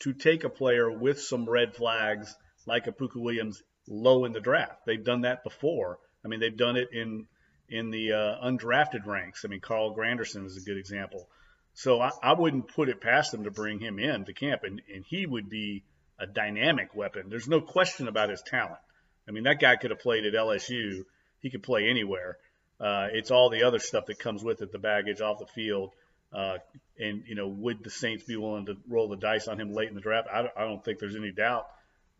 to 0.00 0.12
take 0.12 0.44
a 0.44 0.48
player 0.48 0.90
with 0.90 1.20
some 1.20 1.48
red 1.48 1.74
flags 1.74 2.36
like 2.66 2.86
a 2.86 2.92
Pooka 2.92 3.16
Williams 3.16 3.62
low 3.88 4.24
in 4.24 4.32
the 4.32 4.40
draft. 4.40 4.86
They've 4.86 5.02
done 5.02 5.22
that 5.22 5.42
before. 5.42 5.98
I 6.24 6.28
mean, 6.28 6.40
they've 6.40 6.56
done 6.56 6.76
it 6.76 6.88
in 6.92 7.26
in 7.68 7.90
the 7.90 8.12
uh, 8.12 8.46
undrafted 8.46 9.06
ranks. 9.06 9.44
I 9.44 9.48
mean, 9.48 9.60
Carl 9.60 9.94
Granderson 9.94 10.46
is 10.46 10.56
a 10.56 10.62
good 10.62 10.78
example. 10.78 11.28
So 11.74 12.00
I, 12.00 12.10
I, 12.22 12.32
wouldn't 12.32 12.74
put 12.74 12.88
it 12.88 13.00
past 13.00 13.30
them 13.30 13.44
to 13.44 13.50
bring 13.50 13.78
him 13.78 13.98
in 13.98 14.24
to 14.24 14.32
camp, 14.32 14.64
and, 14.64 14.80
and 14.92 15.04
he 15.04 15.26
would 15.26 15.50
be 15.50 15.84
a 16.18 16.26
dynamic 16.26 16.94
weapon. 16.94 17.28
There's 17.28 17.46
no 17.46 17.60
question 17.60 18.08
about 18.08 18.30
his 18.30 18.42
talent. 18.42 18.80
I 19.28 19.32
mean, 19.32 19.44
that 19.44 19.60
guy 19.60 19.76
could 19.76 19.90
have 19.90 20.00
played 20.00 20.24
at 20.24 20.32
LSU. 20.32 21.04
He 21.40 21.50
could 21.50 21.62
play 21.62 21.88
anywhere. 21.88 22.38
Uh, 22.80 23.08
it's 23.12 23.30
all 23.30 23.50
the 23.50 23.64
other 23.64 23.78
stuff 23.78 24.06
that 24.06 24.18
comes 24.18 24.42
with 24.42 24.62
it, 24.62 24.72
the 24.72 24.78
baggage 24.78 25.20
off 25.20 25.38
the 25.38 25.46
field. 25.46 25.92
Uh, 26.32 26.58
and 26.98 27.24
you 27.26 27.34
know, 27.34 27.48
would 27.48 27.82
the 27.82 27.90
Saints 27.90 28.24
be 28.24 28.36
willing 28.36 28.66
to 28.66 28.76
roll 28.88 29.08
the 29.08 29.16
dice 29.16 29.48
on 29.48 29.58
him 29.60 29.72
late 29.72 29.88
in 29.88 29.94
the 29.94 30.00
draft? 30.00 30.28
I, 30.32 30.48
I 30.56 30.64
don't 30.64 30.84
think 30.84 30.98
there's 30.98 31.16
any 31.16 31.32
doubt 31.32 31.66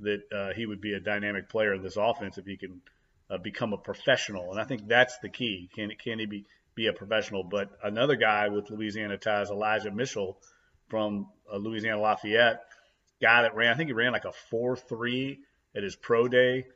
that 0.00 0.22
uh, 0.32 0.54
he 0.54 0.64
would 0.64 0.80
be 0.80 0.94
a 0.94 1.00
dynamic 1.00 1.48
player 1.48 1.74
in 1.74 1.82
this 1.82 1.96
offense 1.96 2.38
if 2.38 2.46
he 2.46 2.56
can 2.56 2.80
uh, 3.30 3.38
become 3.38 3.72
a 3.72 3.78
professional. 3.78 4.50
And 4.50 4.60
I 4.60 4.64
think 4.64 4.86
that's 4.86 5.18
the 5.18 5.28
key. 5.28 5.68
Can 5.74 5.90
can 6.02 6.18
he 6.18 6.26
be 6.26 6.44
be 6.74 6.86
a 6.86 6.92
professional? 6.92 7.42
But 7.42 7.70
another 7.82 8.16
guy 8.16 8.48
with 8.48 8.70
Louisiana 8.70 9.18
ties, 9.18 9.50
Elijah 9.50 9.90
Mitchell 9.90 10.38
from 10.88 11.28
uh, 11.52 11.56
Louisiana 11.56 12.00
Lafayette, 12.00 12.64
guy 13.20 13.42
that 13.42 13.54
ran, 13.54 13.72
I 13.72 13.76
think 13.76 13.88
he 13.88 13.92
ran 13.92 14.12
like 14.12 14.24
a 14.24 14.32
four 14.32 14.76
three 14.76 15.40
at 15.76 15.82
his 15.82 15.96
pro 15.96 16.28
day. 16.28 16.66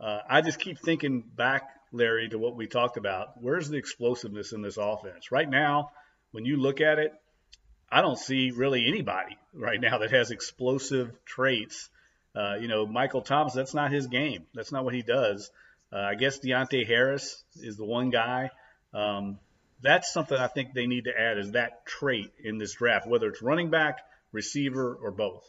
Uh, 0.00 0.18
I 0.28 0.40
just 0.40 0.58
keep 0.58 0.78
thinking 0.78 1.20
back, 1.20 1.62
Larry, 1.92 2.28
to 2.28 2.38
what 2.38 2.56
we 2.56 2.66
talked 2.66 2.96
about. 2.96 3.40
Where's 3.40 3.68
the 3.68 3.78
explosiveness 3.78 4.52
in 4.52 4.62
this 4.62 4.76
offense 4.76 5.30
right 5.30 5.48
now? 5.48 5.92
When 6.32 6.44
you 6.44 6.56
look 6.56 6.80
at 6.80 6.98
it, 6.98 7.12
I 7.90 8.02
don't 8.02 8.18
see 8.18 8.50
really 8.50 8.86
anybody 8.86 9.38
right 9.54 9.80
now 9.80 9.98
that 9.98 10.10
has 10.10 10.30
explosive 10.30 11.12
traits 11.24 11.88
uh, 12.34 12.54
you 12.60 12.68
know, 12.68 12.86
Michael 12.86 13.22
Thomas, 13.22 13.52
that's 13.52 13.74
not 13.74 13.92
his 13.92 14.06
game. 14.06 14.46
That's 14.54 14.72
not 14.72 14.84
what 14.84 14.94
he 14.94 15.02
does. 15.02 15.50
Uh, 15.92 15.98
I 15.98 16.14
guess 16.14 16.38
Deonte 16.38 16.86
Harris 16.86 17.44
is 17.56 17.76
the 17.76 17.84
one 17.84 18.10
guy. 18.10 18.50
Um, 18.94 19.38
that's 19.82 20.12
something 20.12 20.36
I 20.36 20.46
think 20.46 20.72
they 20.72 20.86
need 20.86 21.04
to 21.04 21.18
add 21.18 21.38
is 21.38 21.52
that 21.52 21.84
trait 21.84 22.32
in 22.42 22.56
this 22.58 22.74
draft, 22.74 23.06
whether 23.06 23.28
it's 23.28 23.42
running 23.42 23.70
back, 23.70 23.98
receiver, 24.30 24.94
or 24.94 25.10
both. 25.10 25.44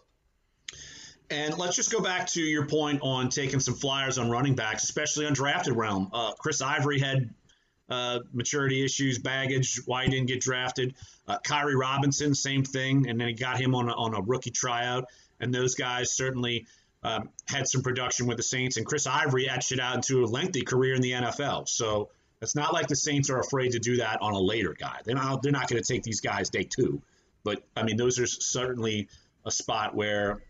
And 1.30 1.58
let's 1.58 1.76
just 1.76 1.92
go 1.92 2.02
back 2.02 2.28
to 2.32 2.42
your 2.42 2.66
point 2.66 3.00
on 3.02 3.30
taking 3.30 3.60
some 3.60 3.76
flyers 3.76 4.18
on 4.18 4.30
running 4.30 4.56
backs, 4.56 4.84
especially 4.84 5.26
on 5.26 5.34
drafted 5.34 5.76
realm. 5.76 6.10
Uh, 6.12 6.34
Chris 6.34 6.62
Ivory 6.62 7.00
had 7.00 7.34
uh, 7.90 8.20
maturity 8.32 8.84
issues, 8.84 9.20
baggage, 9.20 9.82
why 9.86 10.06
he 10.06 10.10
didn't 10.10 10.28
get 10.28 10.42
drafted. 10.42 10.96
Uh, 11.28 11.38
Khiry 11.46 11.80
Robinson, 11.80 12.34
same 12.34 12.64
thing, 12.64 13.10
and 13.10 13.20
then 13.20 13.28
he 13.28 13.34
got 13.34 13.60
him 13.60 13.76
on 13.76 13.90
a, 13.90 13.94
on 13.94 14.14
a 14.14 14.22
rookie 14.22 14.52
tryout 14.52 15.06
and 15.44 15.54
those 15.54 15.76
guys 15.76 16.14
certainly 16.14 16.66
um, 17.04 17.30
had 17.48 17.68
some 17.68 17.82
production 17.82 18.28
with 18.28 18.38
the 18.38 18.44
Saints. 18.44 18.78
And 18.78 18.86
Chris 18.86 19.06
Ivory 19.06 19.50
etched 19.50 19.74
it 19.74 19.80
out 19.80 19.96
into 19.96 20.24
a 20.24 20.26
lengthy 20.26 20.62
career 20.62 20.96
in 20.96 21.02
the 21.02 21.12
NFL. 21.12 21.68
So 21.68 22.10
it's 22.42 22.56
not 22.56 22.74
like 22.74 22.88
the 22.88 22.96
Saints 22.96 23.30
are 23.30 23.40
afraid 23.40 23.74
to 23.74 23.80
do 23.80 23.98
that 23.98 24.22
on 24.22 24.34
a 24.34 24.40
later 24.40 24.74
guy. 24.78 25.00
They're 25.04 25.16
not, 25.16 25.44
they're 25.44 25.52
not 25.52 25.68
going 25.68 25.84
to 25.84 25.94
take 25.94 26.04
these 26.04 26.22
guys 26.22 26.50
day 26.50 26.64
two. 26.64 27.02
But 27.44 27.62
I 27.76 27.84
mean, 27.84 27.98
those 27.98 28.20
are 28.20 28.26
certainly 28.26 29.10
a 29.46 29.52
spot 29.52 29.94
where 29.94 30.42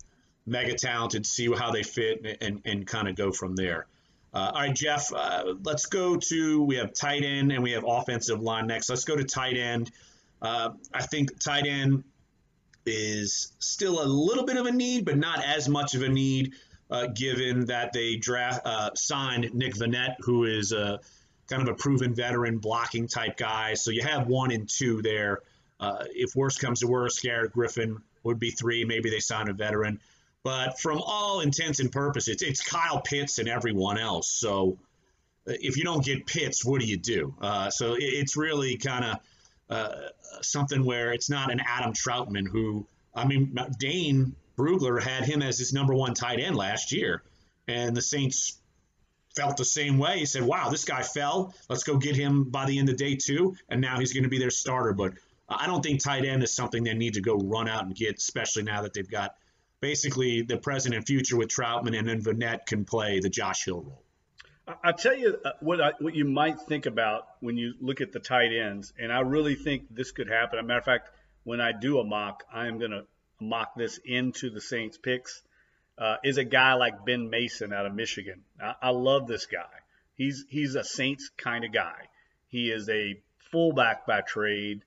mega 0.46 0.76
talented 0.76 1.26
see 1.26 1.52
how 1.52 1.72
they 1.72 1.82
fit 1.82 2.38
and, 2.42 2.62
and 2.66 2.86
kind 2.86 3.08
of 3.08 3.16
go 3.16 3.32
from 3.32 3.56
there. 3.56 3.88
Uh, 4.34 4.52
all 4.54 4.62
right, 4.62 4.76
Jeff, 4.76 5.14
uh, 5.14 5.54
let's 5.64 5.86
go 5.86 6.18
to 6.18 6.64
we 6.64 6.76
have 6.78 6.94
tight 6.94 7.24
end 7.24 7.52
and 7.52 7.62
we 7.62 7.72
have 7.72 7.86
offensive 7.88 8.42
line 8.42 8.68
next. 8.68 8.90
Let's 8.90 9.04
go 9.04 9.16
to 9.16 9.24
tight 9.24 9.58
end. 9.58 9.92
Uh, 10.42 10.72
I 10.94 11.04
think 11.04 11.40
tight 11.40 11.68
end 11.68 12.04
is 12.86 13.54
still 13.60 14.04
a 14.04 14.08
little 14.08 14.46
bit 14.46 14.58
of 14.58 14.66
a 14.66 14.72
need, 14.72 15.06
but 15.06 15.18
not 15.18 15.44
as 15.46 15.70
much 15.70 15.94
of 15.94 16.02
a 16.02 16.10
need, 16.10 16.54
uh, 16.90 17.08
given 17.08 17.66
that 17.68 17.94
they 17.94 18.16
draft 18.16 18.62
uh, 18.66 18.90
signed 18.96 19.54
Nick 19.54 19.76
Vannett, 19.76 20.16
who 20.20 20.46
is 20.46 20.72
a 20.72 21.00
kind 21.48 21.62
of 21.62 21.68
a 21.68 21.76
proven 21.76 22.16
veteran 22.16 22.58
blocking 22.58 23.08
type 23.08 23.38
guy. 23.38 23.76
So 23.76 23.92
you 23.92 24.02
have 24.02 24.28
one 24.28 24.52
and 24.52 24.68
two 24.68 25.02
there. 25.02 25.42
Uh, 25.80 26.06
if 26.10 26.36
worse 26.36 26.58
comes 26.58 26.80
to 26.80 26.88
worse, 26.88 27.20
Garrett 27.20 27.52
Griffin 27.52 27.98
would 28.24 28.40
be 28.40 28.52
three. 28.52 28.84
Maybe 28.86 29.10
they 29.10 29.20
sign 29.20 29.50
a 29.50 29.54
veteran. 29.54 30.00
But 30.44 30.80
from 30.80 31.02
all 31.02 31.40
intents 31.40 31.80
and 31.80 31.92
purposes, 31.92 32.42
it's, 32.42 32.62
Kyle 32.62 33.02
Pitts 33.02 33.40
and 33.40 33.48
everyone 33.48 33.98
else. 33.98 34.30
So 34.30 34.78
uh, 35.48 35.54
if 35.62 35.78
you 35.78 35.84
don't 35.84 36.04
get 36.04 36.26
Pitts, 36.26 36.66
what 36.66 36.82
do 36.82 36.86
you 36.86 36.98
do? 36.98 37.34
Uh, 37.42 37.70
so 37.70 37.94
it, 37.94 38.04
it's 38.04 38.36
really 38.36 38.78
kind 38.78 39.06
of 39.06 39.18
uh, 39.70 40.10
something 40.42 40.84
where 40.84 41.14
it's 41.14 41.30
not 41.30 41.52
an 41.52 41.62
Adam 41.66 41.94
Trautman 41.94 42.46
who, 42.48 42.86
I 43.16 43.26
mean, 43.26 43.58
Dane 43.80 44.36
Brugler 44.58 45.02
had 45.02 45.24
him 45.24 45.42
as 45.42 45.58
his 45.58 45.74
number 45.74 45.96
one 45.96 46.14
tight 46.14 46.40
end 46.40 46.56
last 46.56 46.92
year, 46.92 47.24
and 47.68 47.96
the 47.96 48.02
Saints 48.02 48.60
felt 49.36 49.58
the 49.58 49.66
same 49.66 49.98
way. 49.98 50.20
He 50.20 50.26
said, 50.26 50.44
"Wow, 50.44 50.70
this 50.70 50.86
guy 50.86 51.02
fell. 51.02 51.56
Let's 51.70 51.84
go 51.84 51.98
get 51.98 52.16
him 52.16 52.44
by 52.44 52.66
the 52.66 52.78
end 52.78 52.90
of 52.90 52.98
day 52.98 53.16
two, 53.16 53.56
and 53.70 53.82
now 53.82 54.00
he's 54.00 54.14
going 54.14 54.24
to 54.24 54.30
be 54.30 54.38
their 54.38 54.52
starter." 54.52 54.94
But 54.94 55.14
I 55.50 55.66
don't 55.66 55.82
think 55.82 56.04
tight 56.04 56.26
end 56.26 56.44
is 56.44 56.54
something 56.54 56.84
they 56.84 56.94
need 56.94 57.16
to 57.16 57.22
go 57.22 57.38
run 57.38 57.68
out 57.68 57.86
and 57.86 57.96
get, 57.96 58.18
especially 58.18 58.64
now 58.64 58.82
that 58.84 58.94
they've 58.94 59.10
got 59.10 59.36
basically 59.84 60.44
the 60.44 60.58
present 60.58 60.96
and 60.96 61.06
future 61.06 61.36
with 61.36 61.50
Trautman, 61.50 61.94
and 62.00 62.08
then 62.08 62.22
Vannett 62.22 62.66
can 62.66 62.86
play 62.86 63.20
the 63.20 63.30
Josh 63.30 63.66
Hill 63.66 63.82
role. 63.82 64.02
I'll 64.82 64.94
tell 64.94 65.16
you 65.16 65.38
uh, 65.44 65.52
what 65.60 65.82
I, 65.82 65.92
what 66.00 66.16
you 66.16 66.24
might 66.24 66.62
think 66.62 66.86
about 66.86 67.28
when 67.42 67.58
you 67.58 67.74
look 67.82 68.00
at 68.00 68.14
the 68.14 68.22
tight 68.22 68.54
ends, 68.54 68.94
and 68.98 69.12
I 69.12 69.20
really 69.20 69.56
think 69.56 69.94
this 69.94 70.14
could 70.14 70.30
happen. 70.30 70.58
As 70.58 70.64
a 70.64 70.68
matter 70.68 70.80
of 70.80 70.86
fact, 70.86 71.10
when 71.44 71.60
I 71.60 71.74
do 71.74 72.00
a 72.00 72.06
mock, 72.06 72.46
I 72.52 72.68
am 72.68 72.80
going 72.80 72.92
to 72.92 73.04
mock 73.42 73.76
this 73.76 74.00
into 74.06 74.50
the 74.50 74.62
Saints 74.62 74.98
picks. 74.98 75.44
Uh, 75.96 76.16
is 76.24 76.38
a 76.38 76.44
guy 76.44 76.74
like 76.74 77.06
Ben 77.06 77.30
Mason 77.30 77.72
out 77.72 77.86
of 77.86 77.94
Michigan. 77.94 78.42
I, 78.60 78.74
I 78.82 78.90
love 78.90 79.28
this 79.28 79.46
guy. 79.46 79.76
He's 80.16 80.46
he's 80.50 80.76
a 80.76 80.84
Saints 80.84 81.30
kind 81.38 81.66
of 81.66 81.74
guy. 81.74 82.08
He 82.48 82.72
is 82.72 82.88
a 82.90 83.22
fullback 83.52 84.08
by 84.08 84.22
trade, 84.22 84.82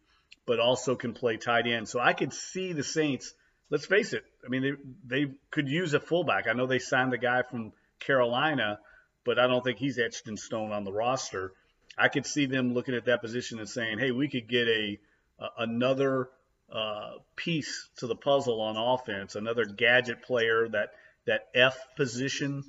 but 0.46 0.58
also 0.58 0.96
can 0.96 1.12
play 1.12 1.36
tight 1.36 1.66
end. 1.66 1.86
So 1.86 2.00
I 2.00 2.14
could 2.14 2.32
see 2.32 2.72
the 2.72 2.82
Saints 2.82 3.34
let's 3.70 3.86
face 3.86 4.12
it. 4.12 4.24
I 4.44 4.48
mean, 4.48 4.62
they 4.62 5.24
they 5.24 5.32
could 5.50 5.68
use 5.68 5.94
a 5.94 6.00
fullback. 6.00 6.46
I 6.48 6.52
know 6.52 6.66
they 6.66 6.78
signed 6.78 7.12
the 7.12 7.18
guy 7.18 7.42
from 7.42 7.72
Carolina, 8.00 8.78
but 9.24 9.38
I 9.38 9.46
don't 9.46 9.64
think 9.64 9.78
he's 9.78 9.98
etched 9.98 10.28
in 10.28 10.36
stone 10.36 10.72
on 10.72 10.84
the 10.84 10.92
roster. 10.92 11.52
I 11.98 12.08
could 12.08 12.26
see 12.26 12.46
them 12.46 12.74
looking 12.74 12.94
at 12.94 13.06
that 13.06 13.22
position 13.22 13.58
and 13.58 13.68
saying, 13.68 13.98
"Hey, 13.98 14.10
we 14.10 14.28
could 14.28 14.48
get 14.48 14.68
a, 14.68 14.98
a 15.38 15.48
another 15.58 16.28
uh, 16.72 17.12
piece 17.36 17.88
to 17.98 18.06
the 18.06 18.16
puzzle 18.16 18.60
on 18.60 18.76
offense, 18.76 19.34
another 19.34 19.64
gadget 19.64 20.22
player 20.22 20.68
that 20.68 20.90
that 21.26 21.48
F 21.54 21.76
position 21.96 22.64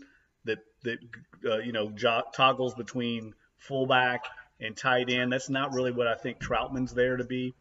that 0.45 0.59
that 0.83 0.99
uh, 1.45 1.57
you 1.57 1.71
know 1.71 1.89
jo- 1.89 2.23
toggles 2.33 2.73
between 2.73 3.33
fullback 3.57 4.25
and 4.59 4.75
tight 4.75 5.09
end. 5.09 5.31
That's 5.31 5.49
not 5.49 5.73
really 5.73 5.91
what 5.91 6.07
I 6.07 6.15
think 6.15 6.39
Trautman's 6.39 6.93
there 6.93 7.17
to 7.17 7.23
be. 7.23 7.53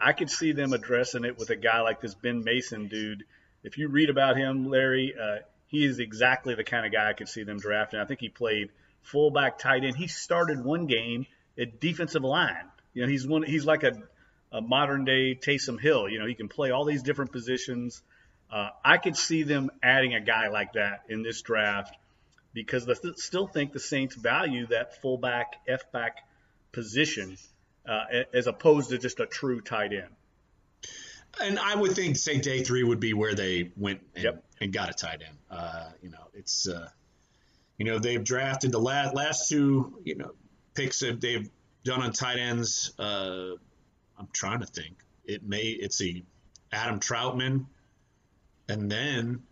I 0.00 0.12
could 0.12 0.30
see 0.30 0.52
them 0.52 0.72
addressing 0.72 1.24
it 1.24 1.38
with 1.38 1.50
a 1.50 1.56
guy 1.56 1.80
like 1.82 2.00
this 2.00 2.14
Ben 2.14 2.42
Mason 2.42 2.88
dude. 2.88 3.24
If 3.62 3.76
you 3.76 3.88
read 3.88 4.08
about 4.08 4.36
him, 4.36 4.68
Larry, 4.68 5.14
uh, 5.20 5.40
he 5.66 5.84
is 5.84 5.98
exactly 5.98 6.54
the 6.54 6.64
kind 6.64 6.86
of 6.86 6.92
guy 6.92 7.10
I 7.10 7.12
could 7.12 7.28
see 7.28 7.42
them 7.42 7.58
drafting. 7.58 8.00
I 8.00 8.06
think 8.06 8.20
he 8.20 8.30
played 8.30 8.70
fullback, 9.02 9.58
tight 9.58 9.84
end. 9.84 9.96
He 9.96 10.06
started 10.06 10.64
one 10.64 10.86
game 10.86 11.26
at 11.58 11.80
defensive 11.80 12.24
line. 12.24 12.64
You 12.94 13.02
know, 13.02 13.08
he's 13.08 13.26
one. 13.26 13.42
He's 13.42 13.66
like 13.66 13.82
a, 13.82 13.92
a 14.50 14.60
modern 14.60 15.04
day 15.04 15.34
Taysom 15.34 15.78
Hill. 15.78 16.08
You 16.08 16.18
know, 16.18 16.26
he 16.26 16.34
can 16.34 16.48
play 16.48 16.70
all 16.70 16.84
these 16.84 17.02
different 17.02 17.30
positions. 17.30 18.02
Uh, 18.50 18.70
I 18.84 18.96
could 18.96 19.16
see 19.16 19.42
them 19.42 19.70
adding 19.82 20.14
a 20.14 20.20
guy 20.20 20.48
like 20.48 20.72
that 20.72 21.02
in 21.08 21.22
this 21.22 21.42
draft 21.42 21.94
because 22.52 22.86
they 22.86 22.94
still 23.16 23.46
think 23.46 23.72
the 23.72 23.80
Saints 23.80 24.16
value 24.16 24.66
that 24.68 25.00
fullback, 25.00 25.54
F 25.68 25.92
back 25.92 26.16
position 26.72 27.36
uh, 27.90 28.04
as 28.32 28.46
opposed 28.46 28.90
to 28.90 28.98
just 28.98 29.20
a 29.20 29.26
true 29.26 29.60
tight 29.60 29.92
end. 29.92 30.14
And 31.40 31.58
I 31.58 31.74
would 31.74 31.92
think, 31.92 32.16
say, 32.16 32.38
day 32.38 32.62
three 32.62 32.84
would 32.84 33.00
be 33.00 33.14
where 33.14 33.34
they 33.34 33.70
went 33.76 34.00
and, 34.14 34.24
yep. 34.24 34.44
and 34.60 34.72
got 34.72 34.90
a 34.90 34.92
tight 34.92 35.20
end. 35.26 35.36
Uh, 35.50 35.90
you 36.02 36.10
know, 36.10 36.24
it's, 36.34 36.68
uh, 36.68 36.88
you 37.78 37.84
know, 37.84 37.98
they've 37.98 38.22
drafted 38.22 38.72
the 38.72 38.80
last, 38.80 39.14
last 39.14 39.48
two, 39.48 40.00
you 40.04 40.16
know, 40.16 40.32
picks 40.74 41.00
that 41.00 41.20
they've 41.20 41.48
done 41.84 42.02
on 42.02 42.12
tight 42.12 42.38
ends. 42.38 42.92
Uh, 42.98 43.52
I'm 44.18 44.28
trying 44.32 44.60
to 44.60 44.66
think. 44.66 44.96
It 45.24 45.42
may, 45.42 45.62
it's 45.62 46.00
a 46.02 46.22
Adam 46.72 47.00
Trautman. 47.00 47.66
and 48.70 48.90
then 48.90 49.42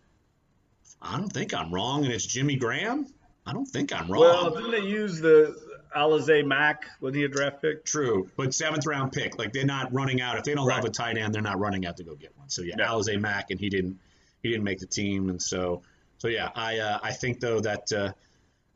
I 1.01 1.17
don't 1.17 1.31
think 1.31 1.53
I'm 1.53 1.73
wrong, 1.73 2.05
and 2.05 2.13
it's 2.13 2.25
Jimmy 2.25 2.55
Graham. 2.55 3.07
I 3.45 3.53
don't 3.53 3.65
think 3.65 3.93
I'm 3.93 4.11
wrong. 4.11 4.21
Well, 4.21 4.49
didn't 4.51 4.71
they 4.71 4.87
use 4.87 5.19
the 5.19 5.55
Alize 5.95 6.45
Mack 6.45 6.85
was 7.01 7.15
he 7.15 7.23
a 7.23 7.27
draft 7.27 7.61
pick? 7.61 7.85
True, 7.85 8.29
but 8.35 8.53
seventh 8.53 8.85
round 8.85 9.11
pick. 9.11 9.37
Like 9.37 9.53
they're 9.53 9.65
not 9.65 9.93
running 9.93 10.21
out. 10.21 10.37
If 10.37 10.43
they 10.43 10.53
don't 10.53 10.67
right. 10.67 10.75
love 10.75 10.85
a 10.85 10.89
tight 10.89 11.17
end, 11.17 11.33
they're 11.33 11.41
not 11.41 11.59
running 11.59 11.85
out 11.85 11.97
to 11.97 12.03
go 12.03 12.15
get 12.15 12.37
one. 12.37 12.49
So 12.49 12.61
yeah, 12.61 12.75
no. 12.75 12.85
Alize 12.85 13.19
Mack, 13.19 13.51
and 13.51 13.59
he 13.59 13.69
didn't 13.69 13.99
he 14.43 14.49
didn't 14.49 14.63
make 14.63 14.79
the 14.79 14.85
team, 14.85 15.29
and 15.29 15.41
so 15.41 15.81
so 16.19 16.27
yeah, 16.27 16.49
I 16.53 16.79
uh, 16.79 16.99
I 17.01 17.13
think 17.13 17.39
though 17.39 17.59
that 17.61 17.91
uh, 17.91 18.11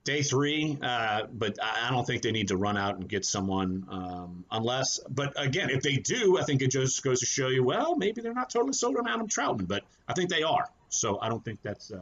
day 0.04 0.22
three, 0.22 0.78
uh, 0.82 1.24
but 1.32 1.58
I 1.62 1.90
don't 1.92 2.06
think 2.06 2.24
they 2.24 2.32
need 2.32 2.50
to 2.50 2.58
run 2.58 2.78
out 2.78 2.96
and 2.96 3.08
get 3.08 3.26
someone 3.26 3.86
um, 3.90 4.46
unless. 4.52 5.00
But 5.10 5.34
again, 5.36 5.70
if 5.70 5.82
they 5.82 5.98
do, 5.98 6.38
I 6.40 6.44
think 6.44 6.62
it 6.62 6.72
just 6.72 7.04
goes 7.04 7.20
to 7.20 7.26
show 7.26 7.50
you, 7.50 7.64
well, 7.64 7.96
maybe 7.96 8.22
they're 8.22 8.34
not 8.34 8.50
totally 8.50 8.74
sold 8.74 8.98
on 8.98 9.08
Adam 9.08 9.28
Trautman, 9.28 9.68
but 9.68 9.84
I 10.08 10.14
think 10.14 10.30
they 10.30 10.44
are. 10.44 10.70
So 10.90 11.20
I 11.22 11.30
don't 11.30 11.44
think 11.44 11.60
that's 11.62 11.92
uh, 11.92 12.02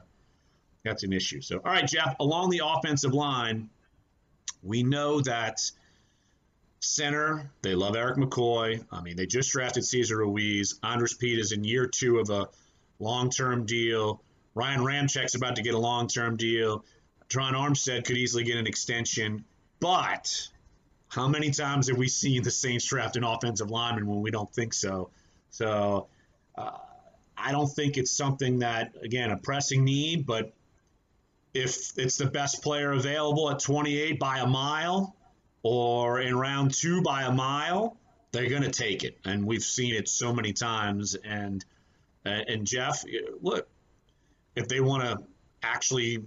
that's 0.83 1.03
an 1.03 1.13
issue. 1.13 1.41
So 1.41 1.57
all 1.57 1.71
right, 1.71 1.87
Jeff, 1.87 2.15
along 2.19 2.49
the 2.49 2.61
offensive 2.63 3.13
line 3.13 3.69
we 4.63 4.83
know 4.83 5.21
that 5.21 5.59
center, 6.79 7.51
they 7.61 7.75
love 7.75 7.95
Erik 7.95 8.17
McCoy. 8.17 8.83
I 8.91 9.01
mean, 9.01 9.15
they 9.15 9.25
just 9.25 9.51
drafted 9.51 9.85
Cesar 9.85 10.17
Ruiz. 10.17 10.79
Andrus 10.83 11.13
Peat 11.13 11.39
is 11.39 11.51
in 11.51 11.63
year 11.63 11.87
two 11.87 12.19
of 12.19 12.29
a 12.29 12.49
long-term 12.99 13.65
deal. 13.65 14.21
Ryan 14.55 14.81
Ramczyk's 14.81 15.35
about 15.35 15.55
to 15.55 15.61
get 15.61 15.73
a 15.73 15.79
long-term 15.79 16.37
deal. 16.37 16.83
Terron 17.29 17.53
Armstead 17.53 18.05
could 18.05 18.17
easily 18.17 18.43
get 18.43 18.57
an 18.57 18.67
extension. 18.67 19.45
But 19.79 20.49
how 21.07 21.27
many 21.27 21.51
times 21.51 21.87
have 21.87 21.97
we 21.97 22.07
seen 22.07 22.43
the 22.43 22.51
Saints 22.51 22.85
draft 22.85 23.15
an 23.15 23.23
offensive 23.23 23.69
lineman 23.69 24.07
when 24.07 24.21
we 24.21 24.31
don't 24.31 24.51
think 24.53 24.73
so? 24.73 25.09
So 25.49 26.07
uh, 26.55 26.77
I 27.37 27.51
don't 27.51 27.67
think 27.67 27.97
it's 27.97 28.11
something 28.11 28.59
that, 28.59 28.93
again, 29.01 29.31
a 29.31 29.37
pressing 29.37 29.83
need, 29.83 30.25
but 30.25 30.53
if 31.53 31.97
it's 31.97 32.17
the 32.17 32.25
best 32.25 32.61
player 32.63 32.91
available 32.91 33.49
at 33.49 33.59
28 33.59 34.19
by 34.19 34.39
a 34.39 34.47
mile 34.47 35.15
or 35.63 36.21
in 36.21 36.35
round 36.35 36.73
two 36.73 37.01
by 37.01 37.23
a 37.23 37.31
mile, 37.31 37.97
they're 38.31 38.49
going 38.49 38.63
to 38.63 38.71
take 38.71 39.03
it. 39.03 39.17
And 39.25 39.45
we've 39.45 39.63
seen 39.63 39.95
it 39.95 40.07
so 40.07 40.33
many 40.33 40.53
times. 40.53 41.15
And 41.15 41.63
uh, 42.25 42.41
and 42.47 42.65
Jeff, 42.65 43.03
look, 43.41 43.67
if 44.55 44.67
they 44.67 44.79
want 44.79 45.03
to 45.03 45.17
actually 45.63 46.23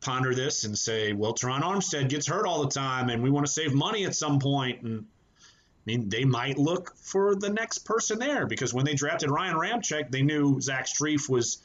ponder 0.00 0.34
this 0.34 0.64
and 0.64 0.76
say, 0.76 1.12
well, 1.12 1.34
Terron 1.34 1.60
Armstead 1.60 2.08
gets 2.08 2.26
hurt 2.26 2.46
all 2.46 2.62
the 2.62 2.70
time, 2.70 3.10
and 3.10 3.22
we 3.22 3.30
want 3.30 3.46
to 3.46 3.52
save 3.52 3.74
money 3.74 4.06
at 4.06 4.14
some 4.14 4.38
point, 4.38 4.82
and 4.82 5.04
I 5.40 5.82
mean, 5.84 6.08
they 6.08 6.24
might 6.24 6.58
look 6.58 6.96
for 6.96 7.34
the 7.34 7.50
next 7.50 7.80
person 7.80 8.18
there 8.18 8.46
because 8.46 8.72
when 8.72 8.84
they 8.84 8.94
drafted 8.94 9.30
Ryan 9.30 9.56
Ramczyk, 9.56 10.10
they 10.10 10.22
knew 10.22 10.60
Zach 10.60 10.86
Strief 10.86 11.28
was 11.28 11.62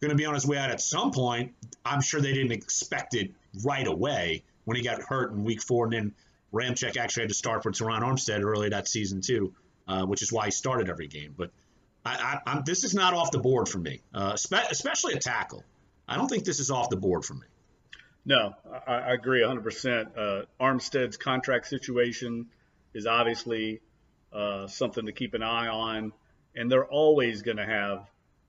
going 0.00 0.10
to 0.10 0.16
be 0.16 0.26
on 0.26 0.34
his 0.34 0.46
way 0.46 0.58
out 0.58 0.70
at 0.70 0.80
some 0.80 1.12
point. 1.12 1.54
I'm 1.84 2.00
sure 2.00 2.20
they 2.20 2.32
didn't 2.32 2.52
expect 2.52 3.14
it 3.14 3.32
right 3.64 3.86
away 3.86 4.44
when 4.64 4.76
he 4.76 4.82
got 4.82 5.02
hurt 5.02 5.32
in 5.32 5.44
week 5.44 5.62
four. 5.62 5.86
And 5.86 5.92
then 5.92 6.14
Ramczyk 6.52 6.96
actually 6.96 7.24
had 7.24 7.30
to 7.30 7.34
start 7.34 7.62
for 7.62 7.70
Terron 7.70 8.00
Armstead 8.00 8.42
early 8.42 8.70
that 8.70 8.88
season, 8.88 9.20
too, 9.20 9.54
uh, 9.88 10.04
which 10.04 10.22
is 10.22 10.32
why 10.32 10.46
he 10.46 10.50
started 10.50 10.88
every 10.88 11.08
game. 11.08 11.34
But 11.36 11.50
I, 12.04 12.38
I, 12.46 12.62
this 12.64 12.84
is 12.84 12.94
not 12.94 13.14
off 13.14 13.30
the 13.30 13.38
board 13.38 13.68
for 13.68 13.78
me, 13.78 14.02
uh, 14.12 14.32
especially 14.34 15.14
a 15.14 15.18
tackle. 15.18 15.64
I 16.06 16.16
don't 16.16 16.28
think 16.28 16.44
this 16.44 16.60
is 16.60 16.70
off 16.70 16.90
the 16.90 16.96
board 16.96 17.24
for 17.24 17.34
me. 17.34 17.46
No, 18.26 18.54
I, 18.86 18.92
I 18.92 19.12
agree 19.14 19.40
100%. 19.40 20.06
Uh, 20.16 20.44
Armstead's 20.60 21.16
contract 21.16 21.66
situation 21.66 22.46
is 22.92 23.06
obviously 23.06 23.80
uh, 24.32 24.66
something 24.66 25.06
to 25.06 25.12
keep 25.12 25.34
an 25.34 25.42
eye 25.42 25.68
on, 25.68 26.12
and 26.54 26.70
they're 26.70 26.86
always 26.86 27.42
going 27.42 27.56
to 27.56 27.66
have 27.66 28.06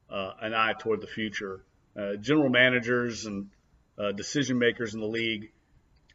uh, 0.10 0.32
an 0.42 0.54
eye 0.54 0.74
toward 0.78 1.02
the 1.02 1.08
future. 1.08 1.64
Uh, 1.96 2.16
general 2.16 2.50
managers 2.50 3.26
and 3.26 3.50
uh, 3.98 4.12
decision 4.12 4.60
makers 4.60 4.94
in 4.94 5.00
the 5.00 5.08
league, 5.08 5.52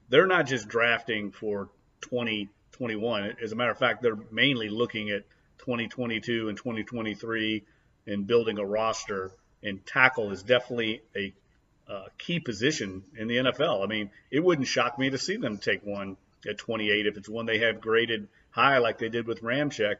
they're 0.08 0.26
not 0.26 0.46
just 0.46 0.68
drafting 0.68 1.30
for 1.30 1.68
2021. 2.02 3.36
As 3.42 3.52
a 3.52 3.56
matter 3.56 3.70
of 3.70 3.78
fact, 3.78 4.02
they're 4.02 4.18
mainly 4.30 4.68
looking 4.68 5.10
at 5.10 5.24
2022 5.58 6.48
and 6.48 6.56
2023 6.56 7.64
and 8.06 8.26
building 8.26 8.58
a 8.58 8.64
roster. 8.64 9.30
And 9.62 9.84
tackle 9.86 10.32
is 10.32 10.42
definitely 10.42 11.02
a 11.14 11.32
uh, 11.88 12.04
key 12.18 12.40
position 12.40 13.02
in 13.16 13.28
the 13.28 13.36
NFL. 13.36 13.82
I 13.82 13.86
mean, 13.86 14.10
it 14.30 14.40
wouldn't 14.40 14.68
shock 14.68 14.98
me 14.98 15.10
to 15.10 15.18
see 15.18 15.36
them 15.36 15.58
take 15.58 15.84
one 15.84 16.16
at 16.48 16.58
28 16.58 17.06
if 17.06 17.16
it's 17.16 17.28
one 17.28 17.46
they 17.46 17.58
have 17.58 17.80
graded 17.80 18.28
high 18.50 18.78
like 18.78 18.98
they 18.98 19.08
did 19.08 19.26
with 19.26 19.42
Ramczyk 19.42 19.96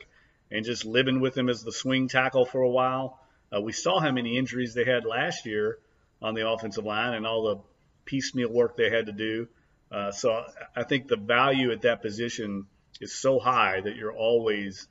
and 0.51 0.65
just 0.65 0.85
living 0.85 1.21
with 1.21 1.37
him 1.37 1.49
as 1.49 1.63
the 1.63 1.73
swing 1.73 2.09
tackle 2.09 2.45
for 2.45 2.63
a 2.63 2.69
while. 2.69 3.20
Uh, 3.55 3.61
we 3.61 3.73
saw 3.73 4.01
how 4.01 4.13
many 4.13 4.37
injuries 4.39 4.75
they 4.75 4.85
had 4.85 5.05
last 5.05 5.47
year 5.47 5.79
on 6.23 6.35
the 6.35 6.49
offensive 6.49 6.85
line 6.85 7.15
and 7.15 7.27
all 7.27 7.43
the 7.43 7.61
piecemeal 8.05 8.51
work 8.51 8.77
they 8.77 8.91
had 8.91 9.07
to 9.07 9.13
do. 9.13 9.49
Uh, 9.91 10.13
so 10.13 10.45
I 10.77 10.85
think 10.85 11.09
the 11.09 11.17
value 11.17 11.73
at 11.73 11.83
that 11.83 12.03
position 12.03 12.67
is 13.01 13.13
so 13.13 13.39
high 13.39 13.81
that 13.81 13.97
you're 13.97 14.13
always 14.13 14.87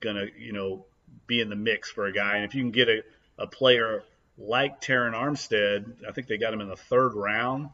going 0.00 0.16
to, 0.16 0.28
you 0.38 0.52
know, 0.52 0.86
be 1.26 1.40
in 1.40 1.48
the 1.48 1.56
mix 1.56 1.90
for 1.90 2.06
a 2.06 2.12
guy. 2.12 2.36
And 2.36 2.44
if 2.44 2.54
you 2.54 2.62
can 2.62 2.70
get 2.70 2.88
a, 2.88 3.02
a 3.38 3.46
player 3.46 4.04
like 4.38 4.80
Terron 4.80 5.12
Armstead, 5.12 6.04
I 6.08 6.12
think 6.12 6.28
they 6.28 6.38
got 6.38 6.52
him 6.52 6.60
in 6.60 6.68
the 6.68 6.76
third 6.76 7.14
round. 7.14 7.70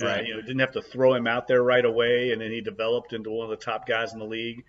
Right. 0.00 0.20
Uh, 0.20 0.22
you 0.22 0.34
know, 0.34 0.40
didn't 0.40 0.60
have 0.60 0.72
to 0.72 0.82
throw 0.82 1.14
him 1.14 1.26
out 1.26 1.48
there 1.48 1.62
right 1.62 1.84
away, 1.84 2.32
and 2.32 2.40
then 2.40 2.50
he 2.50 2.62
developed 2.62 3.12
into 3.12 3.30
one 3.30 3.44
of 3.44 3.50
the 3.50 3.62
top 3.62 3.86
guys 3.86 4.14
in 4.14 4.18
the 4.18 4.24
league. 4.24 4.64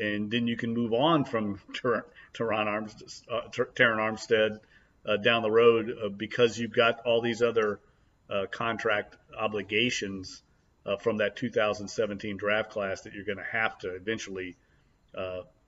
And 0.00 0.30
then 0.30 0.46
you 0.46 0.56
can 0.56 0.74
move 0.74 0.92
on 0.92 1.24
from 1.24 1.60
Ter- 1.72 2.04
Terron 2.34 2.66
Arms, 2.66 3.24
uh, 3.30 3.48
Terron 3.50 3.98
Armstead 3.98 4.60
uh, 5.06 5.16
down 5.16 5.42
the 5.42 5.50
road 5.50 5.90
uh, 6.04 6.08
because 6.08 6.58
you've 6.58 6.74
got 6.74 7.00
all 7.06 7.20
these 7.20 7.42
other 7.42 7.80
uh, 8.28 8.46
contract 8.50 9.16
obligations 9.38 10.42
uh, 10.84 10.96
from 10.96 11.18
that 11.18 11.36
2017 11.36 12.36
draft 12.36 12.70
class 12.70 13.02
that 13.02 13.14
you're 13.14 13.24
going 13.24 13.38
to 13.38 13.44
have 13.44 13.78
to 13.78 13.94
eventually, 13.94 14.56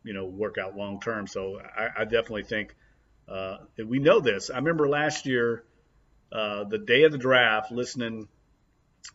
you 0.05 0.15
know, 0.15 0.27
work 0.27 0.59
out 0.59 0.77
long 0.77 1.01
term. 1.01 1.27
So 1.27 1.61
I, 1.61 2.03
I, 2.03 2.05
definitely 2.05 2.45
think 2.45 2.75
we 3.77 3.99
know 3.99 4.21
this. 4.21 4.51
I 4.51 4.57
remember 4.57 4.89
last 4.89 5.27
year, 5.27 5.65
the 6.31 6.83
day 6.85 7.05
of 7.05 7.13
the 7.13 7.19
draft, 7.19 7.73
listening 7.73 8.29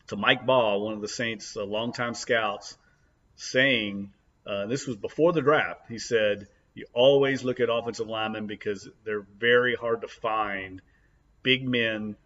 to 0.08 0.16
Mike 0.16 0.44
Ball, 0.44 0.84
one 0.84 0.94
of 0.94 1.00
the 1.00 1.08
Saints' 1.08 1.56
longtime 1.56 2.14
scouts, 2.14 2.76
saying 3.36 4.12
Uh, 4.46 4.66
this 4.66 4.86
was 4.86 4.96
before 4.96 5.32
the 5.32 5.42
draft. 5.42 5.88
He 5.88 5.98
said 5.98 6.46
you 6.74 6.86
always 6.92 7.44
look 7.44 7.60
at 7.60 7.68
offensive 7.70 8.08
linemen 8.08 8.46
because 8.46 8.88
they're 9.04 9.26
very 9.38 9.74
hard 9.74 10.02
to 10.02 10.08
find 10.08 10.82
big 11.42 11.66
men 11.66 12.16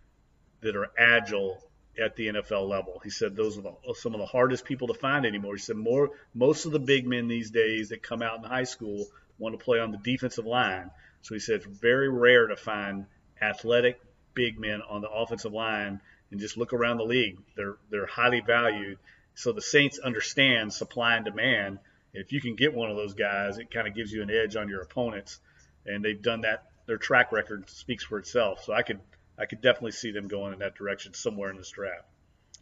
that 0.63 0.75
are 0.75 0.91
agile 0.99 1.63
at 2.01 2.17
the 2.17 2.29
NFL 2.29 2.69
level. 2.69 3.01
He 3.05 3.11
said 3.11 3.37
those 3.37 3.59
are 3.59 3.63
the, 3.63 3.75
some 3.95 4.15
of 4.15 4.21
the 4.21 4.27
hardest 4.27 4.65
people 4.65 4.89
to 4.89 4.95
find 4.95 5.27
anymore. 5.27 5.55
He 5.55 5.61
said 5.61 5.77
more 5.77 6.11
most 6.35 6.65
of 6.65 6.73
the 6.73 6.79
big 6.79 7.07
men 7.07 7.29
these 7.29 7.51
days 7.51 7.91
that 7.91 8.03
come 8.03 8.23
out 8.23 8.39
in 8.39 8.45
high 8.45 8.65
school 8.65 9.07
want 9.39 9.59
to 9.59 9.65
play 9.65 9.79
on 9.79 9.93
the 9.93 9.99
defensive 9.99 10.47
line. 10.47 10.91
So 11.23 11.35
he 11.35 11.41
said 11.41 11.57
it's 11.57 11.67
very 11.67 12.09
rare 12.09 12.47
to 12.47 12.57
find 12.57 13.07
athletic 13.41 14.01
big 14.35 14.59
men 14.59 14.81
on 14.89 15.01
the 15.01 15.11
offensive 15.11 15.53
line 15.53 16.01
and 16.31 16.41
just 16.41 16.57
look 16.57 16.73
around 16.73 16.99
the 16.99 17.05
league. 17.05 17.39
They're 17.57 17.77
they're 17.91 18.07
highly 18.07 18.41
valued. 18.41 18.99
So 19.35 19.53
the 19.53 19.63
Saints 19.63 19.99
understand 19.99 20.73
supply 20.73 21.17
and 21.17 21.25
demand. 21.25 21.79
If 22.13 22.33
you 22.33 22.41
can 22.41 22.55
get 22.55 22.75
one 22.75 22.91
of 22.91 22.97
those 22.97 23.15
guys, 23.15 23.59
it 23.59 23.71
kind 23.71 23.87
of 23.87 23.95
gives 23.95 24.13
you 24.13 24.23
an 24.23 24.31
edge 24.31 24.57
on 24.57 24.69
your 24.69 24.83
opponents. 24.83 25.41
And 25.87 26.05
they've 26.05 26.21
done 26.21 26.43
that. 26.43 26.65
Their 26.87 26.99
track 26.99 27.33
record 27.33 27.69
speaks 27.69 28.05
for 28.05 28.19
itself. 28.19 28.65
So 28.65 28.73
I 28.73 28.83
could 28.83 29.01
I 29.39 29.47
could 29.47 29.61
definitely 29.61 29.93
see 29.93 30.11
them 30.11 30.27
going 30.27 30.53
in 30.53 30.59
that 30.61 30.75
direction 30.75 31.15
somewhere 31.15 31.51
in 31.51 31.57
this 31.57 31.71
draft. 31.71 32.07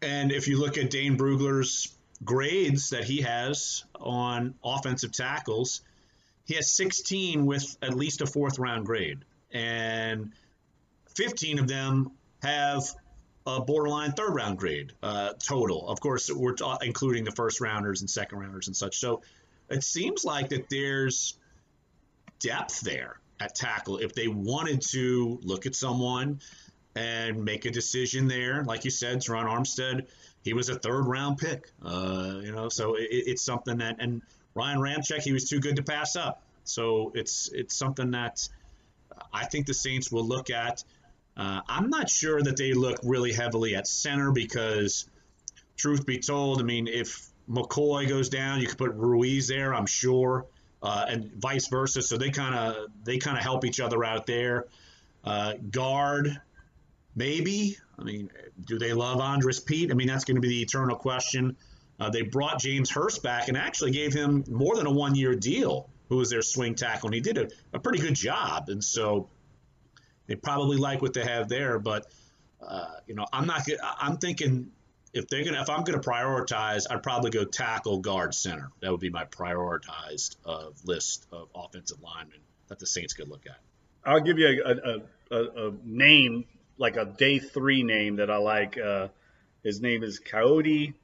And 0.03 0.31
if 0.31 0.47
you 0.47 0.61
look 0.61 0.77
at 0.77 0.91
Dane 0.91 1.17
Brugler's 1.17 1.97
grades 2.23 2.91
that 2.91 3.05
he 3.05 3.23
has 3.23 3.85
on 3.95 4.55
offensive 4.63 5.13
tackles, 5.13 5.81
he 6.45 6.55
has 6.55 6.71
16 6.71 7.47
with 7.47 7.77
at 7.83 7.95
least 7.95 8.21
a 8.21 8.27
fourth 8.27 8.59
round 8.59 8.85
grade. 8.85 9.21
And 9.53 10.33
15 11.15 11.59
of 11.59 11.69
them 11.69 12.11
have 12.43 12.85
a 13.47 13.61
borderline 13.61 14.13
third 14.13 14.35
round 14.35 14.59
grade 14.59 14.93
uh, 15.03 15.33
total. 15.39 15.89
Of 15.89 16.01
course, 16.01 16.31
we're 16.31 16.55
t- 16.55 16.65
including 16.83 17.25
the 17.25 17.31
first 17.31 17.61
rounders 17.61 18.01
and 18.01 18.11
second 18.11 18.39
rounders 18.39 18.67
and 18.67 18.77
such. 18.77 18.99
So 18.99 19.23
it 19.71 19.85
seems 19.85 20.25
like 20.25 20.51
that 20.51 20.69
there's 20.69 21.39
depth 22.39 22.81
there 22.81 23.19
at 23.41 23.55
tackle. 23.55 23.99
If 23.99 24.15
they 24.15 24.29
wanted 24.29 24.83
to 24.93 25.39
look 25.43 25.67
at 25.67 25.75
someone 25.75 26.41
and 26.97 27.45
make 27.45 27.67
a 27.67 27.71
decision 27.71 28.27
there. 28.27 28.65
Like 28.65 28.85
you 28.85 28.91
said, 28.91 29.19
Terron 29.19 29.45
Armstead, 29.45 30.07
he 30.43 30.55
was 30.55 30.71
a 30.71 30.79
third 30.79 31.03
round 31.03 31.39
pick. 31.39 31.71
Uh, 31.85 32.41
you 32.43 32.53
know, 32.53 32.69
so 32.69 32.95
it, 32.95 33.09
it's 33.11 33.43
something 33.43 33.79
that 33.79 33.97
and 34.01 34.23
Ryan 34.55 34.79
Ramczyk, 34.79 35.21
he 35.21 35.33
was 35.33 35.49
too 35.49 35.61
good 35.61 35.77
to 35.77 35.83
pass 35.83 36.17
up. 36.17 36.43
So 36.65 37.13
it's 37.15 37.51
it's 37.53 37.77
something 37.77 38.13
that 38.13 38.49
I 39.33 39.45
think 39.45 39.67
the 39.67 39.75
Saints 39.75 40.11
will 40.11 40.25
look 40.27 40.51
at. 40.51 40.83
Uh, 41.37 41.61
I'm 41.69 41.91
not 41.91 42.09
sure 42.09 42.43
that 42.43 42.57
they 42.57 42.73
look 42.73 42.99
really 43.03 43.33
heavily 43.33 43.77
at 43.77 43.87
center 43.87 44.33
because, 44.33 45.07
truth 45.77 46.07
be 46.07 46.19
told, 46.19 46.61
I 46.61 46.65
mean, 46.65 46.89
if 46.89 47.29
McCoy 47.49 48.09
goes 48.09 48.29
down, 48.29 48.61
you 48.61 48.67
could 48.67 48.79
put 48.79 48.95
Ruiz 48.95 49.49
there, 49.49 49.75
I'm 49.75 49.87
sure, 49.87 50.47
uh, 50.83 51.07
and 51.09 51.33
vice 51.35 51.69
versa. 51.69 52.03
So 52.03 52.17
they 52.17 52.31
kind 52.31 52.55
of 52.55 52.89
they 53.05 53.19
kind 53.19 53.37
of 53.37 53.43
help 53.43 53.65
each 53.65 53.81
other 53.81 54.05
out 54.05 54.27
there. 54.27 54.67
Uh, 55.25 55.55
guard, 55.71 56.41
Maybe. 57.17 57.79
I 57.99 58.05
mean, 58.05 58.31
do 58.67 58.79
they 58.79 58.93
love 58.93 59.21
Andrus 59.21 59.59
Peat? 59.59 59.91
I 59.91 59.95
mean, 59.95 60.07
that's 60.07 60.25
going 60.25 60.35
to 60.35 60.41
be 60.43 60.49
the 60.49 60.63
eternal 60.63 60.97
question. 60.97 61.57
Uh, 61.99 62.11
they 62.11 62.21
brought 62.21 62.61
James 62.61 62.91
Hurst 62.91 63.23
back 63.23 63.49
and 63.49 63.57
actually 63.57 63.91
gave 63.91 64.13
him 64.13 64.45
more 64.49 64.77
than 64.77 64.87
a 64.87 64.93
one 64.93 65.15
year 65.15 65.35
deal, 65.35 65.89
who 66.11 66.17
was 66.17 66.29
their 66.29 66.43
swing 66.43 66.75
tackle, 66.75 67.09
and 67.09 67.15
he 67.15 67.23
did 67.23 67.39
a, 67.39 67.49
a 67.73 67.79
pretty 67.79 67.99
good 67.99 68.15
job. 68.15 68.69
And 68.69 68.85
so 68.85 69.31
they 70.27 70.35
probably 70.35 70.77
like 70.77 71.01
what 71.01 71.15
they 71.15 71.25
have 71.25 71.49
there. 71.49 71.79
But, 71.79 72.07
uh, 72.61 72.97
you 73.07 73.15
know, 73.15 73.25
I'm 73.33 73.47
not, 73.47 73.67
I'm 73.99 74.19
thinking 74.19 74.71
if 75.17 75.29
they're 75.29 75.45
gonna, 75.45 75.61
if 75.61 75.71
I'm 75.71 75.85
gonna 75.85 76.01
prioritize, 76.01 76.87
I'd 76.91 77.03
probably 77.03 77.31
go 77.31 77.45
tackle, 77.45 77.99
guard, 77.99 78.35
center. 78.35 78.71
That 78.81 78.91
would 78.91 79.01
be 79.01 79.11
my 79.11 79.25
prioritized 79.25 80.37
uh, 80.45 80.69
list 80.85 81.27
of 81.33 81.49
offensive 81.55 82.03
linemen 82.03 82.39
that 82.69 82.79
the 82.79 82.87
Saints 82.87 83.15
could 83.15 83.29
look 83.29 83.47
at. 83.47 83.59
I'll 84.05 84.21
give 84.21 84.39
you 84.39 84.63
a, 84.65 84.71
a, 84.71 85.37
a, 85.37 85.69
a 85.69 85.73
name 85.85 86.45
like 86.79 86.97
a 86.97 87.05
day 87.05 87.39
three 87.39 87.83
name 87.83 88.17
that 88.17 88.31
I 88.31 88.37
like. 88.37 88.79
Uh, 88.79 89.09
his 89.65 89.81
name 89.81 90.05
is 90.05 90.21
Kayode 90.21 90.95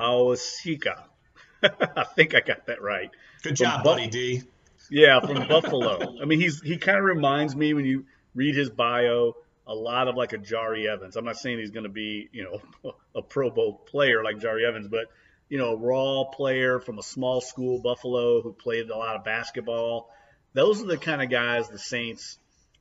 Awosika. 0.00 1.04
I 1.62 2.04
think 2.04 2.34
I 2.34 2.40
got 2.40 2.66
that 2.66 2.82
right. 2.82 3.10
Good 3.42 3.56
job, 3.56 3.84
Buff- 3.84 3.96
buddy 3.96 4.08
D. 4.08 4.42
Yeah, 4.90 5.20
from 5.20 5.48
Buffalo. 5.48 6.20
I 6.20 6.24
mean, 6.24 6.40
he's 6.40 6.60
he 6.60 6.76
kind 6.76 6.98
of 6.98 7.04
reminds 7.04 7.56
me 7.56 7.72
when 7.72 7.84
you 7.84 8.04
read 8.34 8.54
his 8.54 8.68
bio 8.68 9.34
a 9.66 9.74
lot 9.74 10.08
of 10.08 10.16
like 10.16 10.32
a 10.32 10.38
Jahri 10.38 10.86
Evans. 10.86 11.16
I'm 11.16 11.24
not 11.24 11.36
saying 11.36 11.58
he's 11.58 11.70
going 11.70 11.84
to 11.84 11.90
be 11.90 12.28
you 12.32 12.44
know 12.44 12.92
a 13.14 13.22
Pro 13.22 13.50
Bowl 13.50 13.74
player 13.74 14.22
like 14.22 14.36
Jahri 14.36 14.66
Evans, 14.66 14.88
but 14.88 15.06
you 15.48 15.58
know 15.58 15.72
a 15.72 15.76
raw 15.76 16.24
player 16.24 16.80
from 16.80 16.98
a 16.98 17.02
small 17.02 17.40
school, 17.40 17.80
Buffalo, 17.80 18.42
who 18.42 18.52
played 18.52 18.90
a 18.90 18.96
lot 18.96 19.16
of 19.16 19.24
basketball. 19.24 20.10
Those 20.52 20.82
are 20.82 20.86
the 20.86 20.98
kind 20.98 21.22
of 21.22 21.30
guys 21.30 21.68
the 21.68 21.78
Saints 21.78 22.38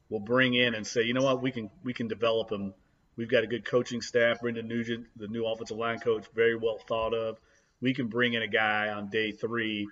will 0.09 0.19
bring 0.19 0.53
in 0.53 0.75
and 0.75 0.85
say, 0.85 1.03
you 1.03 1.13
know 1.13 1.23
what, 1.23 1.41
we 1.41 1.51
can 1.51 1.69
we 1.83 1.93
can 1.93 2.07
develop 2.07 2.51
him. 2.51 2.73
We've 3.15 3.29
got 3.29 3.43
a 3.43 3.47
good 3.47 3.65
coaching 3.65 4.01
staff. 4.01 4.41
Brendan 4.41 4.67
Nugent, 4.67 5.05
the 5.15 5.27
new 5.27 5.45
offensive 5.45 5.77
line 5.77 5.99
coach, 5.99 6.25
very 6.35 6.55
well 6.55 6.79
thought 6.87 7.13
of. 7.13 7.39
We 7.79 7.93
can 7.93 8.07
bring 8.07 8.33
in 8.33 8.41
a 8.41 8.47
guy 8.47 8.89
on 8.89 9.09
day 9.09 9.31
three 9.31 9.87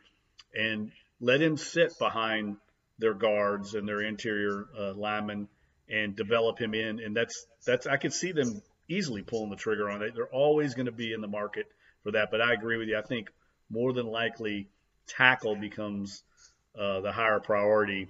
and 0.56 0.92
let 1.20 1.42
him 1.42 1.58
sit 1.58 1.98
behind 2.00 2.58
their 3.00 3.14
guards 3.14 3.74
and 3.74 3.88
their 3.88 4.02
interior 4.02 4.66
uh, 4.78 4.94
linemen 4.94 5.48
and 5.92 6.16
develop 6.16 6.60
him 6.60 6.74
in. 6.74 7.00
And 7.00 7.16
that's 7.16 7.46
that's 7.66 7.86
I 7.86 7.98
could 7.98 8.14
see 8.14 8.32
them 8.32 8.62
easily 8.88 9.22
pulling 9.22 9.50
the 9.50 9.56
trigger 9.56 9.90
on 9.90 10.02
it. 10.02 10.14
They're 10.16 10.26
always 10.28 10.74
going 10.74 10.86
to 10.86 10.92
be 10.92 11.14
in 11.14 11.22
the 11.22 11.28
market 11.28 11.68
for 12.04 12.12
that. 12.12 12.30
But 12.32 12.42
I 12.42 12.54
agree 12.54 12.78
with 12.78 12.88
you. 12.88 12.98
I 12.98 13.02
think 13.02 13.30
more 13.70 13.94
than 13.94 14.08
likely 14.08 14.68
tackle 15.08 15.56
becomes 15.56 16.24
uh, 16.78 17.02
the 17.02 17.12
higher 17.12 17.40
priority 17.40 18.10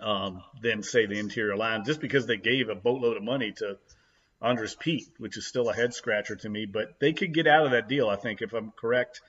um, 0.00 0.42
than 0.60 0.82
say 0.82 1.06
the 1.06 1.18
interior 1.18 1.56
line, 1.56 1.84
just 1.84 2.00
because 2.00 2.26
they 2.26 2.36
gave 2.36 2.68
a 2.68 2.74
boatload 2.74 3.16
of 3.16 3.22
money 3.22 3.52
to 3.52 3.78
Andrus 4.42 4.76
Peat, 4.78 5.06
which 5.18 5.36
is 5.36 5.46
still 5.46 5.68
a 5.68 5.74
head 5.74 5.94
scratcher 5.94 6.36
to 6.36 6.48
me. 6.48 6.66
But 6.66 6.98
they 7.00 7.12
could 7.12 7.32
get 7.32 7.46
out 7.46 7.66
of 7.66 7.72
that 7.72 7.88
deal, 7.88 8.08
I 8.08 8.16
think, 8.16 8.42
if 8.42 8.52
I'm 8.52 8.72
correct, 8.72 9.20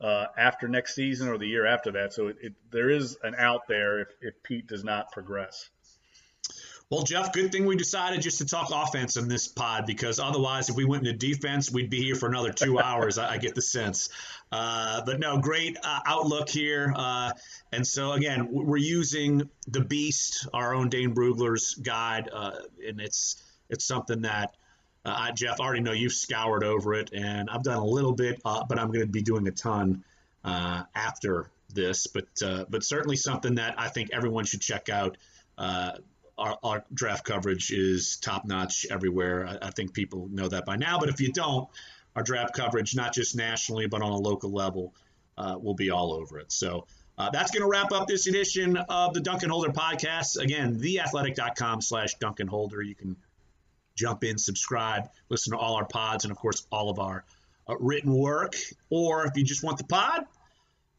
uh, 0.00 0.26
after 0.36 0.68
next 0.68 0.94
season 0.94 1.28
or 1.28 1.38
the 1.38 1.46
year 1.46 1.66
after 1.66 1.92
that. 1.92 2.12
So 2.12 2.28
it, 2.28 2.36
it, 2.40 2.52
there 2.70 2.90
is 2.90 3.18
an 3.22 3.34
out 3.36 3.68
there 3.68 4.00
if, 4.00 4.08
if 4.20 4.42
Peat 4.42 4.66
does 4.66 4.84
not 4.84 5.12
progress. 5.12 5.68
Well, 6.88 7.02
Jeff, 7.02 7.32
good 7.32 7.50
thing 7.50 7.66
we 7.66 7.74
decided 7.74 8.22
just 8.22 8.38
to 8.38 8.44
talk 8.44 8.70
offense 8.72 9.16
in 9.16 9.26
this 9.26 9.48
pod 9.48 9.86
because 9.86 10.20
otherwise, 10.20 10.68
if 10.68 10.76
we 10.76 10.84
went 10.84 11.04
into 11.04 11.18
defense, 11.18 11.68
we'd 11.68 11.90
be 11.90 12.00
here 12.00 12.14
for 12.14 12.28
another 12.28 12.52
two 12.52 12.78
hours. 12.82 13.18
I, 13.18 13.32
I, 13.32 13.38
get 13.38 13.56
the 13.56 13.62
sense. 13.62 14.08
Uh, 14.52 15.02
but 15.04 15.18
no, 15.18 15.38
great 15.38 15.76
uh, 15.82 16.00
outlook 16.06 16.48
here. 16.48 16.94
Uh, 16.96 17.32
and 17.72 17.84
so, 17.84 18.12
again, 18.12 18.50
we're 18.52 18.76
using 18.76 19.50
the 19.66 19.80
Beast, 19.80 20.46
our 20.54 20.74
own 20.74 20.88
Dane 20.88 21.12
Brugler's 21.12 21.74
guide, 21.74 22.30
uh, 22.32 22.52
and 22.86 23.00
it's 23.00 23.42
it's 23.68 23.84
something 23.84 24.22
that. 24.22 24.56
Uh, 25.04 25.30
Jeff, 25.30 25.60
I 25.60 25.64
already 25.64 25.82
know 25.82 25.92
you've 25.92 26.12
scoured 26.12 26.64
over 26.64 26.94
it, 26.94 27.10
and 27.12 27.48
I've 27.48 27.62
done 27.62 27.78
a 27.78 27.84
little 27.84 28.12
bit, 28.12 28.40
uh, 28.44 28.64
but 28.68 28.76
I'm 28.76 28.88
going 28.88 29.06
to 29.06 29.12
be 29.12 29.22
doing 29.22 29.46
a 29.46 29.52
ton 29.52 30.02
after 30.44 31.48
this. 31.72 32.08
But 32.08 32.26
but 32.68 32.82
certainly 32.84 33.16
something 33.16 33.56
that 33.56 33.74
I 33.78 33.88
think 33.88 34.10
everyone 34.12 34.44
should 34.44 34.60
check 34.60 34.88
out. 34.88 35.16
Uh, 35.58 35.92
our, 36.38 36.58
our 36.62 36.84
draft 36.92 37.24
coverage 37.24 37.70
is 37.70 38.16
top 38.16 38.44
notch 38.44 38.86
everywhere. 38.90 39.46
I, 39.46 39.68
I, 39.68 39.70
think 39.70 39.94
people 39.94 40.28
know 40.30 40.48
that 40.48 40.64
by 40.66 40.76
now. 40.76 40.98
But 40.98 41.08
if 41.08 41.20
you 41.20 41.32
don't, 41.32 41.68
our 42.14 42.22
draft 42.22 42.54
coverage, 42.54 42.94
not 42.94 43.14
just 43.14 43.36
nationally, 43.36 43.86
but 43.86 44.02
on 44.02 44.12
a 44.12 44.16
local 44.16 44.52
level, 44.52 44.94
uh, 45.38 45.56
will 45.60 45.74
be 45.74 45.90
all 45.90 46.12
over 46.12 46.38
it. 46.38 46.52
So 46.52 46.86
uh, 47.18 47.30
that's 47.30 47.50
going 47.50 47.62
to 47.62 47.68
wrap 47.68 47.92
up 47.92 48.06
this 48.06 48.26
edition 48.26 48.76
of 48.76 49.14
the 49.14 49.20
Duncan 49.20 49.50
Holder 49.50 49.70
podcast. 49.70 50.38
Again, 50.38 50.78
theathletic.com 50.78 51.80
slash 51.80 52.14
Duncan 52.14 52.46
Holder. 52.46 52.82
You 52.82 52.94
can 52.94 53.16
jump 53.94 54.24
in, 54.24 54.36
subscribe, 54.36 55.08
listen 55.30 55.52
to 55.52 55.58
all 55.58 55.76
our 55.76 55.86
pods, 55.86 56.24
and 56.24 56.32
of 56.32 56.36
course, 56.36 56.66
all 56.70 56.90
of 56.90 56.98
our 56.98 57.24
uh, 57.68 57.76
written 57.78 58.12
work. 58.12 58.54
Or 58.90 59.24
if 59.26 59.36
you 59.36 59.44
just 59.44 59.62
want 59.62 59.78
the 59.78 59.84
pod, 59.84 60.26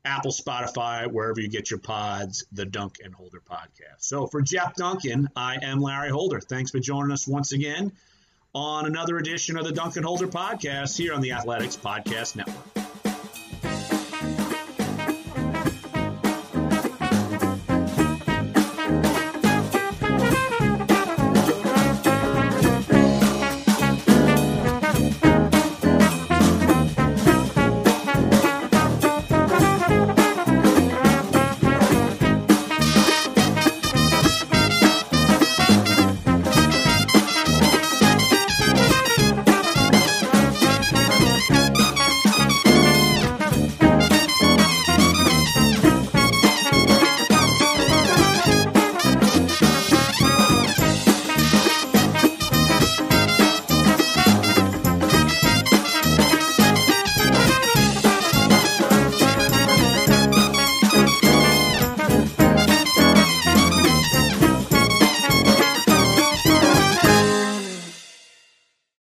Apple, 0.08 0.32
Spotify, 0.32 1.05
wherever 1.05 1.41
you 1.41 1.49
get 1.49 1.70
your 1.70 1.80
pods, 1.80 2.45
the 2.53 2.66
Dunk 2.66 2.99
and 3.03 3.14
Holder 3.14 3.41
podcast. 3.41 3.99
So 3.99 4.26
for 4.26 4.41
Jeff 4.41 4.74
Duncan, 4.76 5.28
I 5.36 5.58
am 5.62 5.82
Larry 5.82 6.10
Holder. 6.10 6.39
Thanks 6.39 6.72
for 6.72 6.80
joining 6.80 7.12
us 7.12 7.28
once 7.28 7.51
again 7.51 7.91
on 8.55 8.86
another 8.86 9.18
edition 9.18 9.58
of 9.58 9.66
the 9.66 9.74
Duncan 9.74 10.03
Holder 10.03 10.28
podcast 10.28 10.97
here 10.97 11.14
on 11.14 11.20
the 11.20 11.34
Athletics 11.34 11.76
Podcast 11.76 12.38
Network. 12.38 12.86